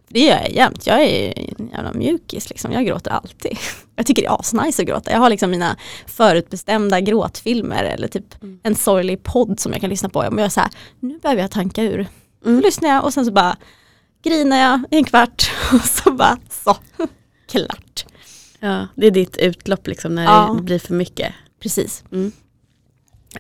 det 0.09 0.21
gör 0.21 0.37
jag 0.37 0.51
jämt, 0.51 0.87
jag 0.87 1.03
är 1.03 1.39
en 1.39 1.69
jävla 1.69 1.93
mjukis 1.93 2.51
liksom, 2.51 2.73
jag 2.73 2.87
gråter 2.87 3.11
alltid. 3.11 3.59
Jag 3.97 4.07
tycker 4.07 4.23
det 4.23 4.29
är 4.29 4.41
asnice 4.41 4.83
att 4.83 4.89
gråta. 4.89 5.11
Jag 5.11 5.19
har 5.19 5.31
liksom 5.31 5.51
mina 5.51 5.77
förutbestämda 6.07 7.01
gråtfilmer 7.01 7.85
eller 7.85 8.09
typ 8.09 8.43
mm. 8.43 8.61
en 8.63 8.75
sorglig 8.75 9.23
podd 9.23 9.61
som 9.61 9.73
jag 9.73 9.81
kan 9.81 9.91
lyssna 9.91 10.09
på. 10.09 10.21
Men 10.21 10.39
jag 10.39 10.47
är 10.47 10.49
så 10.49 10.61
här, 10.61 10.71
nu 11.01 11.19
behöver 11.19 11.43
jag 11.43 11.51
tanka 11.51 11.83
ur. 11.83 12.07
Mm. 12.45 12.57
Då 12.57 12.67
lyssnar 12.67 12.89
jag 12.89 13.05
och 13.05 13.15
sen 13.15 13.27
så 13.27 13.33
bara 13.33 13.57
grinar 14.25 14.57
jag 14.57 14.81
en 14.91 15.05
kvart 15.05 15.51
och 15.73 15.85
så 15.85 16.13
bara 16.13 16.39
så, 16.65 16.77
klart. 17.51 18.05
Ja, 18.61 18.89
det 18.95 19.07
är 19.07 19.11
ditt 19.11 19.37
utlopp 19.37 19.87
liksom 19.87 20.15
när 20.15 20.25
ja. 20.25 20.55
det 20.57 20.63
blir 20.63 20.79
för 20.79 20.95
mycket. 20.95 21.35
Precis. 21.63 22.05
Mm. 22.13 22.33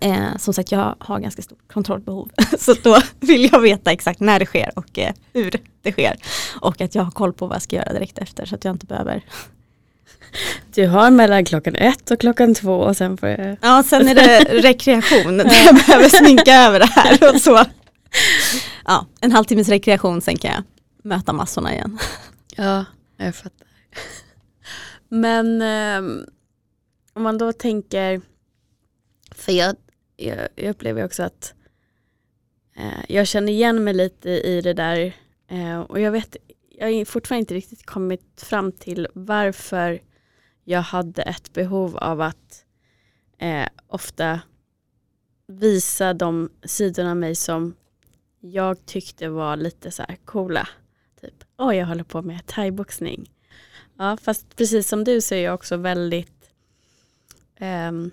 Eh, 0.01 0.37
som 0.39 0.55
sagt 0.55 0.72
jag 0.72 0.97
har 0.99 1.20
ganska 1.20 1.43
stort 1.43 1.72
kontrollbehov 1.72 2.30
så 2.59 2.74
då 2.82 2.99
vill 3.20 3.49
jag 3.53 3.61
veta 3.61 3.93
exakt 3.93 4.20
när 4.20 4.39
det 4.39 4.47
sker 4.47 4.72
och 4.76 4.99
eh, 4.99 5.14
hur 5.32 5.61
det 5.82 5.93
sker. 5.93 6.16
Och 6.61 6.80
att 6.80 6.95
jag 6.95 7.03
har 7.03 7.11
koll 7.11 7.32
på 7.32 7.47
vad 7.47 7.55
jag 7.55 7.62
ska 7.62 7.76
göra 7.76 7.93
direkt 7.93 8.18
efter 8.18 8.47
så 8.47 8.55
att 8.55 8.64
jag 8.64 8.74
inte 8.74 8.87
behöver 8.87 9.24
du 10.74 10.87
har 10.87 11.11
mellan 11.11 11.45
klockan 11.45 11.74
ett 11.74 12.11
och 12.11 12.20
klockan 12.20 12.55
två 12.55 12.74
och 12.74 12.97
sen 12.97 13.16
får 13.16 13.28
jag... 13.28 13.57
Ja, 13.61 13.82
sen 13.87 14.09
är 14.09 14.14
det 14.14 14.39
rekreation. 14.62 15.39
jag 15.39 15.74
behöver 15.74 16.09
sminka 16.09 16.55
över 16.55 16.78
det 16.78 16.87
här 16.87 17.35
och 17.35 17.41
så. 17.41 17.64
Ja, 18.85 19.07
en 19.20 19.32
halvtimmes 19.32 19.68
rekreation, 19.68 20.20
sen 20.20 20.37
kan 20.37 20.51
jag 20.51 20.62
möta 21.05 21.32
massorna 21.32 21.72
igen. 21.72 21.98
Ja, 22.57 22.84
jag 23.16 23.34
fattar. 23.34 23.68
Men 25.09 25.62
eh, 25.62 26.26
om 27.12 27.22
man 27.22 27.38
då 27.38 27.52
tänker, 27.52 28.20
för 29.30 29.52
jag, 29.52 29.76
jag, 30.16 30.48
jag 30.55 30.70
upplever 30.70 31.05
också 31.05 31.22
att 31.22 31.55
eh, 32.76 33.05
jag 33.09 33.26
känner 33.26 33.52
igen 33.52 33.84
mig 33.84 33.94
lite 33.94 34.30
i 34.30 34.61
det 34.61 34.72
där 34.72 35.16
eh, 35.48 35.80
och 35.80 36.00
jag 36.00 36.12
vet, 36.12 36.36
jag 36.70 36.86
har 36.86 37.05
fortfarande 37.05 37.40
inte 37.40 37.55
riktigt 37.55 37.86
kommit 37.86 38.42
fram 38.42 38.72
till 38.72 39.09
varför 39.14 40.02
jag 40.64 40.82
hade 40.82 41.22
ett 41.22 41.52
behov 41.52 41.96
av 41.96 42.20
att 42.20 42.64
eh, 43.38 43.68
ofta 43.86 44.40
visa 45.46 46.14
de 46.14 46.50
sidorna 46.62 47.11
av 47.11 47.16
mig 47.16 47.34
som 47.34 47.74
jag 48.40 48.86
tyckte 48.86 49.28
var 49.28 49.57
lite 49.57 49.90
så 49.90 50.02
här 50.09 50.16
coola. 50.24 50.68
Typ, 51.25 51.45
oj 51.59 51.77
jag 51.77 51.87
håller 51.87 52.05
på 52.05 52.22
med 52.22 52.47
thaiboxning. 52.47 53.31
Ja, 53.99 54.16
fast 54.16 54.57
precis 54.57 54.89
som 54.89 55.05
du 55.05 55.20
så 55.20 55.35
är 55.35 55.45
jag 55.45 55.55
också 55.55 55.77
väldigt, 55.77 56.51
um, 57.61 58.11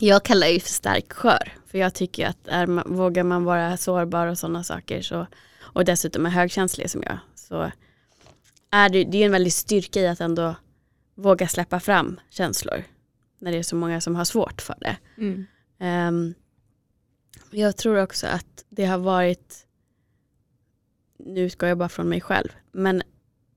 jag 0.00 0.22
kallar 0.22 0.46
det 0.46 0.60
för 0.60 0.68
stark 0.68 1.12
skör. 1.12 1.52
För 1.66 1.78
jag 1.78 1.94
tycker 1.94 2.26
att 2.26 2.48
är 2.48 2.88
vågar 2.88 3.24
man 3.24 3.44
vara 3.44 3.76
sårbar 3.76 4.26
och 4.26 4.38
sådana 4.38 4.64
saker 4.64 5.02
så, 5.02 5.26
och 5.60 5.84
dessutom 5.84 6.26
är 6.26 6.30
högkänslig 6.30 6.90
som 6.90 7.02
jag, 7.02 7.18
så 7.34 7.72
är 8.70 8.88
det, 8.88 9.04
det 9.04 9.18
är 9.18 9.26
en 9.26 9.32
väldig 9.32 9.52
styrka 9.52 10.00
i 10.00 10.06
att 10.06 10.20
ändå 10.20 10.54
våga 11.14 11.48
släppa 11.48 11.80
fram 11.80 12.20
känslor. 12.30 12.84
När 13.38 13.52
det 13.52 13.58
är 13.58 13.62
så 13.62 13.76
många 13.76 14.00
som 14.00 14.16
har 14.16 14.24
svårt 14.24 14.62
för 14.62 14.76
det. 14.80 14.96
Mm. 15.16 15.46
Um, 16.08 16.34
jag 17.50 17.76
tror 17.76 18.02
också 18.02 18.26
att 18.26 18.64
det 18.68 18.84
har 18.84 18.98
varit, 18.98 19.66
nu 21.26 21.40
utgår 21.40 21.68
jag 21.68 21.78
bara 21.78 21.88
från 21.88 22.08
mig 22.08 22.20
själv, 22.20 22.48
men 22.72 23.02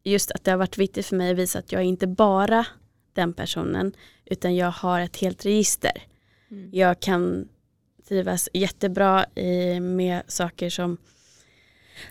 just 0.03 0.31
att 0.31 0.43
det 0.43 0.51
har 0.51 0.57
varit 0.57 0.77
viktigt 0.77 1.05
för 1.05 1.15
mig 1.15 1.31
att 1.31 1.37
visa 1.37 1.59
att 1.59 1.71
jag 1.71 1.81
är 1.81 1.85
inte 1.85 2.07
bara 2.07 2.65
den 3.13 3.33
personen, 3.33 3.95
utan 4.25 4.55
jag 4.55 4.71
har 4.71 4.99
ett 4.99 5.17
helt 5.17 5.45
register. 5.45 6.03
Mm. 6.51 6.69
Jag 6.73 6.99
kan 6.99 7.47
trivas 8.07 8.49
jättebra 8.53 9.25
i, 9.35 9.79
med 9.79 10.21
saker 10.27 10.69
som 10.69 10.97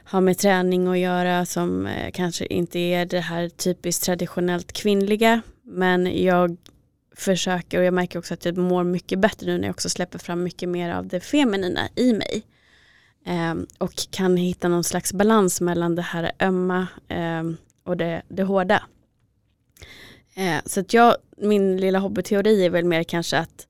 har 0.05 0.20
med 0.20 0.38
träning 0.38 0.86
att 0.86 0.98
göra 0.98 1.46
som 1.46 1.86
eh, 1.86 2.11
kanske 2.11 2.46
inte 2.46 2.78
är 2.78 3.07
det 3.07 3.20
här 3.20 3.48
typiskt 3.48 4.05
traditionellt 4.05 4.72
kvinnliga. 4.72 5.42
Men 5.62 6.24
jag 6.24 6.57
försöker 7.16 7.78
och 7.78 7.84
jag 7.84 7.94
märker 7.94 8.18
också 8.18 8.34
att 8.34 8.44
jag 8.44 8.59
mår 8.59 8.84
mycket 8.84 9.18
bättre 9.18 9.46
nu 9.46 9.59
när 9.59 9.64
jag 9.64 9.74
också 9.74 9.88
släpper 9.88 10.18
fram 10.18 10.42
mycket 10.42 10.68
mer 10.68 10.94
av 10.94 11.07
det 11.07 11.20
feminina 11.20 11.80
i 11.94 12.12
mig. 12.12 12.42
Eh, 13.27 13.55
och 13.79 13.93
kan 14.11 14.37
hitta 14.37 14.68
någon 14.68 14.85
slags 14.85 15.12
balans 15.12 15.61
mellan 15.61 15.95
det 15.95 16.03
här 16.03 16.33
ömma 16.41 16.87
eh, 17.09 17.43
och 17.85 17.97
det, 17.97 18.22
det 18.29 18.43
hårda. 18.43 18.83
Eh, 20.35 20.59
så 20.66 20.81
att 20.81 20.95
jag, 20.95 21.16
min 21.37 21.77
lilla 21.77 21.99
hobbyteori 21.99 22.64
är 22.64 22.70
väl 22.70 22.85
mer 22.85 23.03
kanske 23.03 23.39
att 23.39 23.66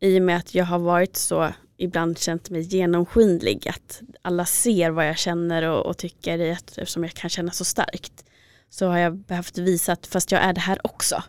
i 0.00 0.18
och 0.18 0.22
med 0.22 0.36
att 0.36 0.54
jag 0.54 0.64
har 0.64 0.78
varit 0.78 1.16
så 1.16 1.52
ibland 1.76 2.18
känt 2.18 2.50
mig 2.50 2.62
genomskinlig, 2.62 3.68
att 3.68 4.02
alla 4.22 4.44
ser 4.44 4.90
vad 4.90 5.08
jag 5.08 5.18
känner 5.18 5.62
och, 5.62 5.86
och 5.86 5.98
tycker 5.98 6.38
eftersom 6.38 7.04
jag 7.04 7.12
kan 7.12 7.30
känna 7.30 7.50
så 7.50 7.64
starkt 7.64 8.24
så 8.70 8.86
har 8.86 8.98
jag 8.98 9.16
behövt 9.16 9.58
visa 9.58 9.92
att 9.92 10.06
fast 10.06 10.32
jag 10.32 10.42
är 10.42 10.52
det 10.52 10.60
här 10.60 10.86
också. 10.86 11.22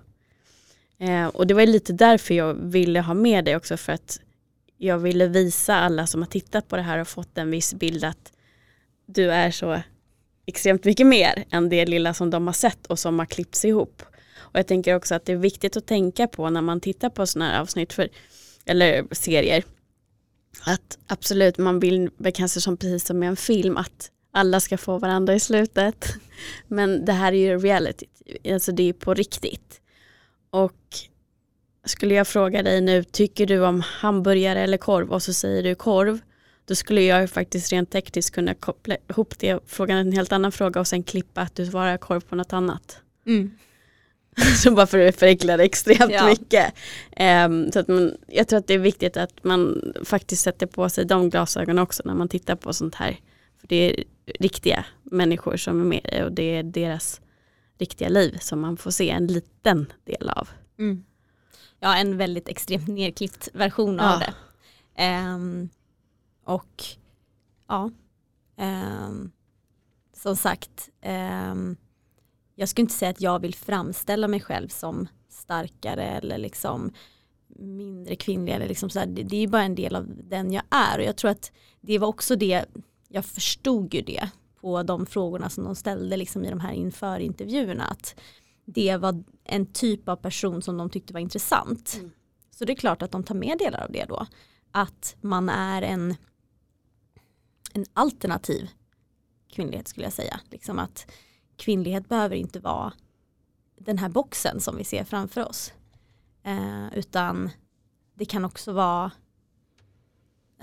Eh, 0.99 1.27
och 1.27 1.47
det 1.47 1.53
var 1.53 1.65
lite 1.65 1.93
därför 1.93 2.33
jag 2.33 2.53
ville 2.53 3.01
ha 3.01 3.13
med 3.13 3.45
det 3.45 3.55
också 3.55 3.77
för 3.77 3.93
att 3.93 4.19
jag 4.77 4.99
ville 4.99 5.27
visa 5.27 5.75
alla 5.75 6.07
som 6.07 6.21
har 6.21 6.27
tittat 6.27 6.67
på 6.67 6.75
det 6.75 6.81
här 6.81 6.99
och 6.99 7.07
fått 7.07 7.37
en 7.37 7.51
viss 7.51 7.73
bild 7.73 8.03
att 8.03 8.31
du 9.05 9.31
är 9.31 9.51
så 9.51 9.81
extremt 10.45 10.83
mycket 10.83 11.07
mer 11.07 11.45
än 11.49 11.69
det 11.69 11.85
lilla 11.85 12.13
som 12.13 12.29
de 12.29 12.47
har 12.47 12.53
sett 12.53 12.85
och 12.85 12.99
som 12.99 13.19
har 13.19 13.25
klippts 13.25 13.65
ihop. 13.65 14.03
Och 14.37 14.59
jag 14.59 14.67
tänker 14.67 14.95
också 14.95 15.15
att 15.15 15.25
det 15.25 15.31
är 15.31 15.37
viktigt 15.37 15.77
att 15.77 15.85
tänka 15.85 16.27
på 16.27 16.49
när 16.49 16.61
man 16.61 16.79
tittar 16.79 17.09
på 17.09 17.27
sådana 17.27 17.51
här 17.51 17.61
avsnitt 17.61 17.93
för, 17.93 18.09
eller 18.65 19.07
serier. 19.11 19.63
Att 20.65 20.97
absolut, 21.07 21.57
man 21.57 21.79
vill 21.79 22.09
kanske 22.33 22.61
som 22.61 22.77
precis 22.77 23.05
som 23.05 23.19
med 23.19 23.29
en 23.29 23.35
film 23.35 23.77
att 23.77 24.11
alla 24.31 24.59
ska 24.59 24.77
få 24.77 24.97
varandra 24.97 25.35
i 25.35 25.39
slutet. 25.39 26.13
Men 26.67 27.05
det 27.05 27.13
här 27.13 27.33
är 27.33 27.37
ju 27.37 27.59
reality, 27.59 28.05
alltså 28.51 28.71
det 28.71 28.89
är 28.89 28.93
på 28.93 29.13
riktigt. 29.13 29.81
Och 30.49 30.97
skulle 31.87 32.15
jag 32.15 32.27
fråga 32.27 32.63
dig 32.63 32.81
nu, 32.81 33.03
tycker 33.03 33.45
du 33.45 33.65
om 33.65 33.81
hamburgare 33.81 34.61
eller 34.61 34.77
korv? 34.77 35.11
Och 35.11 35.23
så 35.23 35.33
säger 35.33 35.63
du 35.63 35.75
korv. 35.75 36.19
Då 36.65 36.75
skulle 36.75 37.01
jag 37.01 37.29
faktiskt 37.29 37.71
rent 37.71 37.91
tekniskt 37.91 38.35
kunna 38.35 38.53
koppla 38.53 38.97
ihop 39.09 39.39
det, 39.39 39.59
fråga 39.67 39.95
en 39.95 40.11
helt 40.11 40.31
annan 40.31 40.51
fråga 40.51 40.79
och 40.79 40.87
sen 40.87 41.03
klippa 41.03 41.41
att 41.41 41.55
du 41.55 41.65
svarar 41.65 41.97
korv 41.97 42.19
på 42.19 42.35
något 42.35 42.53
annat. 42.53 43.01
Mm. 43.25 43.51
så 44.63 44.71
bara 44.71 44.87
för 44.87 44.99
att 44.99 45.15
förenkla 45.15 45.57
det 45.57 45.63
extremt 45.63 46.11
ja. 46.13 46.25
mycket. 46.25 46.73
Um, 47.45 47.71
så 47.71 47.79
att 47.79 47.87
man, 47.87 48.17
jag 48.27 48.47
tror 48.47 48.59
att 48.59 48.67
det 48.67 48.73
är 48.73 48.79
viktigt 48.79 49.17
att 49.17 49.43
man 49.43 49.93
faktiskt 50.03 50.43
sätter 50.43 50.65
på 50.65 50.89
sig 50.89 51.05
de 51.05 51.29
glasögonen 51.29 51.83
också 51.83 52.03
när 52.05 52.13
man 52.13 52.29
tittar 52.29 52.55
på 52.55 52.73
sånt 52.73 52.95
här. 52.95 53.19
För 53.59 53.67
det 53.67 53.75
är 53.75 54.03
riktiga 54.39 54.85
människor 55.03 55.57
som 55.57 55.81
är 55.81 55.85
med 55.85 56.23
och 56.25 56.31
det 56.31 56.55
är 56.55 56.63
deras 56.63 57.21
riktiga 57.79 58.09
liv 58.09 58.37
som 58.41 58.59
man 58.59 58.77
får 58.77 58.91
se 58.91 59.09
en 59.09 59.27
liten 59.27 59.85
del 60.05 60.29
av. 60.29 60.49
Mm. 60.79 61.03
Ja, 61.79 61.95
en 61.95 62.17
väldigt 62.17 62.49
extremt 62.49 62.87
nedklippt 62.87 63.49
version 63.53 63.95
ja. 63.95 64.13
av 64.13 64.19
det. 64.19 64.33
Um, 65.33 65.69
och 66.43 66.83
ja, 67.67 67.91
um, 68.57 69.31
som 70.13 70.35
sagt, 70.35 70.89
um, 71.51 71.77
jag 72.55 72.69
skulle 72.69 72.83
inte 72.83 72.93
säga 72.93 73.11
att 73.11 73.21
jag 73.21 73.39
vill 73.39 73.55
framställa 73.55 74.27
mig 74.27 74.41
själv 74.41 74.67
som 74.67 75.07
starkare 75.29 76.03
eller 76.03 76.37
liksom 76.37 76.93
mindre 77.59 78.15
kvinnlig 78.15 78.53
eller 78.53 78.67
liksom 78.67 78.89
så 78.89 78.99
här, 78.99 79.05
det, 79.05 79.23
det 79.23 79.43
är 79.43 79.47
bara 79.47 79.63
en 79.63 79.75
del 79.75 79.95
av 79.95 80.07
den 80.23 80.51
jag 80.51 80.63
är 80.69 80.97
och 80.97 81.03
jag 81.03 81.17
tror 81.17 81.31
att 81.31 81.51
det 81.81 81.97
var 81.97 82.07
också 82.07 82.35
det, 82.35 82.65
jag 83.07 83.25
förstod 83.25 83.93
ju 83.93 84.01
det 84.01 84.29
på 84.61 84.83
de 84.83 85.05
frågorna 85.05 85.49
som 85.49 85.63
de 85.63 85.75
ställde 85.75 86.17
liksom 86.17 86.45
i 86.45 86.49
de 86.49 86.59
här 86.59 86.73
inför 86.73 87.19
intervjuerna 87.19 87.83
att 87.83 88.15
det 88.69 88.97
var 88.97 89.23
en 89.43 89.65
typ 89.65 90.09
av 90.09 90.15
person 90.15 90.61
som 90.61 90.77
de 90.77 90.89
tyckte 90.89 91.13
var 91.13 91.19
intressant. 91.19 91.95
Mm. 91.99 92.11
Så 92.51 92.65
det 92.65 92.73
är 92.73 92.75
klart 92.75 93.01
att 93.01 93.11
de 93.11 93.23
tar 93.23 93.35
med 93.35 93.57
delar 93.57 93.83
av 93.83 93.91
det 93.91 94.05
då. 94.05 94.27
Att 94.71 95.15
man 95.21 95.49
är 95.49 95.81
en, 95.81 96.15
en 97.73 97.85
alternativ 97.93 98.69
kvinnlighet 99.49 99.87
skulle 99.87 100.05
jag 100.05 100.13
säga. 100.13 100.39
Liksom 100.49 100.79
att 100.79 101.11
kvinnlighet 101.55 102.09
behöver 102.09 102.35
inte 102.35 102.59
vara 102.59 102.93
den 103.77 103.97
här 103.97 104.09
boxen 104.09 104.61
som 104.61 104.77
vi 104.77 104.83
ser 104.83 105.03
framför 105.03 105.45
oss. 105.45 105.73
Eh, 106.43 106.97
utan 106.97 107.49
det 108.13 108.25
kan 108.25 108.45
också 108.45 108.73
vara 108.73 109.11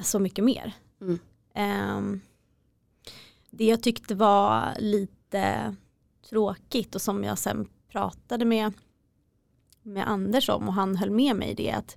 så 0.03 0.19
mycket 0.19 0.45
mer. 0.45 0.73
Mm. 1.01 1.19
Eh, 1.55 2.21
det 3.51 3.65
jag 3.65 3.83
tyckte 3.83 4.15
var 4.15 4.77
lite 4.79 5.77
tråkigt 6.29 6.95
och 6.95 7.03
som 7.03 7.25
jag 7.25 7.39
sen 7.39 7.69
pratade 7.95 8.45
med, 8.45 8.73
med 9.83 10.09
Anders 10.09 10.49
om 10.49 10.69
och 10.69 10.75
han 10.75 10.97
höll 10.97 11.11
med 11.11 11.37
mig 11.37 11.55
det 11.55 11.71
att 11.71 11.97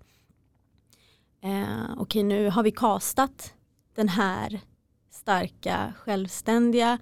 eh, 1.41 1.83
okej 1.83 2.01
okay, 2.01 2.23
nu 2.23 2.49
har 2.49 2.63
vi 2.63 2.71
kastat 2.71 3.53
den 3.95 4.09
här 4.09 4.59
starka 5.09 5.93
självständiga 5.97 6.99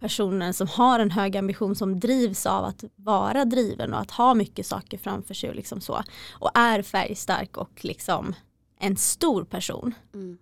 personen 0.00 0.54
som 0.54 0.68
har 0.68 1.00
en 1.00 1.10
hög 1.10 1.36
ambition 1.36 1.74
som 1.74 2.00
drivs 2.00 2.46
av 2.46 2.64
att 2.64 2.84
vara 2.96 3.44
driven 3.44 3.94
och 3.94 4.00
att 4.00 4.10
ha 4.10 4.34
mycket 4.34 4.66
saker 4.66 4.98
framför 4.98 5.34
sig 5.34 5.50
och 5.50 5.56
liksom 5.56 5.80
så 5.80 6.02
och 6.32 6.50
är 6.54 6.82
färgstark 6.82 7.56
och 7.56 7.84
liksom 7.84 8.34
en 8.78 8.96
stor 8.96 9.44
person. 9.44 9.94
Mm. 10.14 10.38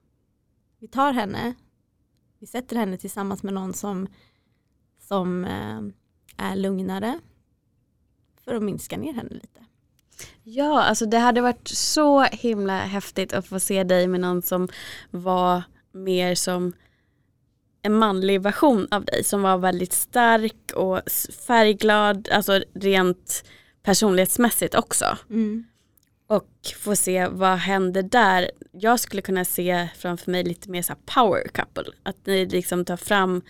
Vi 0.79 0.89
tar 0.89 1.13
henne, 1.13 1.55
vi 2.39 2.47
sätter 2.47 2.77
henne 2.77 2.97
tillsammans 2.97 3.43
med 3.43 3.55
någon 3.55 3.73
som, 3.73 4.07
som 5.01 5.45
eh, 5.45 5.81
är 6.37 6.57
lugnare 6.57 7.21
för 8.47 8.55
att 8.55 8.63
minska 8.63 8.97
ner 8.97 9.13
henne 9.13 9.31
lite. 9.31 9.61
Ja, 10.43 10.83
alltså 10.83 11.07
det 11.07 11.19
hade 11.19 11.41
varit 11.41 11.69
så 11.69 12.23
himla 12.23 12.79
häftigt 12.79 13.33
att 13.33 13.47
få 13.47 13.61
se 13.61 13.85
dig 13.85 14.07
med 14.07 14.21
någon 14.21 14.43
som 14.43 14.69
var 15.11 15.63
mer 15.93 16.35
som 16.35 16.73
en 17.83 17.95
manlig 17.95 18.43
version 18.43 18.89
av 18.91 19.05
dig 19.05 19.25
som 19.25 19.43
var 19.43 19.59
väldigt 19.59 19.93
stark 19.93 20.73
och 20.75 21.01
färgglad, 21.47 22.29
alltså 22.33 22.63
rent 22.75 23.45
personlighetsmässigt 23.83 24.75
också. 24.75 25.19
Mm. 25.31 25.65
Och 26.27 26.51
få 26.77 26.97
se 26.97 27.29
vad 27.29 27.59
händer 27.59 28.03
där. 28.03 28.51
Jag 28.73 29.01
skulle 29.01 29.23
kunna 29.23 29.45
se 29.45 29.89
framför 29.97 30.31
mig 30.31 30.45
lite 30.45 30.71
mer 30.71 30.83
så 30.83 30.95
power 31.05 31.49
couple. 31.49 31.93
Att 32.03 32.27
ni 32.27 32.47
liksom 32.47 32.85
tar 32.85 32.97
fram 32.97 33.43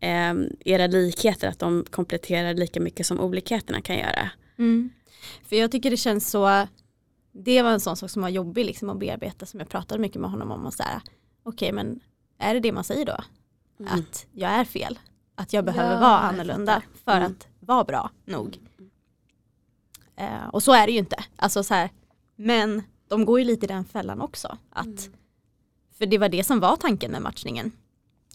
eh, 0.00 0.34
era 0.64 0.86
likheter, 0.86 1.48
att 1.48 1.58
de 1.58 1.84
kompletterar 1.90 2.54
lika 2.54 2.80
mycket 2.80 3.06
som 3.06 3.20
olikheterna 3.20 3.80
kan 3.80 3.98
göra. 3.98 4.30
Mm. 4.58 4.90
För 5.44 5.56
jag 5.56 5.70
tycker 5.70 5.90
det 5.90 5.96
känns 5.96 6.30
så, 6.30 6.66
det 7.32 7.62
var 7.62 7.70
en 7.70 7.80
sån 7.80 7.96
sak 7.96 8.10
som 8.10 8.22
var 8.22 8.28
jobbig 8.28 8.64
liksom 8.64 8.90
att 8.90 8.98
bearbeta 8.98 9.46
som 9.46 9.60
jag 9.60 9.68
pratade 9.68 10.00
mycket 10.00 10.20
med 10.20 10.30
honom 10.30 10.50
om 10.50 10.66
och 10.66 10.72
okej 10.72 11.00
okay, 11.44 11.72
men 11.72 12.00
är 12.38 12.54
det 12.54 12.60
det 12.60 12.72
man 12.72 12.84
säger 12.84 13.06
då? 13.06 13.16
Mm. 13.80 13.92
Att 13.92 14.26
jag 14.32 14.50
är 14.50 14.64
fel, 14.64 14.98
att 15.34 15.52
jag 15.52 15.64
behöver 15.64 15.94
ja, 15.94 16.00
vara 16.00 16.18
annorlunda 16.18 16.82
för 17.04 17.16
mm. 17.16 17.32
att 17.32 17.48
vara 17.60 17.84
bra 17.84 18.10
nog. 18.24 18.58
Eh, 20.16 20.48
och 20.52 20.62
så 20.62 20.72
är 20.72 20.86
det 20.86 20.92
ju 20.92 20.98
inte, 20.98 21.24
alltså 21.36 21.62
så 21.62 21.74
här, 21.74 21.90
men 22.36 22.82
de 23.08 23.24
går 23.24 23.38
ju 23.38 23.44
lite 23.44 23.66
i 23.66 23.68
den 23.68 23.84
fällan 23.84 24.20
också. 24.20 24.58
Att, 24.70 24.86
mm. 24.86 25.12
För 25.98 26.06
det 26.06 26.18
var 26.18 26.28
det 26.28 26.44
som 26.44 26.60
var 26.60 26.76
tanken 26.76 27.10
med 27.10 27.22
matchningen 27.22 27.72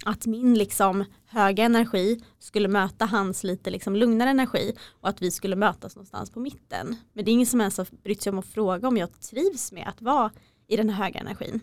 att 0.03 0.25
min 0.25 0.57
liksom 0.57 1.05
höga 1.25 1.63
energi 1.63 2.21
skulle 2.39 2.67
möta 2.67 3.05
hans 3.05 3.43
lite 3.43 3.69
liksom 3.69 3.95
lugnare 3.95 4.29
energi 4.29 4.73
och 5.01 5.09
att 5.09 5.21
vi 5.21 5.31
skulle 5.31 5.55
mötas 5.55 5.95
någonstans 5.95 6.29
på 6.29 6.39
mitten. 6.39 6.95
Men 7.13 7.25
det 7.25 7.31
är 7.31 7.33
ingen 7.33 7.47
som 7.47 7.61
ens 7.61 7.77
har 7.77 7.87
brytt 8.03 8.21
sig 8.21 8.29
om 8.29 8.39
att 8.39 8.45
fråga 8.45 8.87
om 8.87 8.97
jag 8.97 9.19
trivs 9.19 9.71
med 9.71 9.87
att 9.87 10.01
vara 10.01 10.31
i 10.67 10.75
den 10.75 10.89
här 10.89 11.03
höga 11.03 11.19
energin. 11.19 11.59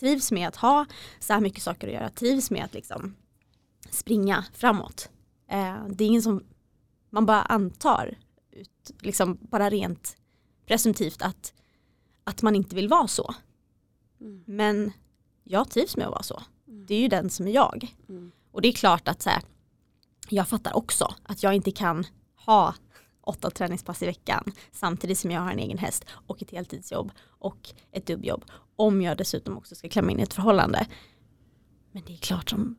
Trivs 0.00 0.32
med 0.32 0.48
att 0.48 0.56
ha 0.56 0.86
så 1.18 1.32
här 1.32 1.40
mycket 1.40 1.62
saker 1.62 1.88
att 1.88 1.94
göra, 1.94 2.10
trivs 2.10 2.50
med 2.50 2.64
att 2.64 2.74
liksom 2.74 3.14
springa 3.90 4.44
framåt. 4.52 5.10
Eh, 5.50 5.86
det 5.88 6.04
är 6.04 6.08
ingen 6.08 6.22
som, 6.22 6.44
man 7.10 7.26
bara 7.26 7.42
antar, 7.42 8.18
ut, 8.50 8.90
liksom 9.00 9.38
bara 9.40 9.70
rent 9.70 10.16
presumtivt 10.66 11.22
att, 11.22 11.54
att 12.24 12.42
man 12.42 12.56
inte 12.56 12.76
vill 12.76 12.88
vara 12.88 13.08
så. 13.08 13.34
Mm. 14.20 14.44
Men 14.46 14.92
jag 15.44 15.70
trivs 15.70 15.96
med 15.96 16.06
att 16.06 16.12
vara 16.12 16.22
så. 16.22 16.42
Det 16.66 16.94
är 16.94 17.00
ju 17.00 17.08
den 17.08 17.30
som 17.30 17.46
är 17.46 17.52
jag. 17.52 17.94
Mm. 18.08 18.32
Och 18.52 18.62
det 18.62 18.68
är 18.68 18.72
klart 18.72 19.08
att 19.08 19.22
så 19.22 19.30
här, 19.30 19.42
jag 20.28 20.48
fattar 20.48 20.76
också 20.76 21.14
att 21.22 21.42
jag 21.42 21.54
inte 21.54 21.70
kan 21.70 22.06
ha 22.34 22.74
åtta 23.20 23.50
träningspass 23.50 24.02
i 24.02 24.06
veckan 24.06 24.44
samtidigt 24.72 25.18
som 25.18 25.30
jag 25.30 25.40
har 25.40 25.50
en 25.50 25.58
egen 25.58 25.78
häst 25.78 26.04
och 26.26 26.42
ett 26.42 26.50
heltidsjobb 26.50 27.12
och 27.26 27.74
ett 27.92 28.06
dubbjobb 28.06 28.44
om 28.76 29.02
jag 29.02 29.16
dessutom 29.16 29.56
också 29.56 29.74
ska 29.74 29.88
klämma 29.88 30.10
in 30.10 30.20
ett 30.20 30.34
förhållande. 30.34 30.86
Men 31.92 32.02
det 32.06 32.12
är 32.12 32.16
klart 32.16 32.50
som 32.50 32.76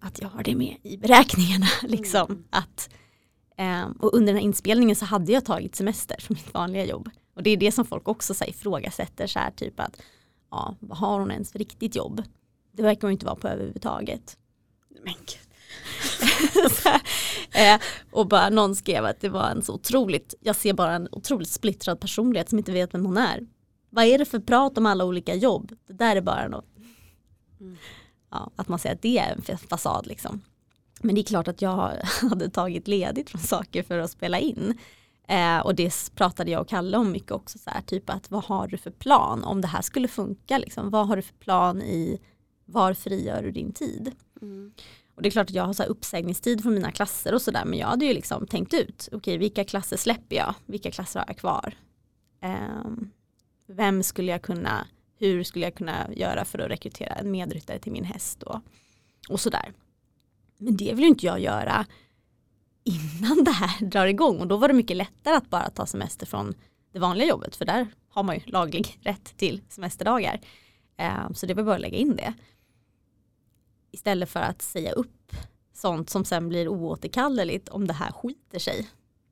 att 0.00 0.22
jag 0.22 0.28
har 0.28 0.42
det 0.42 0.54
med 0.54 0.76
i 0.82 0.96
beräkningarna. 0.96 1.66
Liksom. 1.82 2.26
Mm. 2.30 2.44
Att, 2.50 2.90
um, 3.58 3.92
och 3.92 4.14
under 4.14 4.32
den 4.32 4.36
här 4.36 4.44
inspelningen 4.44 4.96
så 4.96 5.04
hade 5.04 5.32
jag 5.32 5.44
tagit 5.44 5.76
semester 5.76 6.16
från 6.20 6.34
mitt 6.34 6.54
vanliga 6.54 6.84
jobb. 6.84 7.10
Och 7.34 7.42
det 7.42 7.50
är 7.50 7.56
det 7.56 7.72
som 7.72 7.84
folk 7.84 8.08
också 8.08 8.34
så 8.34 8.44
här, 8.44 8.50
ifrågasätter, 8.50 9.26
så 9.26 9.38
här, 9.38 9.50
typ 9.50 9.80
att 9.80 10.02
ja, 10.50 10.76
vad 10.80 10.98
har 10.98 11.20
hon 11.20 11.30
ens 11.30 11.52
för 11.52 11.58
riktigt 11.58 11.96
jobb? 11.96 12.22
Det 12.78 12.82
verkar 12.82 13.02
hon 13.02 13.12
inte 13.12 13.26
vara 13.26 13.36
på 13.36 13.48
överhuvudtaget. 13.48 14.36
Men 15.04 15.14
eh, 17.74 17.80
och 18.10 18.28
bara 18.28 18.50
någon 18.50 18.76
skrev 18.76 19.04
att 19.04 19.20
det 19.20 19.28
var 19.28 19.50
en 19.50 19.62
så 19.62 19.74
otroligt, 19.74 20.34
jag 20.40 20.56
ser 20.56 20.72
bara 20.72 20.94
en 20.94 21.08
otroligt 21.12 21.48
splittrad 21.48 22.00
personlighet 22.00 22.48
som 22.48 22.58
inte 22.58 22.72
vet 22.72 22.94
vem 22.94 23.04
hon 23.04 23.16
är. 23.16 23.46
Vad 23.90 24.04
är 24.04 24.18
det 24.18 24.24
för 24.24 24.38
prat 24.38 24.78
om 24.78 24.86
alla 24.86 25.04
olika 25.04 25.34
jobb? 25.34 25.72
Det 25.86 25.92
där 25.92 26.16
är 26.16 26.20
bara 26.20 26.48
något. 26.48 26.66
Mm. 27.60 27.76
ja, 28.30 28.50
att 28.56 28.68
man 28.68 28.78
säger 28.78 28.94
att 28.94 29.02
det 29.02 29.18
är 29.18 29.32
en 29.32 29.58
fasad 29.58 30.06
liksom. 30.06 30.42
Men 31.00 31.14
det 31.14 31.20
är 31.20 31.24
klart 31.24 31.48
att 31.48 31.62
jag 31.62 31.92
hade 32.30 32.50
tagit 32.50 32.88
ledigt 32.88 33.30
från 33.30 33.40
saker 33.40 33.82
för 33.82 33.98
att 33.98 34.10
spela 34.10 34.38
in. 34.38 34.78
Eh, 35.28 35.58
och 35.58 35.74
det 35.74 36.14
pratade 36.14 36.50
jag 36.50 36.60
och 36.60 36.68
Kalle 36.68 36.96
om 36.96 37.12
mycket 37.12 37.30
också, 37.32 37.58
så 37.58 37.70
här, 37.70 37.82
typ 37.82 38.10
att 38.10 38.30
vad 38.30 38.44
har 38.44 38.68
du 38.68 38.76
för 38.76 38.90
plan 38.90 39.44
om 39.44 39.60
det 39.60 39.68
här 39.68 39.82
skulle 39.82 40.08
funka? 40.08 40.58
Liksom? 40.58 40.90
Vad 40.90 41.08
har 41.08 41.16
du 41.16 41.22
för 41.22 41.34
plan 41.34 41.82
i 41.82 42.20
var 42.68 42.94
frigör 42.94 43.42
du 43.42 43.50
din 43.50 43.72
tid? 43.72 44.12
Mm. 44.42 44.72
Och 45.14 45.22
det 45.22 45.28
är 45.28 45.30
klart 45.30 45.50
att 45.50 45.54
jag 45.54 45.64
har 45.64 45.72
så 45.72 45.82
uppsägningstid 45.82 46.62
från 46.62 46.74
mina 46.74 46.92
klasser 46.92 47.34
och 47.34 47.42
sådär 47.42 47.64
men 47.64 47.78
jag 47.78 47.86
hade 47.86 48.04
ju 48.04 48.14
liksom 48.14 48.46
tänkt 48.46 48.74
ut, 48.74 49.08
okej 49.08 49.16
okay, 49.16 49.38
vilka 49.38 49.64
klasser 49.64 49.96
släpper 49.96 50.36
jag, 50.36 50.54
vilka 50.66 50.90
klasser 50.90 51.20
har 51.20 51.26
jag 51.28 51.36
kvar? 51.36 51.74
Eh, 52.40 52.90
vem 53.66 54.02
skulle 54.02 54.32
jag 54.32 54.42
kunna, 54.42 54.86
hur 55.18 55.44
skulle 55.44 55.64
jag 55.64 55.74
kunna 55.74 56.12
göra 56.12 56.44
för 56.44 56.58
att 56.58 56.70
rekrytera 56.70 57.14
en 57.14 57.30
medryttare 57.30 57.78
till 57.78 57.92
min 57.92 58.04
häst 58.04 58.42
och, 58.42 58.60
och 59.28 59.40
sådär. 59.40 59.72
Men 60.58 60.76
det 60.76 60.94
vill 60.94 61.04
ju 61.04 61.08
inte 61.08 61.26
jag 61.26 61.40
göra 61.40 61.86
innan 62.84 63.44
det 63.44 63.50
här 63.50 63.86
drar 63.86 64.06
igång 64.06 64.40
och 64.40 64.46
då 64.46 64.56
var 64.56 64.68
det 64.68 64.74
mycket 64.74 64.96
lättare 64.96 65.34
att 65.34 65.50
bara 65.50 65.70
ta 65.70 65.86
semester 65.86 66.26
från 66.26 66.54
det 66.92 66.98
vanliga 66.98 67.28
jobbet 67.28 67.56
för 67.56 67.64
där 67.64 67.86
har 68.08 68.22
man 68.22 68.34
ju 68.36 68.42
laglig 68.46 68.98
rätt 69.02 69.36
till 69.36 69.60
semesterdagar. 69.68 70.40
Eh, 70.96 71.32
så 71.34 71.46
det 71.46 71.54
var 71.54 71.62
bara 71.62 71.74
att 71.74 71.80
lägga 71.80 71.98
in 71.98 72.16
det. 72.16 72.34
Istället 73.90 74.28
för 74.28 74.40
att 74.40 74.62
säga 74.62 74.92
upp 74.92 75.32
sånt 75.72 76.10
som 76.10 76.24
sen 76.24 76.48
blir 76.48 76.68
oåterkalleligt 76.68 77.68
om 77.68 77.86
det 77.86 77.92
här 77.92 78.12
skiter 78.12 78.58
sig. 78.58 78.88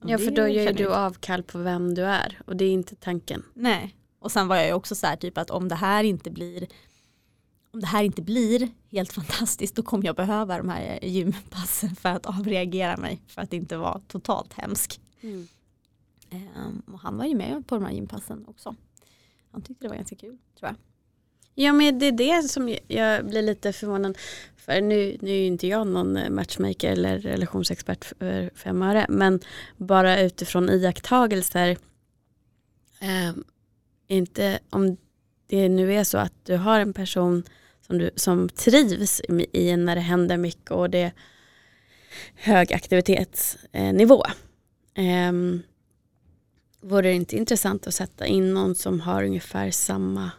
Ja 0.07 0.19
för 0.19 0.31
då 0.31 0.49
gör 0.49 0.73
du 0.73 0.95
avkall 0.95 1.43
på 1.43 1.59
vem 1.59 1.95
du 1.95 2.03
är 2.03 2.41
och 2.47 2.57
det 2.57 2.65
är 2.65 2.73
inte 2.73 2.95
tanken. 2.95 3.43
Nej 3.55 3.97
och 4.19 4.33
sen 4.33 4.49
var 4.49 4.57
jag 4.57 4.67
ju 4.67 4.73
också 4.73 4.95
så 4.95 5.07
här 5.07 5.17
typ 5.17 5.39
att 5.39 5.51
om 5.51 5.69
det 5.69 5.75
här 5.75 6.05
inte 6.05 6.31
blir 6.31 6.67
om 7.71 7.81
det 7.81 7.87
här 7.87 8.03
inte 8.03 8.23
blir 8.23 8.69
helt 8.91 9.13
fantastiskt 9.13 9.77
då 9.77 9.83
kommer 9.83 10.05
jag 10.05 10.17
behöva 10.17 10.59
de 10.59 10.69
här 10.69 11.05
gympassen 11.05 11.97
för 11.97 12.09
att 12.09 12.27
avreagera 12.27 12.97
mig 12.97 13.23
för 13.27 13.43
att 13.43 13.53
inte 13.53 13.77
vara 13.77 14.01
totalt 14.09 14.53
hemsk. 14.53 15.01
Mm. 15.21 15.49
Um, 16.31 16.83
och 16.95 17.01
han 17.01 17.17
var 17.17 17.25
ju 17.25 17.35
med 17.35 17.67
på 17.67 17.75
de 17.75 17.85
här 17.85 17.93
gympassen 17.93 18.45
också. 18.49 18.75
Han 19.51 19.63
tyckte 19.63 19.85
det 19.85 19.89
var 19.89 19.97
ganska 19.97 20.17
kul 20.17 20.39
tror 20.59 20.69
jag. 20.69 20.77
Ja 21.59 21.73
men 21.73 21.99
det 21.99 22.07
är 22.07 22.13
det 22.13 22.49
som 22.49 22.77
jag 22.89 23.27
blir 23.27 23.43
lite 23.43 23.73
förvånad 23.73 24.19
för. 24.57 24.81
Nu, 24.81 25.17
nu 25.21 25.31
är 25.31 25.47
inte 25.47 25.67
jag 25.67 25.87
någon 25.87 26.17
eh, 26.17 26.31
matchmaker 26.31 26.93
eller 26.93 27.19
relationsexpert 27.19 28.05
för 28.05 28.51
fem 28.55 28.83
öre 28.83 29.07
men 29.09 29.41
bara 29.77 30.21
utifrån 30.21 30.71
iakttagelser 30.71 31.77
eh, 33.01 33.33
inte 34.09 34.59
om 34.71 34.97
det 35.47 35.69
nu 35.69 35.95
är 35.95 36.05
så 36.05 36.19
att 36.19 36.33
du 36.45 36.57
har 36.57 36.81
en 36.81 36.93
person 36.93 37.43
som, 37.87 37.99
du, 37.99 38.11
som 38.17 38.49
trivs 38.49 39.23
i 39.53 39.77
när 39.77 39.95
det 39.95 40.01
händer 40.01 40.37
mycket 40.37 40.71
och 40.71 40.91
det 40.91 41.03
är 41.03 41.13
hög 42.35 42.73
aktivitetsnivå. 42.73 44.25
Eh, 44.95 45.33
vore 46.81 47.09
det 47.09 47.15
inte 47.15 47.37
intressant 47.37 47.87
att 47.87 47.95
sätta 47.95 48.27
in 48.27 48.55
någon 48.55 48.75
som 48.75 49.01
har 49.01 49.25
ungefär 49.25 49.71
samma? 49.71 50.31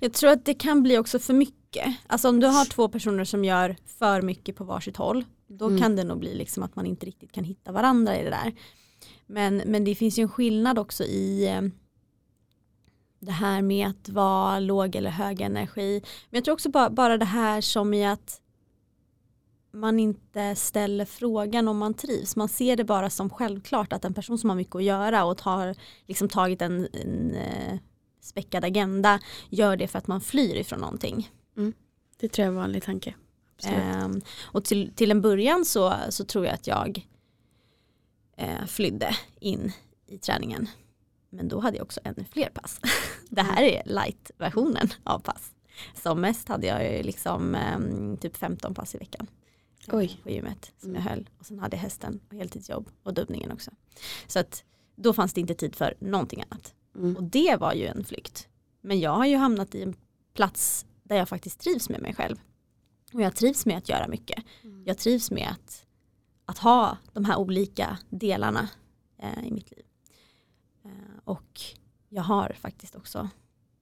Jag 0.00 0.12
tror 0.12 0.30
att 0.30 0.44
det 0.44 0.54
kan 0.54 0.82
bli 0.82 0.98
också 0.98 1.18
för 1.18 1.34
mycket. 1.34 1.96
Alltså 2.06 2.28
om 2.28 2.40
du 2.40 2.46
har 2.46 2.64
två 2.64 2.88
personer 2.88 3.24
som 3.24 3.44
gör 3.44 3.76
för 3.98 4.22
mycket 4.22 4.56
på 4.56 4.64
varsitt 4.64 4.96
håll 4.96 5.24
då 5.46 5.66
mm. 5.66 5.80
kan 5.80 5.96
det 5.96 6.04
nog 6.04 6.20
bi 6.20 6.34
liksom 6.34 6.62
att 6.62 6.76
man 6.76 6.86
inte 6.86 7.06
riktigt 7.06 7.32
kan 7.32 7.44
hitta 7.44 7.72
varandra 7.72 8.20
i 8.20 8.24
det 8.24 8.30
där. 8.30 8.52
Men, 9.26 9.56
men 9.56 9.84
det 9.84 9.94
finns 9.94 10.18
ju 10.18 10.22
en 10.22 10.28
skillnad 10.28 10.78
också 10.78 11.04
i 11.04 11.46
ehm, 11.48 11.72
det 13.18 13.32
här 13.32 13.62
med 13.62 13.88
att 13.88 14.08
vara 14.08 14.60
låg 14.60 14.96
eller 14.96 15.10
hög 15.10 15.40
energi. 15.40 16.02
Men 16.30 16.38
jag 16.38 16.44
tror 16.44 16.52
också 16.52 16.70
bara, 16.70 16.90
bara 16.90 17.18
det 17.18 17.24
här 17.24 17.60
som 17.60 17.94
i 17.94 18.06
att 18.06 18.40
man 19.72 19.98
inte 19.98 20.56
ställer 20.56 21.04
frågan 21.04 21.68
om 21.68 21.78
man 21.78 21.94
trivs. 21.94 22.36
Man 22.36 22.48
ser 22.48 22.76
det 22.76 22.84
bara 22.84 23.10
som 23.10 23.30
självklart 23.30 23.92
att 23.92 24.04
en 24.04 24.14
person 24.14 24.38
som 24.38 24.50
har 24.50 24.56
mycket 24.56 24.74
att 24.74 24.84
göra 24.84 25.24
och 25.24 25.40
har 25.40 25.74
liksom 26.06 26.28
tagit 26.28 26.62
en, 26.62 26.88
en 26.92 27.34
eh, 27.34 27.78
späckad 28.20 28.64
agenda 28.64 29.20
gör 29.48 29.76
det 29.76 29.88
för 29.88 29.98
att 29.98 30.06
man 30.06 30.20
flyr 30.20 30.54
ifrån 30.54 30.80
någonting. 30.80 31.30
Mm. 31.56 31.72
Det 32.16 32.28
tror 32.28 32.44
jag 32.44 32.52
är 32.52 32.56
en 32.56 32.62
vanlig 32.62 32.82
tanke. 32.82 33.14
Um, 34.04 34.20
och 34.42 34.64
till, 34.64 34.92
till 34.94 35.10
en 35.10 35.20
början 35.20 35.64
så, 35.64 35.94
så 36.08 36.24
tror 36.24 36.46
jag 36.46 36.54
att 36.54 36.66
jag 36.66 37.06
eh, 38.36 38.66
flydde 38.66 39.16
in 39.40 39.72
i 40.06 40.18
träningen. 40.18 40.68
Men 41.30 41.48
då 41.48 41.60
hade 41.60 41.76
jag 41.76 41.84
också 41.84 42.00
ännu 42.04 42.24
fler 42.30 42.48
pass. 42.48 42.80
Det 43.28 43.42
här 43.42 43.62
är 43.62 43.82
light-versionen 43.86 44.88
av 45.04 45.18
pass. 45.18 45.52
Som 45.94 46.20
mest 46.20 46.48
hade 46.48 46.66
jag 46.66 47.04
liksom 47.04 47.56
um, 47.76 48.16
typ 48.16 48.36
15 48.36 48.74
pass 48.74 48.94
i 48.94 48.98
veckan. 48.98 49.26
Oj. 49.88 50.20
På 50.22 50.30
gymmet 50.30 50.72
som 50.78 50.90
mm. 50.90 51.02
jag 51.02 51.10
höll. 51.10 51.28
Och 51.38 51.46
sen 51.46 51.58
hade 51.58 51.76
jag 51.76 51.82
hästen 51.82 52.20
och 52.28 52.34
heltidsjobb 52.34 52.90
och 53.02 53.14
dubbningen 53.14 53.52
också. 53.52 53.70
Så 54.26 54.38
att 54.38 54.64
då 54.96 55.12
fanns 55.12 55.32
det 55.32 55.40
inte 55.40 55.54
tid 55.54 55.76
för 55.76 55.94
någonting 55.98 56.44
annat. 56.48 56.74
Mm. 56.94 57.16
Och 57.16 57.22
det 57.22 57.56
var 57.60 57.72
ju 57.74 57.86
en 57.86 58.04
flykt. 58.04 58.48
Men 58.80 59.00
jag 59.00 59.14
har 59.14 59.26
ju 59.26 59.36
hamnat 59.36 59.74
i 59.74 59.82
en 59.82 59.94
plats 60.34 60.86
där 61.02 61.16
jag 61.16 61.28
faktiskt 61.28 61.60
trivs 61.60 61.88
med 61.88 62.02
mig 62.02 62.14
själv. 62.14 62.36
Och 63.12 63.22
jag 63.22 63.36
trivs 63.36 63.66
med 63.66 63.78
att 63.78 63.88
göra 63.88 64.08
mycket. 64.08 64.44
Mm. 64.62 64.82
Jag 64.86 64.98
trivs 64.98 65.30
med 65.30 65.48
att, 65.50 65.86
att 66.44 66.58
ha 66.58 66.96
de 67.12 67.24
här 67.24 67.36
olika 67.36 67.98
delarna 68.10 68.68
eh, 69.18 69.44
i 69.44 69.52
mitt 69.52 69.70
liv. 69.70 69.84
Och 71.24 71.60
jag 72.08 72.22
har 72.22 72.56
faktiskt 72.60 72.96
också 72.96 73.28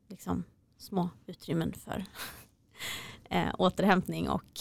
liksom 0.08 0.44
små 0.76 1.10
utrymmen 1.26 1.72
för 1.72 2.04
eh, 3.30 3.54
återhämtning 3.58 4.28
och 4.28 4.60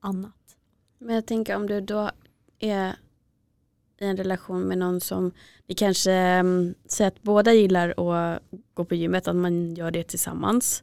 annat. 0.00 0.56
Men 0.98 1.14
jag 1.14 1.26
tänker 1.26 1.56
om 1.56 1.66
du 1.66 1.80
då 1.80 2.10
är 2.58 2.96
i 4.00 4.04
en 4.04 4.16
relation 4.16 4.68
med 4.68 4.78
någon 4.78 5.00
som 5.00 5.32
ni 5.66 5.74
kanske 5.74 6.40
um, 6.40 6.74
säger 6.88 7.08
att 7.08 7.22
båda 7.22 7.52
gillar 7.52 7.88
att 7.88 8.42
gå 8.74 8.84
på 8.84 8.94
gymmet, 8.94 9.28
att 9.28 9.36
man 9.36 9.74
gör 9.74 9.90
det 9.90 10.02
tillsammans 10.02 10.82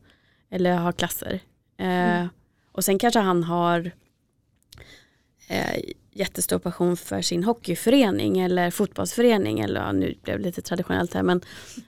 eller 0.49 0.73
har 0.73 0.91
klasser. 0.91 1.39
Eh, 1.77 1.87
mm. 1.87 2.27
Och 2.71 2.83
sen 2.83 2.99
kanske 2.99 3.19
han 3.19 3.43
har 3.43 3.91
eh, 5.47 5.79
jättestor 6.11 6.59
passion 6.59 6.97
för 6.97 7.21
sin 7.21 7.43
hockeyförening 7.43 8.39
eller 8.39 8.71
fotbollsförening 8.71 9.59
eller 9.59 9.81
ja, 9.81 9.91
nu 9.91 10.15
blev 10.23 10.37
det 10.37 10.43
lite 10.43 10.61
traditionellt 10.61 11.13
här 11.13 11.23
men 11.23 11.41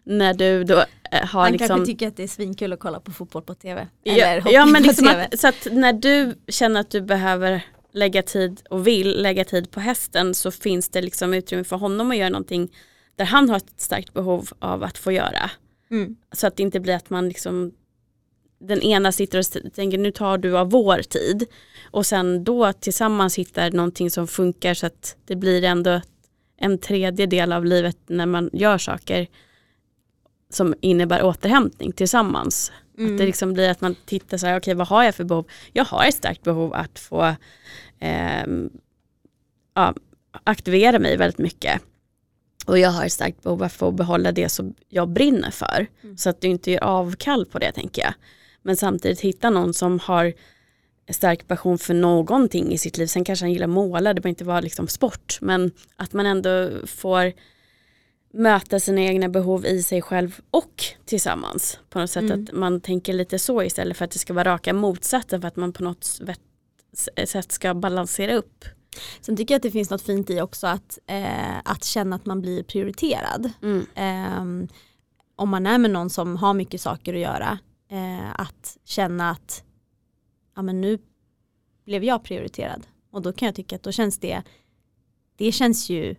när 0.03 0.33
du 0.33 0.63
då 0.63 0.83
eh, 1.11 1.25
har 1.25 1.41
Han 1.41 1.51
liksom 1.51 1.67
kanske 1.67 1.85
tycker 1.85 2.07
att 2.07 2.17
det 2.17 2.23
är 2.23 2.27
svinkul 2.27 2.73
att 2.73 2.79
kolla 2.79 2.99
på 2.99 3.11
fotboll 3.11 3.41
på 3.41 3.55
tv. 3.55 3.87
Eller 4.05 4.41
ja, 4.45 4.51
ja 4.51 4.65
men 4.65 4.83
liksom 4.83 5.07
att, 5.07 5.39
så 5.39 5.47
att 5.47 5.67
när 5.71 5.93
du 5.93 6.35
känner 6.47 6.79
att 6.79 6.89
du 6.89 7.01
behöver 7.01 7.65
lägga 7.95 8.21
tid 8.21 8.61
och 8.69 8.87
vill 8.87 9.21
lägga 9.21 9.45
tid 9.45 9.71
på 9.71 9.79
hästen 9.79 10.35
så 10.35 10.51
finns 10.51 10.89
det 10.89 11.01
liksom 11.01 11.33
utrymme 11.33 11.63
för 11.63 11.75
honom 11.75 12.11
att 12.11 12.17
göra 12.17 12.29
någonting 12.29 12.73
där 13.15 13.25
han 13.25 13.49
har 13.49 13.57
ett 13.57 13.73
starkt 13.81 14.13
behov 14.13 14.49
av 14.59 14.83
att 14.83 14.97
få 14.97 15.11
göra. 15.11 15.51
Mm. 15.91 16.15
Så 16.31 16.47
att 16.47 16.57
det 16.57 16.63
inte 16.63 16.79
blir 16.79 16.95
att 16.95 17.09
man 17.09 17.27
liksom 17.27 17.71
den 18.59 18.81
ena 18.81 19.11
sitter 19.11 19.39
och 19.39 19.73
tänker 19.73 19.97
nu 19.97 20.11
tar 20.11 20.37
du 20.37 20.57
av 20.57 20.69
vår 20.69 21.01
tid 21.01 21.45
och 21.91 22.05
sen 22.05 22.43
då 22.43 22.73
tillsammans 22.73 23.37
hittar 23.37 23.71
någonting 23.71 24.09
som 24.09 24.27
funkar 24.27 24.73
så 24.73 24.85
att 24.85 25.17
det 25.25 25.35
blir 25.35 25.63
ändå 25.63 26.01
en 26.57 26.77
tredje 26.77 27.25
del 27.25 27.51
av 27.51 27.65
livet 27.65 27.97
när 28.07 28.25
man 28.25 28.49
gör 28.53 28.77
saker 28.77 29.27
som 30.55 30.73
innebär 30.81 31.23
återhämtning 31.23 31.91
tillsammans. 31.91 32.71
Mm. 32.97 33.11
Att 33.11 33.17
det 33.17 33.25
liksom 33.25 33.53
blir 33.53 33.69
att 33.69 33.81
man 33.81 33.95
tittar 34.05 34.37
så 34.37 34.45
här, 34.45 34.53
okej 34.53 34.57
okay, 34.57 34.73
vad 34.73 34.87
har 34.87 35.03
jag 35.03 35.15
för 35.15 35.23
behov? 35.23 35.45
Jag 35.73 35.85
har 35.85 36.05
ett 36.05 36.15
starkt 36.15 36.43
behov 36.43 36.73
att 36.73 36.99
få 36.99 37.35
eh, 37.99 38.47
ja, 39.75 39.93
aktivera 40.43 40.99
mig 40.99 41.17
väldigt 41.17 41.37
mycket. 41.37 41.81
Och 42.65 42.79
jag 42.79 42.89
har 42.89 43.05
ett 43.05 43.13
starkt 43.13 43.43
behov 43.43 43.63
att 43.63 43.73
få 43.73 43.91
behålla 43.91 44.31
det 44.31 44.49
som 44.49 44.73
jag 44.89 45.09
brinner 45.09 45.51
för. 45.51 45.87
Mm. 46.03 46.17
Så 46.17 46.29
att 46.29 46.41
du 46.41 46.47
inte 46.47 46.71
gör 46.71 46.83
avkall 46.83 47.45
på 47.45 47.59
det 47.59 47.71
tänker 47.71 48.01
jag. 48.01 48.13
Men 48.61 48.75
samtidigt 48.75 49.21
hitta 49.21 49.49
någon 49.49 49.73
som 49.73 49.99
har 49.99 50.33
stark 51.09 51.47
passion 51.47 51.77
för 51.77 51.93
någonting 51.93 52.71
i 52.71 52.77
sitt 52.77 52.97
liv. 52.97 53.07
Sen 53.07 53.23
kanske 53.23 53.45
han 53.45 53.53
gillar 53.53 53.67
måla, 53.67 54.13
det 54.13 54.21
behöver 54.21 54.29
inte 54.29 54.43
vara 54.43 54.61
liksom 54.61 54.87
sport. 54.87 55.37
Men 55.41 55.71
att 55.95 56.13
man 56.13 56.25
ändå 56.25 56.69
får 56.85 57.33
möta 58.35 58.79
sina 58.79 59.01
egna 59.01 59.29
behov 59.29 59.65
i 59.65 59.83
sig 59.83 60.01
själv 60.01 60.39
och 60.51 60.83
tillsammans. 61.05 61.79
På 61.89 61.99
något 61.99 62.11
sätt 62.11 62.23
mm. 62.23 62.43
att 62.43 62.51
man 62.51 62.81
tänker 62.81 63.13
lite 63.13 63.39
så 63.39 63.63
istället 63.63 63.97
för 63.97 64.05
att 64.05 64.11
det 64.11 64.19
ska 64.19 64.33
vara 64.33 64.53
raka 64.53 64.73
motsatsen 64.73 65.41
för 65.41 65.47
att 65.47 65.55
man 65.55 65.73
på 65.73 65.83
något 65.83 66.03
sätt 67.27 67.51
ska 67.51 67.73
balansera 67.73 68.35
upp. 68.35 68.65
Sen 69.21 69.37
tycker 69.37 69.53
jag 69.53 69.59
att 69.59 69.63
det 69.63 69.71
finns 69.71 69.89
något 69.89 70.01
fint 70.01 70.29
i 70.29 70.41
också 70.41 70.67
att, 70.67 70.99
eh, 71.07 71.57
att 71.65 71.83
känna 71.83 72.15
att 72.15 72.25
man 72.25 72.41
blir 72.41 72.63
prioriterad. 72.63 73.51
Mm. 73.61 73.85
Eh, 73.95 74.67
om 75.35 75.49
man 75.49 75.67
är 75.67 75.77
med 75.77 75.91
någon 75.91 76.09
som 76.09 76.35
har 76.35 76.53
mycket 76.53 76.81
saker 76.81 77.13
att 77.13 77.19
göra 77.19 77.59
eh, 77.91 78.39
att 78.39 78.77
känna 78.83 79.29
att 79.29 79.63
ja, 80.55 80.61
men 80.61 80.81
nu 80.81 80.99
blev 81.85 82.03
jag 82.03 82.23
prioriterad 82.23 82.87
och 83.11 83.21
då 83.21 83.33
kan 83.33 83.45
jag 83.45 83.55
tycka 83.55 83.75
att 83.75 83.83
då 83.83 83.91
känns 83.91 84.19
det 84.19 84.43
det 85.37 85.51
känns 85.51 85.89
ju 85.89 86.15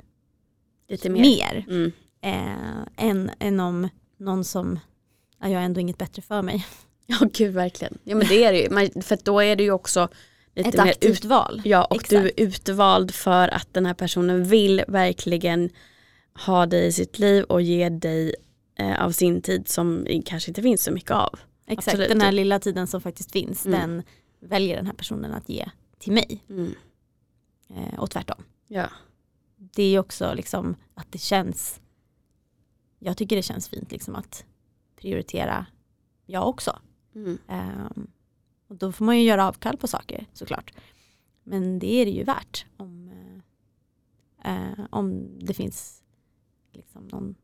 lite 0.88 1.10
mer, 1.10 1.20
mer 1.20 1.64
mm. 1.68 1.92
Eh, 2.26 3.06
än, 3.06 3.30
än 3.38 3.60
om 3.60 3.88
någon 4.16 4.44
som 4.44 4.78
ja, 5.40 5.48
jag 5.48 5.58
har 5.58 5.64
ändå 5.64 5.80
inget 5.80 5.98
bättre 5.98 6.22
för 6.22 6.42
mig 6.42 6.66
Ja 7.06 7.16
gud 7.32 7.54
verkligen. 7.54 7.98
Ja 8.04 8.16
men 8.16 8.26
det 8.26 8.44
är 8.44 8.52
det 8.52 8.60
ju. 8.60 9.02
För 9.02 9.18
då 9.24 9.40
är 9.40 9.56
det 9.56 9.62
ju 9.62 9.70
också 9.70 10.08
lite 10.54 10.68
Ett 10.68 10.76
mer 10.76 10.82
aktivt 10.90 11.18
ut, 11.18 11.24
val. 11.24 11.62
Ja 11.64 11.84
och 11.84 12.04
du 12.08 12.16
är 12.16 12.24
Exakt. 12.24 12.40
utvald 12.40 13.14
för 13.14 13.48
att 13.48 13.74
den 13.74 13.86
här 13.86 13.94
personen 13.94 14.44
vill 14.44 14.84
verkligen 14.88 15.70
ha 16.46 16.66
dig 16.66 16.86
i 16.86 16.92
sitt 16.92 17.18
liv 17.18 17.44
och 17.44 17.62
ge 17.62 17.88
dig 17.88 18.34
eh, 18.78 19.04
av 19.04 19.10
sin 19.10 19.42
tid 19.42 19.68
som 19.68 20.06
kanske 20.24 20.50
inte 20.50 20.62
finns 20.62 20.82
så 20.82 20.92
mycket 20.92 21.10
av. 21.10 21.38
Exakt, 21.66 21.88
absolut. 21.88 22.08
den 22.08 22.20
här 22.20 22.32
lilla 22.32 22.58
tiden 22.58 22.86
som 22.86 23.00
faktiskt 23.00 23.32
finns, 23.32 23.66
Mm. 23.66 23.80
den 23.80 24.02
väljer 24.50 24.76
den 24.76 24.86
här 24.86 24.92
personen 24.94 25.32
att 25.34 25.48
ge 25.48 25.68
till 25.98 26.12
mig. 26.12 26.44
Mm. 26.50 26.74
Eh, 27.70 27.98
och 28.00 28.10
tvärtom. 28.10 28.42
Ja. 28.68 28.86
Det 29.56 29.82
är 29.82 29.90
ju 29.90 29.98
också 29.98 30.34
liksom 30.34 30.76
att 30.94 31.06
det 31.12 31.18
känns, 31.18 31.80
jag 32.98 33.16
tycker 33.16 33.36
det 33.36 33.42
känns 33.42 33.68
fint 33.68 33.92
liksom 33.92 34.14
att 34.14 34.44
prioritera 34.96 35.66
jag 36.26 36.48
också. 36.48 36.78
Mm. 37.14 37.38
Ehm, 37.48 38.10
och 38.68 38.76
då 38.76 38.92
får 38.92 39.04
man 39.04 39.18
ju 39.18 39.24
göra 39.24 39.48
avkall 39.48 39.76
på 39.76 39.88
saker 39.88 40.26
såklart. 40.32 40.74
Men 41.42 41.78
det 41.78 41.92
är 41.92 42.04
det 42.04 42.10
ju 42.10 42.24
värt 42.24 42.66
om, 42.76 43.10
eh, 44.42 44.52
eh, 44.52 44.86
om 44.90 45.38
det 45.38 45.54
finns 45.54 46.02
liksom 46.72 47.06
någon 47.06 47.34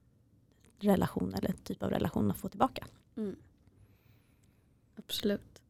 relation 0.79 1.35
eller 1.35 1.53
typ 1.65 1.83
av 1.83 1.91
relation 1.91 2.31
att 2.31 2.37
få 2.37 2.49
tillbaka. 2.49 2.87
Mm. 3.17 3.37
Absolut. 4.97 5.63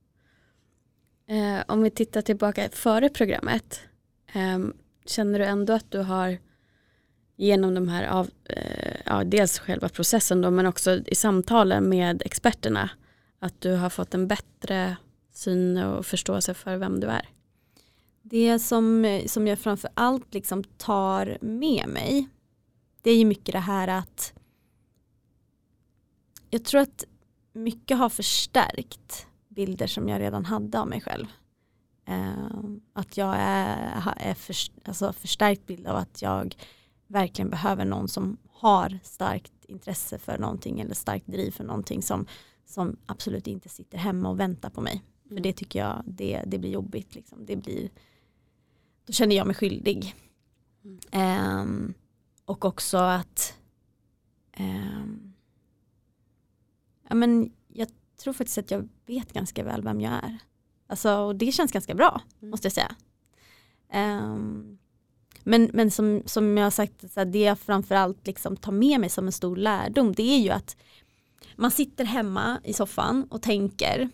Eh, 1.27 1.61
om 1.69 1.83
vi 1.83 1.91
tittar 1.91 2.23
tillbaka 2.23 2.69
före 2.73 3.09
programmet. 3.09 3.81
ehm, 4.27 4.75
känner 5.05 5.39
du 5.39 5.45
ändå 5.45 5.73
att 5.73 5.91
du 5.91 5.99
har 5.99 6.39
genom 7.47 7.75
de 7.75 7.89
här 7.89 8.07
av, 8.07 8.31
eh, 8.45 8.97
ja, 9.07 9.25
dels 9.25 9.59
själva 9.59 9.89
processen 9.89 10.41
då, 10.41 10.51
men 10.51 10.67
också 10.67 11.01
i 11.07 11.15
samtalen 11.15 11.89
med 11.89 12.23
experterna 12.25 12.91
att 13.39 13.61
du 13.61 13.75
har 13.75 13.91
fått 13.91 14.15
en 14.15 14.29
bättre 14.29 14.97
syn 15.33 15.79
och 15.79 16.07
förståelse 16.07 16.55
för 16.55 16.77
vem 16.77 17.01
du 17.01 17.07
är? 17.07 17.29
Det 18.23 18.59
som, 18.59 19.21
som 19.27 19.47
jag 19.47 19.59
framför 19.59 19.91
allt 19.95 20.35
liksom 20.35 20.65
tar 20.65 21.39
med 21.41 21.89
mig 21.89 22.29
det 23.03 23.11
är 23.11 23.17
ju 23.17 23.25
mycket 23.25 23.53
det 23.53 23.59
här 23.59 23.89
att 23.89 24.33
jag 26.51 26.65
tror 26.65 26.81
att 26.81 27.05
mycket 27.53 27.99
har 27.99 28.09
förstärkt 28.09 29.27
bilder 29.49 29.87
som 29.87 30.09
jag 30.09 30.21
redan 30.21 30.45
hade 30.45 30.81
av 30.81 30.89
mig 30.89 31.01
själv. 31.01 31.27
Eh, 32.05 32.55
att 32.93 33.17
jag 33.17 33.35
är, 33.39 34.03
är 34.17 34.35
för, 34.35 34.57
alltså 34.85 35.13
förstärkt 35.13 35.67
bild 35.67 35.87
av 35.87 35.97
att 35.97 36.23
jag 36.23 36.57
verkligen 37.13 37.51
behöver 37.51 37.85
någon 37.85 38.09
som 38.09 38.37
har 38.51 38.99
starkt 39.03 39.65
intresse 39.65 40.19
för 40.19 40.39
någonting 40.39 40.81
eller 40.81 40.95
starkt 40.95 41.27
driv 41.27 41.51
för 41.51 41.65
någonting 41.65 42.03
som, 42.03 42.27
som 42.65 42.97
absolut 43.07 43.47
inte 43.47 43.69
sitter 43.69 43.99
hemma 43.99 44.29
och 44.29 44.41
väntar 44.41 44.71
på 44.71 44.81
mig. 44.81 45.03
För 45.29 45.41
det 45.41 45.53
tycker 45.53 45.79
jag 45.79 46.03
det, 46.07 46.43
det 46.47 46.59
blir 46.59 46.71
jobbigt. 46.71 47.15
Liksom. 47.15 47.47
Det 47.47 47.57
blir, 47.57 47.91
då 49.07 49.13
känner 49.13 49.37
jag 49.37 49.47
mig 49.47 49.57
skyldig. 49.57 50.15
Mm. 50.85 50.99
Ehm, 51.11 51.95
och 52.45 52.65
också 52.65 52.97
att 52.99 53.55
ehm, 54.53 55.33
ja, 57.09 57.15
men 57.15 57.53
jag 57.69 57.89
tror 58.17 58.35
faktiskt 58.35 58.59
att 58.59 58.71
jag 58.71 58.89
vet 59.07 59.33
ganska 59.33 59.65
väl 59.65 59.83
vem 59.83 60.01
jag 60.01 60.13
är. 60.13 60.39
Alltså, 60.87 61.17
och 61.17 61.37
det 61.37 61.53
känns 61.53 61.73
ganska 61.73 61.95
bra 61.95 62.21
Mm. 62.41 62.51
måste 62.51 62.67
jag 62.67 62.73
säga. 62.73 62.97
Ehm, 63.89 64.79
men 65.45 65.71
men 65.73 65.91
som, 65.91 66.23
som 66.27 66.57
jag 66.57 66.65
har 66.65 66.71
sagt, 66.71 67.13
så 67.13 67.21
här, 67.21 67.25
det 67.25 67.39
jag 67.43 67.59
framförallt 67.59 68.27
liksom 68.27 68.57
tar 68.57 68.73
med 68.73 69.01
mig 69.01 69.09
som 69.09 69.27
en 69.27 69.33
stor 69.33 69.57
lärdom 69.57 70.13
det 70.13 70.23
är 70.23 70.39
ju 70.39 70.51
att 70.51 70.77
man 71.57 71.71
sitter 71.71 72.05
hemma 72.05 72.61
i 72.65 72.73
soffan 72.73 73.27
och 73.31 73.43
tänker 73.43 74.11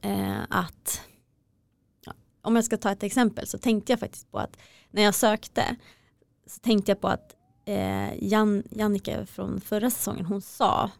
eh, 0.00 0.40
att 0.48 1.00
ja, 2.06 2.12
om 2.42 2.56
jag 2.56 2.64
ska 2.64 2.76
ta 2.76 2.92
ett 2.92 3.02
exempel 3.02 3.46
så 3.46 3.58
tänkte 3.58 3.92
jag 3.92 4.00
faktiskt 4.00 4.30
på 4.30 4.38
att 4.38 4.56
när 4.90 5.02
jag 5.02 5.14
sökte 5.14 5.76
så 6.46 6.60
tänkte 6.60 6.90
jag 6.90 7.00
på 7.00 7.08
att 7.08 7.36
eh, 7.64 8.24
Jan, 8.24 8.62
Jannica 8.70 9.26
från 9.26 9.60
förra 9.60 9.90
säsongen 9.90 10.26
hon 10.26 10.42
sa 10.42 10.90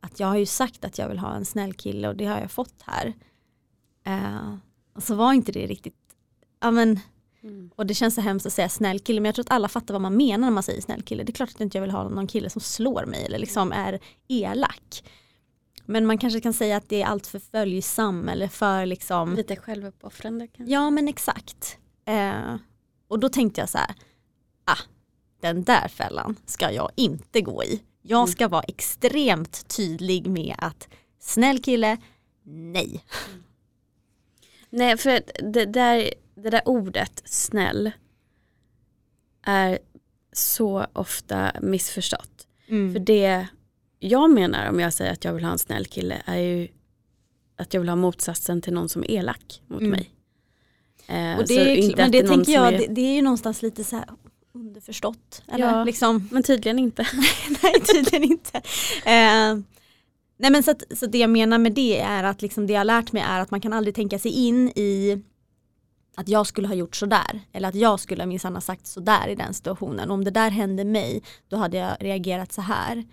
att 0.00 0.20
jag 0.20 0.26
har 0.26 0.36
ju 0.36 0.46
sagt 0.46 0.84
att 0.84 0.98
jag 0.98 1.08
vill 1.08 1.18
ha 1.18 1.34
en 1.34 1.44
snäll 1.44 1.74
kille 1.74 2.08
och 2.08 2.16
det 2.16 2.26
har 2.26 2.40
jag 2.40 2.50
fått 2.50 2.82
här. 2.82 3.14
Eh, 4.04 4.56
och 4.94 5.02
så 5.02 5.14
var 5.14 5.32
inte 5.32 5.52
det 5.52 5.66
riktigt, 5.66 6.16
ja 6.60 6.70
men 6.70 7.00
Mm. 7.44 7.70
och 7.76 7.86
det 7.86 7.94
känns 7.94 8.14
så 8.14 8.20
hemskt 8.20 8.46
att 8.46 8.52
säga 8.52 8.68
snäll 8.68 9.00
kille 9.00 9.20
men 9.20 9.26
jag 9.28 9.34
tror 9.34 9.42
att 9.44 9.50
alla 9.50 9.68
fattar 9.68 9.94
vad 9.94 10.00
man 10.00 10.16
menar 10.16 10.38
när 10.46 10.50
man 10.50 10.62
säger 10.62 10.80
snäll 10.80 11.02
kille. 11.02 11.24
Det 11.24 11.30
är 11.30 11.34
klart 11.34 11.50
att 11.54 11.60
inte 11.60 11.78
jag 11.78 11.82
vill 11.82 11.90
ha 11.90 12.08
någon 12.08 12.26
kille 12.26 12.50
som 12.50 12.60
slår 12.60 13.06
mig 13.06 13.24
eller 13.24 13.38
liksom 13.38 13.72
är 13.72 13.98
elak. 14.28 15.04
Men 15.86 16.06
man 16.06 16.18
kanske 16.18 16.40
kan 16.40 16.52
säga 16.52 16.76
att 16.76 16.88
det 16.88 17.02
är 17.02 17.06
allt 17.06 17.26
för 17.26 17.38
följsam 17.38 18.28
eller 18.28 18.48
för 18.48 18.86
liksom 18.86 19.34
Lite 19.36 19.56
självuppoffrande 19.56 20.46
kanske? 20.46 20.72
Ja 20.72 20.90
men 20.90 21.08
exakt. 21.08 21.78
Eh, 22.04 22.56
och 23.08 23.18
då 23.18 23.28
tänkte 23.28 23.60
jag 23.60 23.68
så 23.68 23.78
här, 23.78 23.94
ah, 24.64 24.78
den 25.40 25.64
där 25.64 25.88
fällan 25.88 26.36
ska 26.46 26.70
jag 26.72 26.90
inte 26.96 27.40
gå 27.40 27.64
i. 27.64 27.82
Jag 28.02 28.18
Mm. 28.18 28.32
ska 28.32 28.48
vara 28.48 28.62
extremt 28.62 29.68
tydlig 29.76 30.26
med 30.26 30.54
att 30.58 30.88
snäll 31.18 31.62
kille, 31.62 31.96
nej. 32.46 33.04
Nej, 34.70 34.96
för 34.96 35.20
det 35.52 35.64
där, 35.64 36.10
det 36.44 36.50
där 36.50 36.68
ordet 36.68 37.22
snäll 37.24 37.90
är 39.42 39.78
så 40.32 40.86
ofta 40.92 41.52
missförstått. 41.62 42.46
För 42.68 42.98
det 42.98 43.46
jag 43.98 44.30
menar 44.30 44.68
om 44.68 44.80
jag 44.80 44.92
säger 44.92 45.12
att 45.12 45.24
jag 45.24 45.32
vill 45.32 45.44
ha 45.44 45.52
en 45.52 45.58
snäll 45.58 45.86
kille 45.86 46.22
är 46.24 46.36
ju 46.38 46.68
att 47.56 47.74
jag 47.74 47.80
vill 47.80 47.88
ha 47.88 47.96
motsatsen 47.96 48.62
till 48.62 48.72
någon 48.72 48.88
som 48.88 49.02
är 49.04 49.10
elak 49.10 49.62
mot 49.66 49.80
Mm. 49.80 49.90
mig. 49.90 50.10
Eh, 51.06 51.38
Och 51.38 51.46
det, 51.48 51.54
är, 51.54 51.96
men 51.96 52.10
det 52.10 52.22
tänker 52.28 52.52
jag, 52.52 52.74
är- 52.74 52.78
det, 52.78 52.86
det 52.94 53.00
är 53.00 53.14
ju 53.14 53.22
någonstans 53.22 53.62
lite 53.62 53.84
så 53.84 53.96
här 53.96 54.04
underförstått. 54.54 55.42
Eller 55.52 55.66
Ja. 55.66 55.84
liksom, 55.84 56.28
Men 56.32 56.42
tydligen 56.42 56.78
inte. 56.78 57.06
nej 57.62 57.72
tydligen 57.80 58.24
inte. 58.24 58.56
Eh, 59.04 59.54
nej 60.36 60.50
men 60.50 60.62
så, 60.62 60.70
att, 60.70 60.82
så 60.98 61.06
det 61.06 61.18
jag 61.18 61.30
menar 61.30 61.58
med 61.58 61.72
det 61.72 62.00
är 62.00 62.24
att 62.24 62.42
liksom 62.42 62.66
det 62.66 62.72
jag 62.72 62.80
har 62.80 62.84
lärt 62.84 63.12
mig 63.12 63.22
är 63.22 63.40
att 63.40 63.50
man 63.50 63.60
kan 63.60 63.72
aldrig 63.72 63.94
tänka 63.94 64.18
sig 64.18 64.30
in 64.30 64.68
i 64.68 65.22
att 66.16 66.28
jag 66.28 66.46
skulle 66.46 66.68
ha 66.68 66.74
gjort 66.74 66.96
sådär 66.96 67.40
eller 67.52 67.68
att 67.68 67.74
jag 67.74 68.00
skulle 68.00 68.26
minsann 68.26 68.54
ha 68.54 68.60
sagt 68.60 68.86
sådär 68.86 69.28
i 69.28 69.34
den 69.34 69.54
situationen. 69.54 70.10
Om 70.10 70.24
det 70.24 70.30
där 70.30 70.50
hände 70.50 70.84
mig 70.84 71.22
då 71.48 71.56
hade 71.56 71.76
jag 71.76 71.96
reagerat 72.00 72.52
så 72.52 72.60
här. 72.62 73.04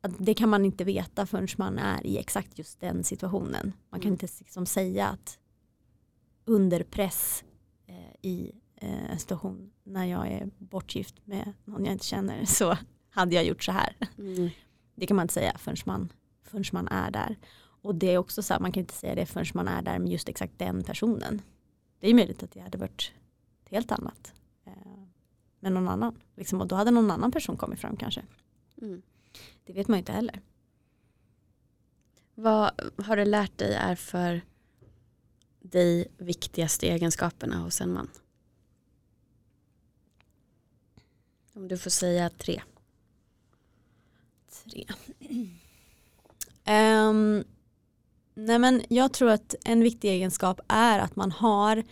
Att 0.00 0.12
det 0.18 0.34
kan 0.34 0.48
man 0.48 0.64
inte 0.64 0.84
veta 0.84 1.26
förrän 1.26 1.48
man 1.58 1.78
är 1.78 2.06
i 2.06 2.18
exakt 2.18 2.58
just 2.58 2.80
den 2.80 3.04
situationen. 3.04 3.72
Man 3.90 4.00
kan 4.00 4.08
Mm. 4.08 4.12
inte 4.12 4.28
liksom 4.38 4.66
säga 4.66 5.08
att 5.08 5.38
under 6.44 6.82
press 6.82 7.44
eh, 7.86 7.94
i 8.30 8.52
eh, 8.76 9.10
en 9.10 9.18
situation 9.18 9.70
när 9.84 10.04
jag 10.04 10.28
är 10.32 10.48
bortgift 10.58 11.14
med 11.26 11.52
någon 11.64 11.84
jag 11.84 11.92
inte 11.92 12.06
känner 12.06 12.44
så 12.46 12.78
hade 13.10 13.34
jag 13.34 13.44
gjort 13.44 13.62
så 13.64 13.72
här. 13.72 13.96
Mm. 14.18 14.50
Det 14.94 15.06
kan 15.06 15.16
man 15.16 15.24
inte 15.24 15.34
säga 15.34 15.52
förrän 15.58 15.76
man, 15.84 16.12
förrän 16.44 16.64
man 16.72 16.88
är 16.88 17.10
där. 17.10 17.36
Och 17.82 17.94
det 17.94 18.10
är 18.10 18.18
också 18.18 18.42
så 18.42 18.54
här, 18.54 18.60
man 18.60 18.72
kan 18.72 18.80
inte 18.80 18.94
säga 18.94 19.14
det 19.14 19.26
förrän 19.26 19.46
man 19.54 19.68
är 19.68 19.82
där 19.82 19.98
med 19.98 20.12
just 20.12 20.28
exakt 20.28 20.58
den 20.58 20.82
personen. 20.84 21.42
Det 22.04 22.10
är 22.10 22.14
möjligt 22.14 22.42
att 22.42 22.50
det 22.50 22.60
hade 22.60 22.78
varit 22.78 23.12
helt 23.70 23.92
annat 23.92 24.32
eh, 24.64 24.72
med 25.60 25.72
någon 25.72 25.88
annan. 25.88 26.20
Liksom, 26.34 26.60
och 26.60 26.66
då 26.66 26.74
hade 26.76 26.90
någon 26.90 27.10
annan 27.10 27.32
person 27.32 27.56
kommit 27.56 27.80
fram 27.80 27.96
kanske. 27.96 28.22
Mm. 28.82 29.02
Det 29.64 29.72
vet 29.72 29.88
man 29.88 29.96
ju 29.96 29.98
inte 29.98 30.12
heller. 30.12 30.40
Vad 32.34 32.70
har 32.98 33.16
du 33.16 33.24
lärt 33.24 33.58
dig 33.58 33.74
är 33.74 33.94
för 33.94 34.40
dig 35.60 36.08
viktigaste 36.18 36.86
egenskaperna 36.86 37.56
hos 37.56 37.80
en 37.80 37.92
man? 37.92 38.10
Om 41.52 41.68
du 41.68 41.78
får 41.78 41.90
säga 41.90 42.30
tre. 42.30 42.62
Tre. 44.64 44.86
Ehm, 46.64 47.44
nej 48.34 48.58
men 48.58 48.82
jag 48.88 49.12
tror 49.12 49.30
att 49.30 49.54
en 49.64 49.80
viktig 49.80 50.10
egenskap 50.10 50.60
är 50.68 50.98
att 50.98 51.16
man 51.16 51.32
har 51.32 51.82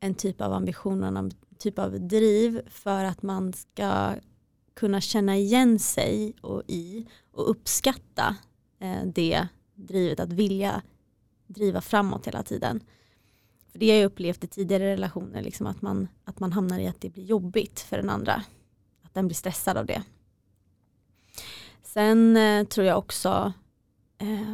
en 0.00 0.14
typ 0.14 0.40
av 0.40 0.52
ambition 0.52 1.02
och 1.02 1.18
en 1.18 1.30
typ 1.58 1.78
av 1.78 2.00
driv 2.00 2.60
för 2.70 3.04
att 3.04 3.22
man 3.22 3.52
ska 3.52 4.14
kunna 4.74 5.00
känna 5.00 5.36
igen 5.36 5.78
sig 5.78 6.34
och 6.40 6.62
i 6.66 7.06
och 7.32 7.50
uppskatta 7.50 8.36
eh, 8.80 9.04
det 9.14 9.48
drivet 9.74 10.20
att 10.20 10.32
vilja 10.32 10.82
driva 11.46 11.80
framåt 11.80 12.26
hela 12.26 12.42
tiden. 12.42 12.80
För 13.72 13.78
det 13.78 13.90
har 13.90 13.96
jag 13.96 14.06
upplevt 14.06 14.44
i 14.44 14.46
tidigare 14.46 14.92
relationer, 14.92 15.42
liksom 15.42 15.66
att, 15.66 15.82
man, 15.82 16.08
att 16.24 16.40
man 16.40 16.52
hamnar 16.52 16.78
i 16.78 16.86
att 16.86 17.00
det 17.00 17.10
blir 17.10 17.24
jobbigt 17.24 17.80
för 17.80 17.96
den 17.96 18.10
andra. 18.10 18.42
Att 19.02 19.14
den 19.14 19.26
blir 19.26 19.34
stressad 19.34 19.76
av 19.76 19.86
det. 19.86 20.02
Sen 21.82 22.36
eh, 22.36 22.64
tror 22.64 22.86
jag 22.86 22.98
också 22.98 23.52
eh, 24.18 24.52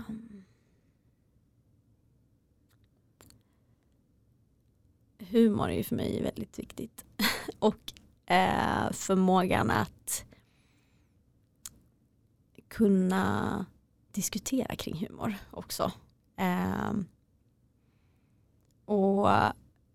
humor 5.31 5.69
är 5.69 5.77
ju 5.77 5.83
för 5.83 5.97
mig 5.97 6.23
väldigt 6.23 6.59
viktigt. 6.59 7.05
Och 7.59 7.93
eh, 8.27 8.93
förmågan 8.93 9.71
att 9.71 10.25
kunna 12.69 13.67
diskutera 14.13 14.77
kring 14.77 15.07
humor 15.07 15.35
också. 15.51 15.93
Eh, 16.37 16.93
och 18.85 19.29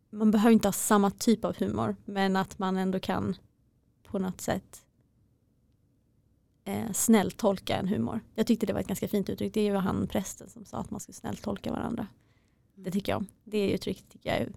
man 0.10 0.32
behöver 0.32 0.52
inte 0.52 0.68
ha 0.68 0.74
samma 0.74 1.12
typ 1.12 1.46
av 1.46 1.58
humor 1.58 1.96
men 2.06 2.36
att 2.36 2.60
man 2.60 2.78
ändå 2.78 3.00
kan 3.00 3.36
på 4.04 4.20
något 4.20 4.42
sätt 4.42 4.86
eh, 6.66 6.92
snälltolka 6.92 7.76
en 7.76 7.88
humor. 7.88 8.20
Jag 8.36 8.48
tyckte 8.48 8.66
det 8.66 8.74
var 8.74 8.80
ett 8.80 8.88
ganska 8.88 9.08
fint 9.08 9.30
uttryck. 9.30 9.54
Det 9.54 9.72
var 9.72 9.80
han 9.80 10.08
prästen 10.08 10.50
som 10.50 10.66
sa 10.66 10.78
att 10.78 10.92
man 10.92 11.00
ska 11.00 11.14
snälltolka 11.14 11.72
varandra. 11.72 12.08
Det 12.76 12.92
tycker 12.92 13.12
jag 13.12 13.18
om. 13.18 13.28
Det 13.44 13.72
uttrycket 13.72 14.10
tycker 14.10 14.30
jag 14.30 14.40
är 14.40 14.52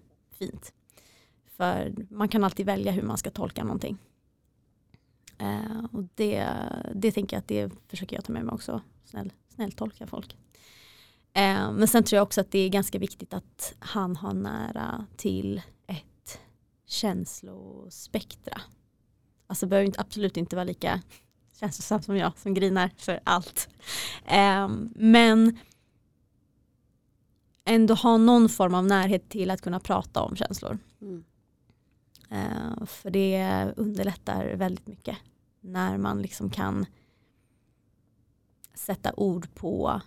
fint. 0.45 0.73
För 1.57 1.93
man 2.09 2.27
kan 2.27 2.43
alltid 2.43 2.65
välja 2.65 2.91
hur 2.91 3.01
man 3.01 3.17
ska 3.17 3.31
tolka 3.31 3.63
någonting. 3.63 3.97
Eh, 5.37 5.85
och 5.91 6.03
det, 6.15 6.47
det 6.95 7.11
tänker 7.11 7.35
jag 7.35 7.41
att 7.41 7.47
det 7.47 7.71
försöker 7.87 8.15
jag 8.15 8.25
ta 8.25 8.33
med 8.33 8.45
mig 8.45 8.53
också. 8.53 8.81
Snäll, 9.05 9.33
snälltolka 9.55 10.07
folk. 10.07 10.37
Eh, 11.33 11.71
men 11.71 11.87
sen 11.87 12.03
tror 12.03 12.17
jag 12.17 12.23
också 12.23 12.41
att 12.41 12.51
det 12.51 12.59
är 12.59 12.69
ganska 12.69 12.99
viktigt 12.99 13.33
att 13.33 13.75
han 13.79 14.15
har 14.15 14.33
nära 14.33 15.05
till 15.17 15.61
ett 15.87 16.39
känslospektra. 16.85 18.61
Alltså 19.47 19.67
behöver 19.67 19.85
inte, 19.85 20.01
absolut 20.01 20.37
inte 20.37 20.55
vara 20.55 20.63
lika 20.63 21.01
känslosam 21.59 22.01
som 22.01 22.17
jag 22.17 22.37
som 22.37 22.53
grinar 22.53 22.91
för 22.97 23.19
allt. 23.23 23.69
Eh, 24.25 24.67
men 24.95 25.59
ändå 27.65 27.93
ha 27.93 28.17
någon 28.17 28.49
form 28.49 28.73
av 28.73 28.85
närhet 28.85 29.29
till 29.29 29.51
att 29.51 29.61
kunna 29.61 29.79
prata 29.79 30.21
om 30.21 30.35
känslor. 30.35 30.77
Mm. 31.01 31.23
Eh, 32.29 32.85
för 32.85 33.09
det 33.09 33.73
underlättar 33.77 34.55
väldigt 34.55 34.87
mycket 34.87 35.17
när 35.61 35.97
man 35.97 36.21
liksom 36.21 36.49
kan 36.49 36.85
sätta 38.73 39.13
ord 39.17 39.55
på 39.55 40.01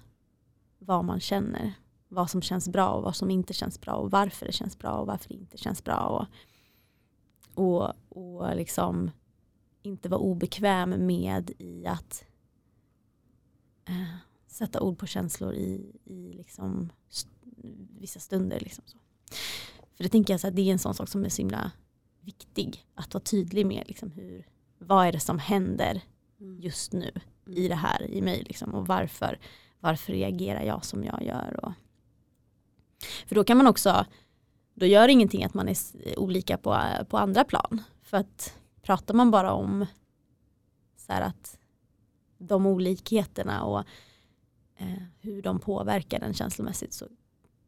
vad 0.78 1.04
man 1.04 1.20
känner. 1.20 1.72
Vad 2.08 2.30
som 2.30 2.42
känns 2.42 2.68
bra 2.68 2.88
och 2.88 3.02
vad 3.02 3.16
som 3.16 3.30
inte 3.30 3.52
känns 3.52 3.80
bra 3.80 3.92
och 3.92 4.10
varför 4.10 4.46
det 4.46 4.52
känns 4.52 4.78
bra 4.78 4.90
och 4.90 5.06
varför 5.06 5.28
det 5.28 5.34
inte 5.34 5.58
känns 5.58 5.84
bra. 5.84 6.28
Och, 7.54 7.64
och, 7.64 7.92
och 8.08 8.56
liksom 8.56 9.10
inte 9.82 10.08
vara 10.08 10.20
obekväm 10.20 11.06
med 11.06 11.50
i 11.58 11.86
att 11.86 12.24
eh, 13.84 14.16
sätta 14.46 14.80
ord 14.80 14.98
på 14.98 15.06
känslor 15.06 15.54
i, 15.54 16.00
i 16.04 16.32
liksom 16.32 16.92
st 17.10 17.35
vissa 18.00 18.20
stunder. 18.20 18.60
Liksom 18.60 18.84
så. 18.86 18.98
För 19.96 20.04
det 20.04 20.08
tänker 20.08 20.32
jag 20.32 20.40
så 20.40 20.48
att 20.48 20.56
det 20.56 20.62
är 20.62 20.72
en 20.72 20.78
sån 20.78 20.94
sak 20.94 21.08
som 21.08 21.24
är 21.24 21.28
så 21.28 21.42
himla 21.42 21.72
viktig. 22.20 22.86
Att 22.94 23.14
vara 23.14 23.24
tydlig 23.24 23.66
med 23.66 23.84
liksom 23.86 24.10
hur, 24.10 24.46
vad 24.78 25.06
är 25.06 25.12
det 25.12 25.20
som 25.20 25.38
händer 25.38 26.02
mm. 26.40 26.60
just 26.60 26.92
nu 26.92 27.10
i 27.46 27.66
mm. 27.66 27.68
det 27.68 27.74
här 27.74 28.10
i 28.10 28.22
mig 28.22 28.44
liksom, 28.46 28.74
och 28.74 28.86
varför, 28.86 29.38
varför 29.80 30.12
reagerar 30.12 30.62
jag 30.62 30.84
som 30.84 31.04
jag 31.04 31.22
gör. 31.22 31.64
Och, 31.64 31.72
för 33.26 33.34
då 33.34 33.44
kan 33.44 33.56
man 33.56 33.66
också, 33.66 34.06
då 34.74 34.86
gör 34.86 35.06
det 35.06 35.12
ingenting 35.12 35.44
att 35.44 35.54
man 35.54 35.68
är 35.68 35.76
olika 36.18 36.58
på, 36.58 36.80
på 37.08 37.18
andra 37.18 37.44
plan. 37.44 37.82
För 38.02 38.16
att 38.16 38.58
pratar 38.82 39.14
man 39.14 39.30
bara 39.30 39.52
om 39.52 39.86
så 40.96 41.12
att 41.12 41.58
de 42.38 42.66
olikheterna 42.66 43.64
och 43.64 43.84
eh, 44.76 45.02
hur 45.20 45.42
de 45.42 45.58
påverkar 45.58 46.20
den 46.20 46.34
känslomässigt 46.34 46.92
så 46.92 47.06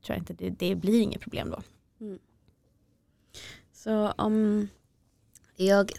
tror 0.03 0.17
jag 0.17 0.19
inte 0.19 0.33
det, 0.33 0.51
det 0.51 0.75
blir 0.75 1.01
inget 1.01 1.21
problem 1.21 1.51
då. 1.51 1.63
Mm. 2.01 2.19
Så 3.73 4.11
om 4.11 4.69
jag 5.57 5.93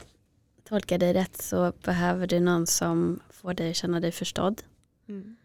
tolkar 0.64 0.98
dig 0.98 1.14
rätt 1.14 1.42
så 1.42 1.74
behöver 1.84 2.28
du 2.28 2.40
någon 2.40 2.68
som 2.68 3.20
får 3.30 3.54
dig 3.54 3.70
att 3.70 3.76
känna 3.76 4.00
dig 4.00 4.12
förstådd. 4.12 4.64
Mm. 5.08 5.36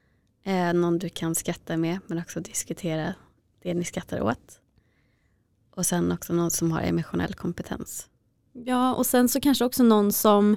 Eh, 0.42 0.72
någon 0.72 0.98
du 0.98 1.08
kan 1.08 1.34
skratta 1.34 1.76
med 1.76 1.98
men 2.06 2.18
också 2.18 2.40
diskutera 2.40 3.14
det 3.62 3.74
ni 3.74 3.84
skrattar 3.84 4.20
åt. 4.20 4.60
Och 5.70 5.86
sen 5.86 6.12
också 6.12 6.32
någon 6.32 6.50
som 6.50 6.72
har 6.72 6.82
emotionell 6.82 7.34
kompetens. 7.34 8.08
Ja 8.52 8.94
och 8.94 9.06
sen 9.06 9.28
så 9.28 9.40
kanske 9.40 9.64
också 9.64 9.82
någon 9.82 10.12
som 10.12 10.56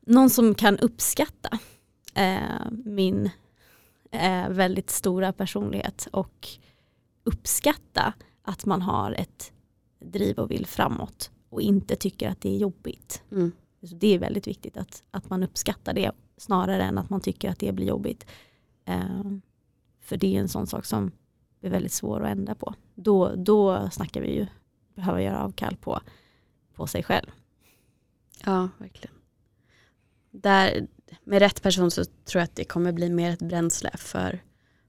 någon 0.00 0.30
som 0.30 0.54
kan 0.54 0.78
uppskatta 0.78 1.58
eh, 2.16 2.70
min 2.84 3.30
eh, 4.10 4.48
väldigt 4.48 4.90
stora 4.90 5.32
personlighet 5.32 6.08
och 6.12 6.48
uppskatta 7.24 8.14
att 8.42 8.64
man 8.66 8.82
har 8.82 9.12
ett 9.12 9.52
driv 9.98 10.38
och 10.38 10.50
vill 10.50 10.66
framåt 10.66 11.30
och 11.48 11.62
inte 11.62 11.96
tycker 11.96 12.28
att 12.28 12.40
det 12.40 12.54
är 12.54 12.58
jobbigt. 12.58 13.22
Mm. 13.30 13.52
det 13.80 14.14
är 14.14 14.18
väldigt 14.18 14.46
viktigt 14.46 14.76
att, 14.76 15.04
att 15.10 15.30
man 15.30 15.42
uppskattar 15.42 15.94
det 15.94 16.12
snarare 16.36 16.82
än 16.82 16.98
att 16.98 17.10
man 17.10 17.20
tycker 17.20 17.50
att 17.50 17.58
det 17.58 17.72
blir 17.72 17.86
jobbigt. 17.86 18.26
Eh, 18.84 19.22
för 20.00 20.16
det 20.16 20.36
är 20.36 20.40
en 20.40 20.48
sån 20.48 20.66
sak 20.66 20.84
som 20.84 21.12
är 21.60 21.70
väldigt 21.70 21.92
svår 21.92 22.24
att 22.24 22.30
ändra 22.30 22.54
på. 22.54 22.74
Då, 22.94 23.34
då 23.36 23.90
snackar 23.90 24.20
vi 24.20 24.34
ju 24.34 24.46
behöva 24.94 25.22
göra 25.22 25.44
avkall 25.44 25.76
på, 25.76 26.00
på 26.74 26.86
sig 26.86 27.02
själv. 27.02 27.30
Ja, 28.44 28.68
verkligen. 28.78 29.16
Där, 30.30 30.86
med 31.24 31.38
rätt 31.38 31.62
person 31.62 31.90
så 31.90 32.04
tror 32.04 32.40
jag 32.40 32.44
att 32.44 32.56
det 32.56 32.64
kommer 32.64 32.92
bli 32.92 33.10
mer 33.10 33.30
ett 33.30 33.42
bränsle 33.42 33.90
för, 33.94 34.42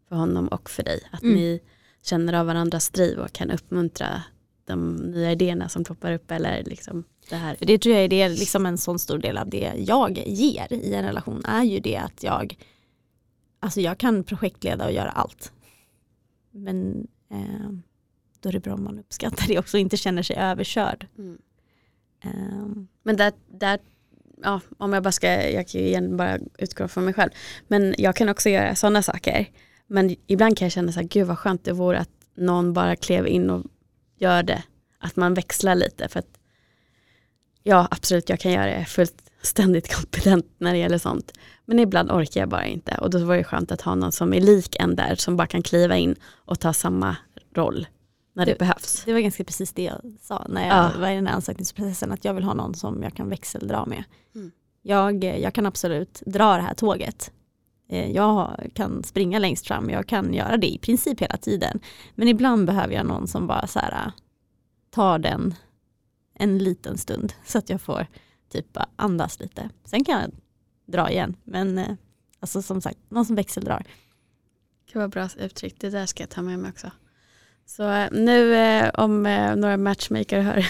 för 0.10 0.16
honom 0.16 0.48
och 0.48 0.70
för 0.70 0.84
dig. 0.84 1.02
Att 1.12 1.24
mm. 1.24 1.36
ni 1.36 1.60
känner 2.04 2.34
av 2.34 2.46
varandras 2.46 2.90
driv 2.90 3.20
och 3.20 3.34
kan 3.34 3.52
uppmuntra 3.52 4.24
de 4.66 4.96
nya 4.96 5.32
idéerna 5.32 5.70
som 5.70 5.84
poppar 5.84 6.14
upp 6.14 6.32
eller 6.32 6.64
liksom 6.64 7.04
det 7.30 7.36
här. 7.36 7.56
För 7.56 7.66
det 7.66 7.78
tror 7.78 7.96
jag 7.96 8.04
är 8.04 8.08
det, 8.08 8.30
liksom 8.30 8.66
en 8.66 8.78
sån 8.78 9.00
stor 9.00 9.18
del 9.18 9.38
av 9.38 9.50
det 9.50 9.74
jag 9.78 10.18
ger 10.28 10.74
i 10.74 10.94
en 10.94 11.06
relation 11.06 11.46
är 11.46 11.64
ju 11.64 11.80
det 11.80 11.98
att 11.98 12.24
jag 12.24 12.58
alltså 13.60 13.82
jag 13.82 13.98
kan 13.98 14.24
projektleda 14.24 14.86
och 14.86 14.92
göra 14.92 15.10
allt. 15.10 15.52
Men 16.52 17.08
eh, 17.32 17.70
då 18.40 18.50
är 18.50 18.54
det 18.54 18.60
bra 18.60 18.74
om 18.74 18.84
man 18.84 19.00
uppskattar 19.00 19.48
det 19.48 19.60
också 19.60 19.78
och 19.78 19.82
inte 19.82 19.98
känner 19.98 20.24
sig 20.24 20.36
överkörd. 20.36 21.08
Mm. 21.18 21.38
Um. 22.24 22.88
Men 23.04 23.18
där, 23.18 23.34
där 23.48 23.80
ja, 24.44 24.62
om 24.78 24.94
jag 24.94 25.04
bara 25.04 25.12
ska, 25.12 25.52
jag 25.52 25.68
kan 25.68 25.82
ju 25.82 25.88
igen 25.88 26.18
bara 26.18 26.40
utgå 26.58 26.88
från 26.88 27.06
mig 27.06 27.14
själv. 27.14 27.32
Men 27.68 27.96
jag 27.98 28.16
kan 28.16 28.30
också 28.30 28.50
göra 28.50 28.76
sådana 28.76 29.02
saker. 29.02 29.50
Men 29.88 30.16
ibland 30.28 30.58
kan 30.58 30.66
jag 30.66 30.72
känna 30.72 30.92
så 30.92 31.00
här, 31.00 31.08
gud 31.08 31.28
vad 31.28 31.40
skönt 31.40 31.64
det 31.64 31.74
vore 31.74 32.00
att 32.00 32.10
någon 32.36 32.74
bara 32.74 32.96
klev 32.96 33.28
in 33.28 33.50
och 33.50 33.66
gör 34.18 34.44
det. 34.44 34.64
Att 35.00 35.16
man 35.16 35.34
växlar 35.34 35.76
lite 35.76 36.08
för 36.08 36.20
att 36.20 36.40
ja 37.64 37.88
absolut 37.92 38.30
jag 38.30 38.40
kan 38.40 38.52
göra 38.52 38.66
det 38.66 38.86
fullständigt 38.86 39.96
kompetent 39.96 40.46
när 40.58 40.72
det 40.72 40.80
gäller 40.80 40.98
sånt. 40.98 41.34
Men 41.66 41.80
ibland 41.80 42.12
orkar 42.12 42.42
jag 42.42 42.50
bara 42.50 42.66
inte 42.66 42.98
och 43.02 43.10
då 43.10 43.26
var 43.26 43.38
det 43.38 43.44
skönt 43.44 43.72
att 43.72 43.82
ha 43.82 43.96
någon 43.96 44.12
som 44.12 44.34
är 44.34 44.42
lik 44.42 44.76
en 44.80 44.96
där 44.96 45.16
som 45.16 45.38
bara 45.38 45.48
kan 45.48 45.64
kliva 45.64 45.98
in 45.98 46.16
och 46.24 46.60
ta 46.60 46.74
samma 46.74 47.16
roll 47.56 47.88
när 48.38 48.46
det, 48.46 48.52
det, 48.52 48.60
behövs. 48.60 49.04
Det 49.06 49.14
var 49.14 49.20
ganska 49.20 49.44
precis 49.44 49.74
det 49.74 49.84
jag 49.84 50.02
sa 50.22 50.46
när 50.50 50.68
jag 50.68 50.78
ja. 50.78 51.00
var 51.00 51.10
i 51.10 51.16
den 51.16 51.28
här 51.28 51.34
ansökningsprocessen 51.34 52.12
att 52.12 52.26
jag 52.26 52.34
vill 52.34 52.44
ha 52.44 52.54
någon 52.54 52.76
som 52.76 53.04
jag 53.04 53.14
kan 53.14 53.30
växeldra 53.30 53.86
med. 53.86 54.04
Mm. 54.36 54.52
Jag, 54.82 55.24
jag 55.24 55.54
kan 55.54 55.66
absolut 55.66 56.22
dra 56.26 56.56
det 56.56 56.62
här 56.62 56.74
tåget. 56.74 57.32
Eh, 57.90 58.12
jag 58.12 58.70
kan 58.74 59.04
springa 59.04 59.40
längst 59.40 59.68
fram, 59.68 59.90
jag 59.90 60.08
kan 60.08 60.34
göra 60.34 60.58
det 60.58 60.68
i 60.68 60.78
princip 60.78 61.22
hela 61.22 61.38
tiden. 61.38 61.80
Men 62.16 62.28
ibland 62.28 62.66
behöver 62.66 62.94
jag 62.94 63.06
någon 63.06 63.28
som 63.28 63.48
bara 63.48 63.68
så 63.68 63.80
här, 63.80 64.12
tar 64.90 65.20
den 65.20 65.56
en 66.34 66.58
liten 66.58 66.98
stund 66.98 67.34
så 67.46 67.58
att 67.58 67.70
jag 67.70 67.82
får 67.82 68.08
typ 68.50 68.78
andas 68.96 69.40
lite. 69.40 69.70
Sen 69.86 70.04
kan 70.04 70.22
jag 70.22 70.32
dra 70.86 71.12
igen, 71.12 71.36
men 71.44 71.78
eh, 71.78 71.94
alltså 72.40 72.62
som 72.62 72.82
sagt, 72.82 73.00
någon 73.10 73.26
som 73.26 73.36
växeldrar. 73.36 73.86
Det 74.94 75.00
var 75.00 75.08
bra 75.08 75.30
uttryck, 75.38 75.76
det 75.80 75.90
där 75.90 76.06
ska 76.06 76.24
jag 76.24 76.30
ta 76.30 76.42
med 76.42 76.60
mig 76.60 76.70
också. 76.70 76.92
Så 77.68 77.90
eh, 77.90 78.08
nu 78.12 78.56
eh, 78.56 78.90
om 78.94 79.26
eh, 79.26 79.56
några 79.56 79.78
matchmaker 79.78 80.42
hör 80.42 80.66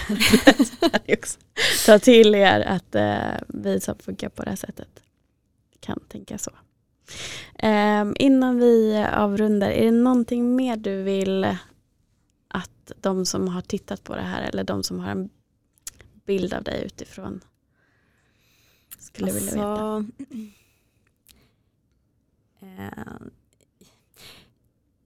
ta 1.86 1.98
till 1.98 2.34
er 2.34 2.60
att 2.60 2.94
eh, 2.94 3.40
vi 3.48 3.80
som 3.80 3.98
funkar 3.98 4.28
på 4.28 4.42
det 4.42 4.50
här 4.50 4.56
sättet 4.56 5.02
kan 5.80 6.00
tänka 6.08 6.38
så. 6.38 6.50
Ehm, 7.58 8.14
innan 8.18 8.58
vi 8.58 9.06
avrundar, 9.12 9.70
är 9.70 9.84
det 9.84 9.90
någonting 9.90 10.56
mer 10.56 10.76
du 10.76 11.02
vill 11.02 11.56
att 12.48 12.92
de 13.00 13.26
som 13.26 13.48
har 13.48 13.60
tittat 13.62 14.04
på 14.04 14.14
det 14.14 14.22
här 14.22 14.42
eller 14.42 14.64
de 14.64 14.82
som 14.82 15.00
har 15.00 15.10
en 15.10 15.30
bild 16.26 16.54
av 16.54 16.62
dig 16.62 16.82
utifrån 16.84 17.40
skulle 18.98 19.30
alltså, 19.30 19.44
vilja 19.44 19.70
veta? 19.70 19.72
Alltså, 19.72 20.04
ehm, 22.60 23.30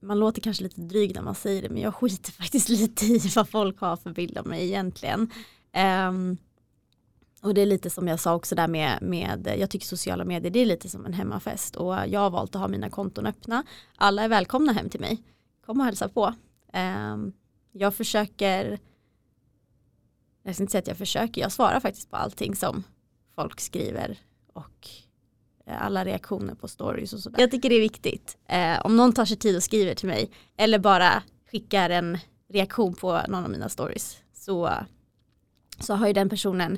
man 0.03 0.19
låter 0.19 0.41
kanske 0.41 0.63
lite 0.63 0.81
dryg 0.81 1.15
när 1.15 1.21
man 1.21 1.35
säger 1.35 1.61
det 1.61 1.69
men 1.69 1.81
jag 1.81 1.95
skiter 1.95 2.31
faktiskt 2.41 2.69
lite 2.69 3.05
i 3.05 3.31
vad 3.35 3.49
folk 3.49 3.79
har 3.79 3.97
för 3.97 4.09
bild 4.09 4.37
av 4.37 4.47
mig 4.47 4.63
egentligen. 4.63 5.31
Um, 6.07 6.37
och 7.41 7.53
det 7.53 7.61
är 7.61 7.65
lite 7.65 7.89
som 7.89 8.07
jag 8.07 8.19
sa 8.19 8.35
också 8.35 8.55
där 8.55 8.67
med, 8.67 9.01
med, 9.01 9.55
jag 9.59 9.69
tycker 9.69 9.85
sociala 9.85 10.25
medier 10.25 10.51
det 10.51 10.59
är 10.59 10.65
lite 10.65 10.89
som 10.89 11.05
en 11.05 11.13
hemmafest 11.13 11.75
och 11.75 11.93
jag 12.07 12.19
har 12.19 12.29
valt 12.29 12.55
att 12.55 12.61
ha 12.61 12.67
mina 12.67 12.89
konton 12.89 13.27
öppna. 13.27 13.63
Alla 13.95 14.23
är 14.23 14.29
välkomna 14.29 14.71
hem 14.71 14.89
till 14.89 14.99
mig. 14.99 15.23
Kom 15.65 15.79
och 15.79 15.85
hälsa 15.85 16.09
på. 16.09 16.33
Um, 16.73 17.33
jag 17.71 17.95
försöker, 17.95 18.79
jag 20.43 20.55
ska 20.55 20.63
inte 20.63 20.71
säga 20.71 20.79
att 20.79 20.87
jag 20.87 20.97
försöker, 20.97 21.41
jag 21.41 21.51
svarar 21.51 21.79
faktiskt 21.79 22.09
på 22.09 22.15
allting 22.15 22.55
som 22.55 22.83
folk 23.35 23.59
skriver 23.59 24.17
och 24.53 24.89
alla 25.67 26.05
reaktioner 26.05 26.55
på 26.55 26.67
stories 26.67 27.13
och 27.13 27.19
sådär. 27.19 27.39
Jag 27.39 27.51
tycker 27.51 27.69
det 27.69 27.75
är 27.75 27.81
viktigt. 27.81 28.37
Eh, 28.47 28.85
om 28.85 28.97
någon 28.97 29.13
tar 29.13 29.25
sig 29.25 29.37
tid 29.37 29.55
och 29.55 29.63
skriver 29.63 29.95
till 29.95 30.07
mig 30.07 30.29
eller 30.57 30.79
bara 30.79 31.23
skickar 31.51 31.89
en 31.89 32.17
reaktion 32.49 32.93
på 32.93 33.21
någon 33.27 33.43
av 33.43 33.49
mina 33.49 33.69
stories 33.69 34.17
så, 34.33 34.71
så 35.79 35.93
har 35.93 36.07
ju 36.07 36.13
den 36.13 36.29
personen 36.29 36.77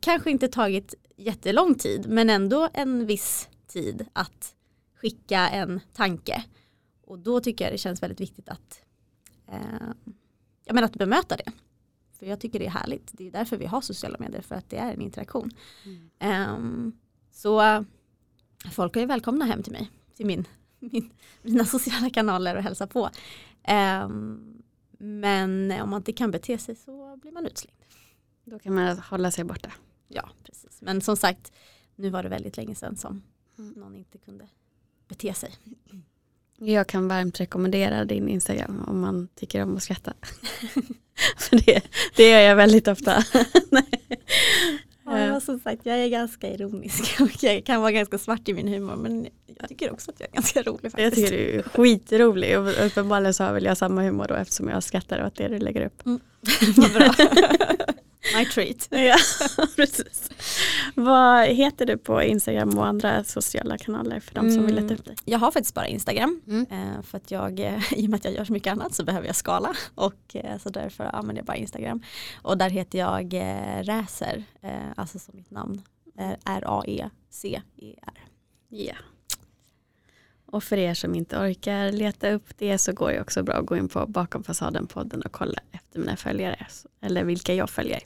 kanske 0.00 0.30
inte 0.30 0.48
tagit 0.48 0.94
jättelång 1.16 1.74
tid 1.74 2.08
men 2.08 2.30
ändå 2.30 2.68
en 2.72 3.06
viss 3.06 3.48
tid 3.66 4.06
att 4.12 4.54
skicka 4.94 5.48
en 5.48 5.80
tanke. 5.92 6.44
Och 7.06 7.18
då 7.18 7.40
tycker 7.40 7.64
jag 7.64 7.74
det 7.74 7.78
känns 7.78 8.02
väldigt 8.02 8.20
viktigt 8.20 8.48
att, 8.48 8.80
eh, 9.48 9.88
jag 10.64 10.74
menar 10.74 10.86
att 10.86 10.96
bemöta 10.96 11.36
det. 11.36 11.52
För 12.18 12.26
jag 12.26 12.40
tycker 12.40 12.58
det 12.58 12.66
är 12.66 12.70
härligt. 12.70 13.10
Det 13.12 13.26
är 13.26 13.30
därför 13.30 13.56
vi 13.56 13.66
har 13.66 13.80
sociala 13.80 14.18
medier, 14.18 14.42
för 14.42 14.54
att 14.54 14.70
det 14.70 14.76
är 14.76 14.92
en 14.92 15.00
interaktion. 15.00 15.50
Mm. 15.84 16.54
Um, 16.54 16.92
så 17.34 17.84
folk 18.72 18.96
är 18.96 19.06
välkomna 19.06 19.44
hem 19.44 19.62
till 19.62 19.72
mig, 19.72 19.90
till 20.16 20.26
min, 20.26 20.44
min, 20.78 21.10
mina 21.42 21.64
sociala 21.64 22.10
kanaler 22.10 22.56
och 22.56 22.62
hälsa 22.62 22.86
på. 22.86 23.10
Um, 24.04 24.62
men 24.98 25.72
om 25.82 25.90
man 25.90 26.00
inte 26.00 26.12
kan 26.12 26.30
bete 26.30 26.58
sig 26.58 26.76
så 26.76 27.16
blir 27.16 27.32
man 27.32 27.46
utslängd. 27.46 27.78
Då 28.44 28.58
kan 28.58 28.74
man 28.74 28.98
hålla 28.98 29.30
sig 29.30 29.44
borta. 29.44 29.72
Ja, 30.08 30.30
precis. 30.44 30.82
Men 30.82 31.00
som 31.00 31.16
sagt, 31.16 31.52
nu 31.96 32.10
var 32.10 32.22
det 32.22 32.28
väldigt 32.28 32.56
länge 32.56 32.74
sedan 32.74 32.96
som 32.96 33.22
mm. 33.58 33.72
någon 33.72 33.96
inte 33.96 34.18
kunde 34.18 34.48
bete 35.08 35.34
sig. 35.34 35.50
Jag 36.56 36.86
kan 36.86 37.08
varmt 37.08 37.40
rekommendera 37.40 38.04
din 38.04 38.28
Instagram 38.28 38.84
om 38.86 39.00
man 39.00 39.28
tycker 39.34 39.62
om 39.62 39.76
att 39.76 39.82
skratta. 39.82 40.12
För 41.36 41.66
det, 41.66 41.82
det 42.16 42.30
gör 42.30 42.40
jag 42.40 42.56
väldigt 42.56 42.88
ofta. 42.88 43.24
ja, 45.04 45.40
som 45.40 45.60
sagt, 45.60 45.86
jag 45.86 45.98
är 45.98 46.08
ganska 46.08 46.48
ironisk 46.48 47.16
och 47.20 47.42
jag 47.42 47.64
kan 47.64 47.80
vara 47.80 47.92
ganska 47.92 48.18
svart 48.18 48.48
i 48.48 48.54
min 48.54 48.68
humor 48.68 48.96
men 48.96 49.26
jag 49.60 49.68
tycker 49.68 49.92
också 49.92 50.10
att 50.10 50.20
jag 50.20 50.28
är 50.28 50.34
ganska 50.34 50.62
rolig 50.62 50.92
faktiskt. 50.92 50.98
Jag 50.98 51.14
tycker 51.14 51.36
du 51.36 51.58
är 51.58 51.62
skitrolig 51.62 52.58
och 52.58 52.86
uppenbarligen 52.86 53.34
så 53.34 53.44
har 53.44 53.52
väl 53.52 53.64
jag 53.64 53.76
samma 53.76 54.02
humor 54.02 54.26
då 54.28 54.34
eftersom 54.34 54.68
jag 54.68 54.82
skrattar 54.82 55.26
åt 55.26 55.36
det 55.36 55.48
du 55.48 55.58
lägger 55.58 55.86
upp. 55.86 56.06
Mm. 56.06 56.20
Vad 56.76 56.92
bra. 56.92 57.14
My 58.36 58.46
treat. 58.46 58.88
ja, 58.90 59.16
precis. 59.76 60.30
Vad 60.94 61.46
heter 61.46 61.86
du 61.86 61.98
på 61.98 62.22
Instagram 62.22 62.78
och 62.78 62.86
andra 62.86 63.24
sociala 63.24 63.78
kanaler 63.78 64.20
för 64.20 64.34
de 64.34 64.40
som 64.40 64.50
mm. 64.50 64.66
vill 64.66 64.74
leta 64.74 64.94
upp 64.94 65.04
dig? 65.04 65.16
Jag 65.24 65.38
har 65.38 65.50
faktiskt 65.50 65.74
bara 65.74 65.86
Instagram 65.86 66.40
mm. 66.46 66.66
Eh, 66.70 67.02
för 67.02 67.16
att 67.16 67.30
jag, 67.30 67.60
i 67.90 68.06
och 68.06 68.10
med 68.10 68.14
att 68.14 68.24
jag 68.24 68.34
gör 68.34 68.44
så 68.44 68.52
mycket 68.52 68.72
annat 68.72 68.94
så 68.94 69.04
behöver 69.04 69.26
jag 69.26 69.36
skala 69.36 69.74
och 69.94 70.36
eh, 70.36 70.58
så 70.58 70.68
därför 70.68 71.04
använder 71.04 71.40
jag 71.40 71.46
bara 71.46 71.56
Instagram. 71.56 72.02
Och 72.42 72.58
där 72.58 72.70
heter 72.70 72.98
jag 72.98 73.34
eh, 73.34 73.82
Räser, 73.82 74.44
alltså 74.96 75.18
som 75.18 75.36
mitt 75.36 75.50
namn 75.50 75.82
R-A-E-C-E-R. 76.44 78.24
Ja. 78.68 78.94
Och 80.46 80.64
för 80.64 80.76
er 80.76 80.94
som 80.94 81.14
inte 81.14 81.38
orkar 81.38 81.92
leta 81.92 82.30
upp 82.30 82.58
det 82.58 82.78
så 82.78 82.92
går 82.92 83.12
det 83.12 83.20
också 83.20 83.42
bra 83.42 83.54
att 83.54 83.66
gå 83.66 83.76
in 83.76 83.88
på 83.88 84.06
Bakom 84.06 84.42
fasaden-podden 84.42 85.22
och 85.22 85.32
kolla 85.32 85.58
efter 85.72 86.00
mina 86.00 86.16
följare. 86.16 86.66
Eller 87.00 87.24
vilka 87.24 87.54
jag 87.54 87.70
följer. 87.70 88.00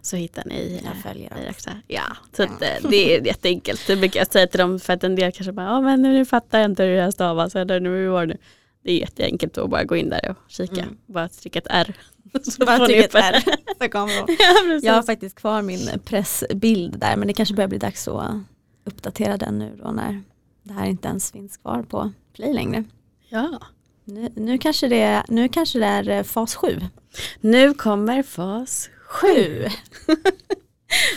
Så 0.00 0.16
hittar 0.16 0.42
ni 0.46 0.80
jag 0.84 1.02
följer 1.02 1.50
också. 1.50 1.70
Ja, 1.86 2.16
så 2.36 2.42
ja. 2.42 2.48
Det, 2.60 2.88
det 2.88 3.14
är 3.16 3.26
jätteenkelt. 3.26 3.86
Det 3.86 3.96
brukar 3.96 4.20
jag 4.20 4.32
säga 4.32 4.46
till 4.46 4.58
dem 4.58 4.80
för 4.80 4.92
att 4.92 5.04
en 5.04 5.16
del 5.16 5.32
kanske 5.32 5.52
bara, 5.52 5.66
ja 5.66 5.80
men 5.80 6.02
nu 6.02 6.24
fattar 6.24 6.58
jag 6.58 6.70
inte 6.70 6.84
hur 6.84 6.96
det 6.96 7.02
här 7.02 7.10
stavas. 7.10 7.56
Eller 7.56 7.80
nu 7.80 8.08
var 8.08 8.26
det. 8.26 8.36
det 8.84 8.92
är 8.92 8.98
jätteenkelt 8.98 9.58
att 9.58 9.70
bara 9.70 9.84
gå 9.84 9.96
in 9.96 10.08
där 10.08 10.30
och 10.30 10.50
kika. 10.50 10.82
Mm. 10.82 10.96
Bara 11.06 11.28
trycka 11.28 11.58
ett 11.58 11.66
R. 11.70 11.94
Så 12.42 12.64
bara 12.64 12.86
trycka 12.86 13.04
ett 13.04 13.14
R. 13.14 13.42
Så 13.80 13.88
kommer 13.88 14.14
ja, 14.38 14.80
jag 14.82 14.94
har 14.94 15.02
faktiskt 15.02 15.36
kvar 15.36 15.62
min 15.62 15.88
pressbild 16.04 16.98
där 16.98 17.16
men 17.16 17.28
det 17.28 17.34
kanske 17.34 17.54
börjar 17.54 17.68
bli 17.68 17.78
dags 17.78 18.08
att 18.08 18.34
uppdatera 18.84 19.36
den 19.36 19.58
nu 19.58 19.78
då 19.82 19.90
när 19.90 20.22
det 20.62 20.72
här 20.72 20.86
inte 20.86 21.08
ens 21.08 21.32
finns 21.32 21.56
kvar 21.56 21.82
på 21.82 22.12
Play 22.32 22.54
längre. 22.54 22.84
Ja. 23.28 23.60
Nu, 24.04 24.28
nu, 24.34 24.58
kanske, 24.58 24.88
det, 24.88 25.24
nu 25.28 25.48
kanske 25.48 25.78
det 25.78 25.86
är 25.86 26.08
eh, 26.08 26.22
fas 26.22 26.54
7. 26.54 26.80
Nu 27.40 27.74
kommer 27.74 28.22
fas 28.22 28.90
7. 29.06 29.28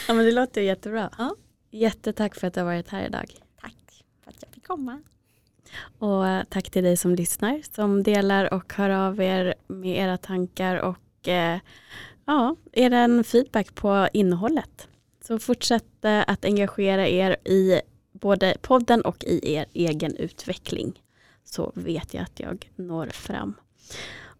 ja 0.07 0.13
men 0.13 0.25
det 0.25 0.31
låter 0.31 0.61
jättebra. 0.61 1.09
Ja. 1.17 1.35
Jättetack 1.71 2.35
för 2.35 2.47
att 2.47 2.53
du 2.53 2.59
har 2.59 2.65
varit 2.65 2.89
här 2.89 3.05
idag. 3.05 3.35
Tack 3.61 4.03
för 4.23 4.31
att 4.31 4.37
jag 4.41 4.51
fick 4.53 4.67
komma. 4.67 5.01
Och 5.99 6.27
eh, 6.27 6.43
tack 6.49 6.69
till 6.69 6.83
dig 6.83 6.97
som 6.97 7.15
lyssnar, 7.15 7.61
som 7.75 8.03
delar 8.03 8.53
och 8.53 8.73
hör 8.73 8.89
av 8.89 9.21
er 9.21 9.55
med 9.67 9.97
era 9.97 10.17
tankar 10.17 10.75
och 10.75 11.27
eh, 11.27 11.59
ja, 12.25 12.55
er 12.71 13.23
feedback 13.23 13.75
på 13.75 14.07
innehållet. 14.13 14.87
Så 15.21 15.39
fortsätt 15.39 16.05
eh, 16.05 16.23
att 16.27 16.45
engagera 16.45 17.07
er 17.07 17.37
i 17.45 17.81
både 18.11 18.57
podden 18.61 19.01
och 19.01 19.23
i 19.23 19.53
er 19.53 19.65
egen 19.73 20.15
utveckling 20.15 21.01
så 21.43 21.71
vet 21.75 22.13
jag 22.13 22.23
att 22.23 22.39
jag 22.39 22.71
når 22.75 23.07
fram. 23.07 23.53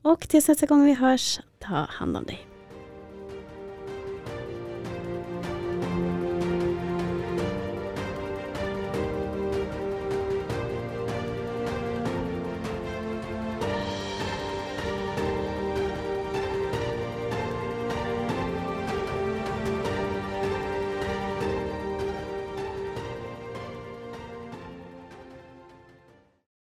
Och 0.01 0.29
tills 0.29 0.47
nästa 0.47 0.65
gång 0.65 0.85
vi 0.85 0.93
hörs, 0.93 1.39
ta 1.59 1.75
hand 1.75 2.17
om 2.17 2.23
dig. 2.23 2.48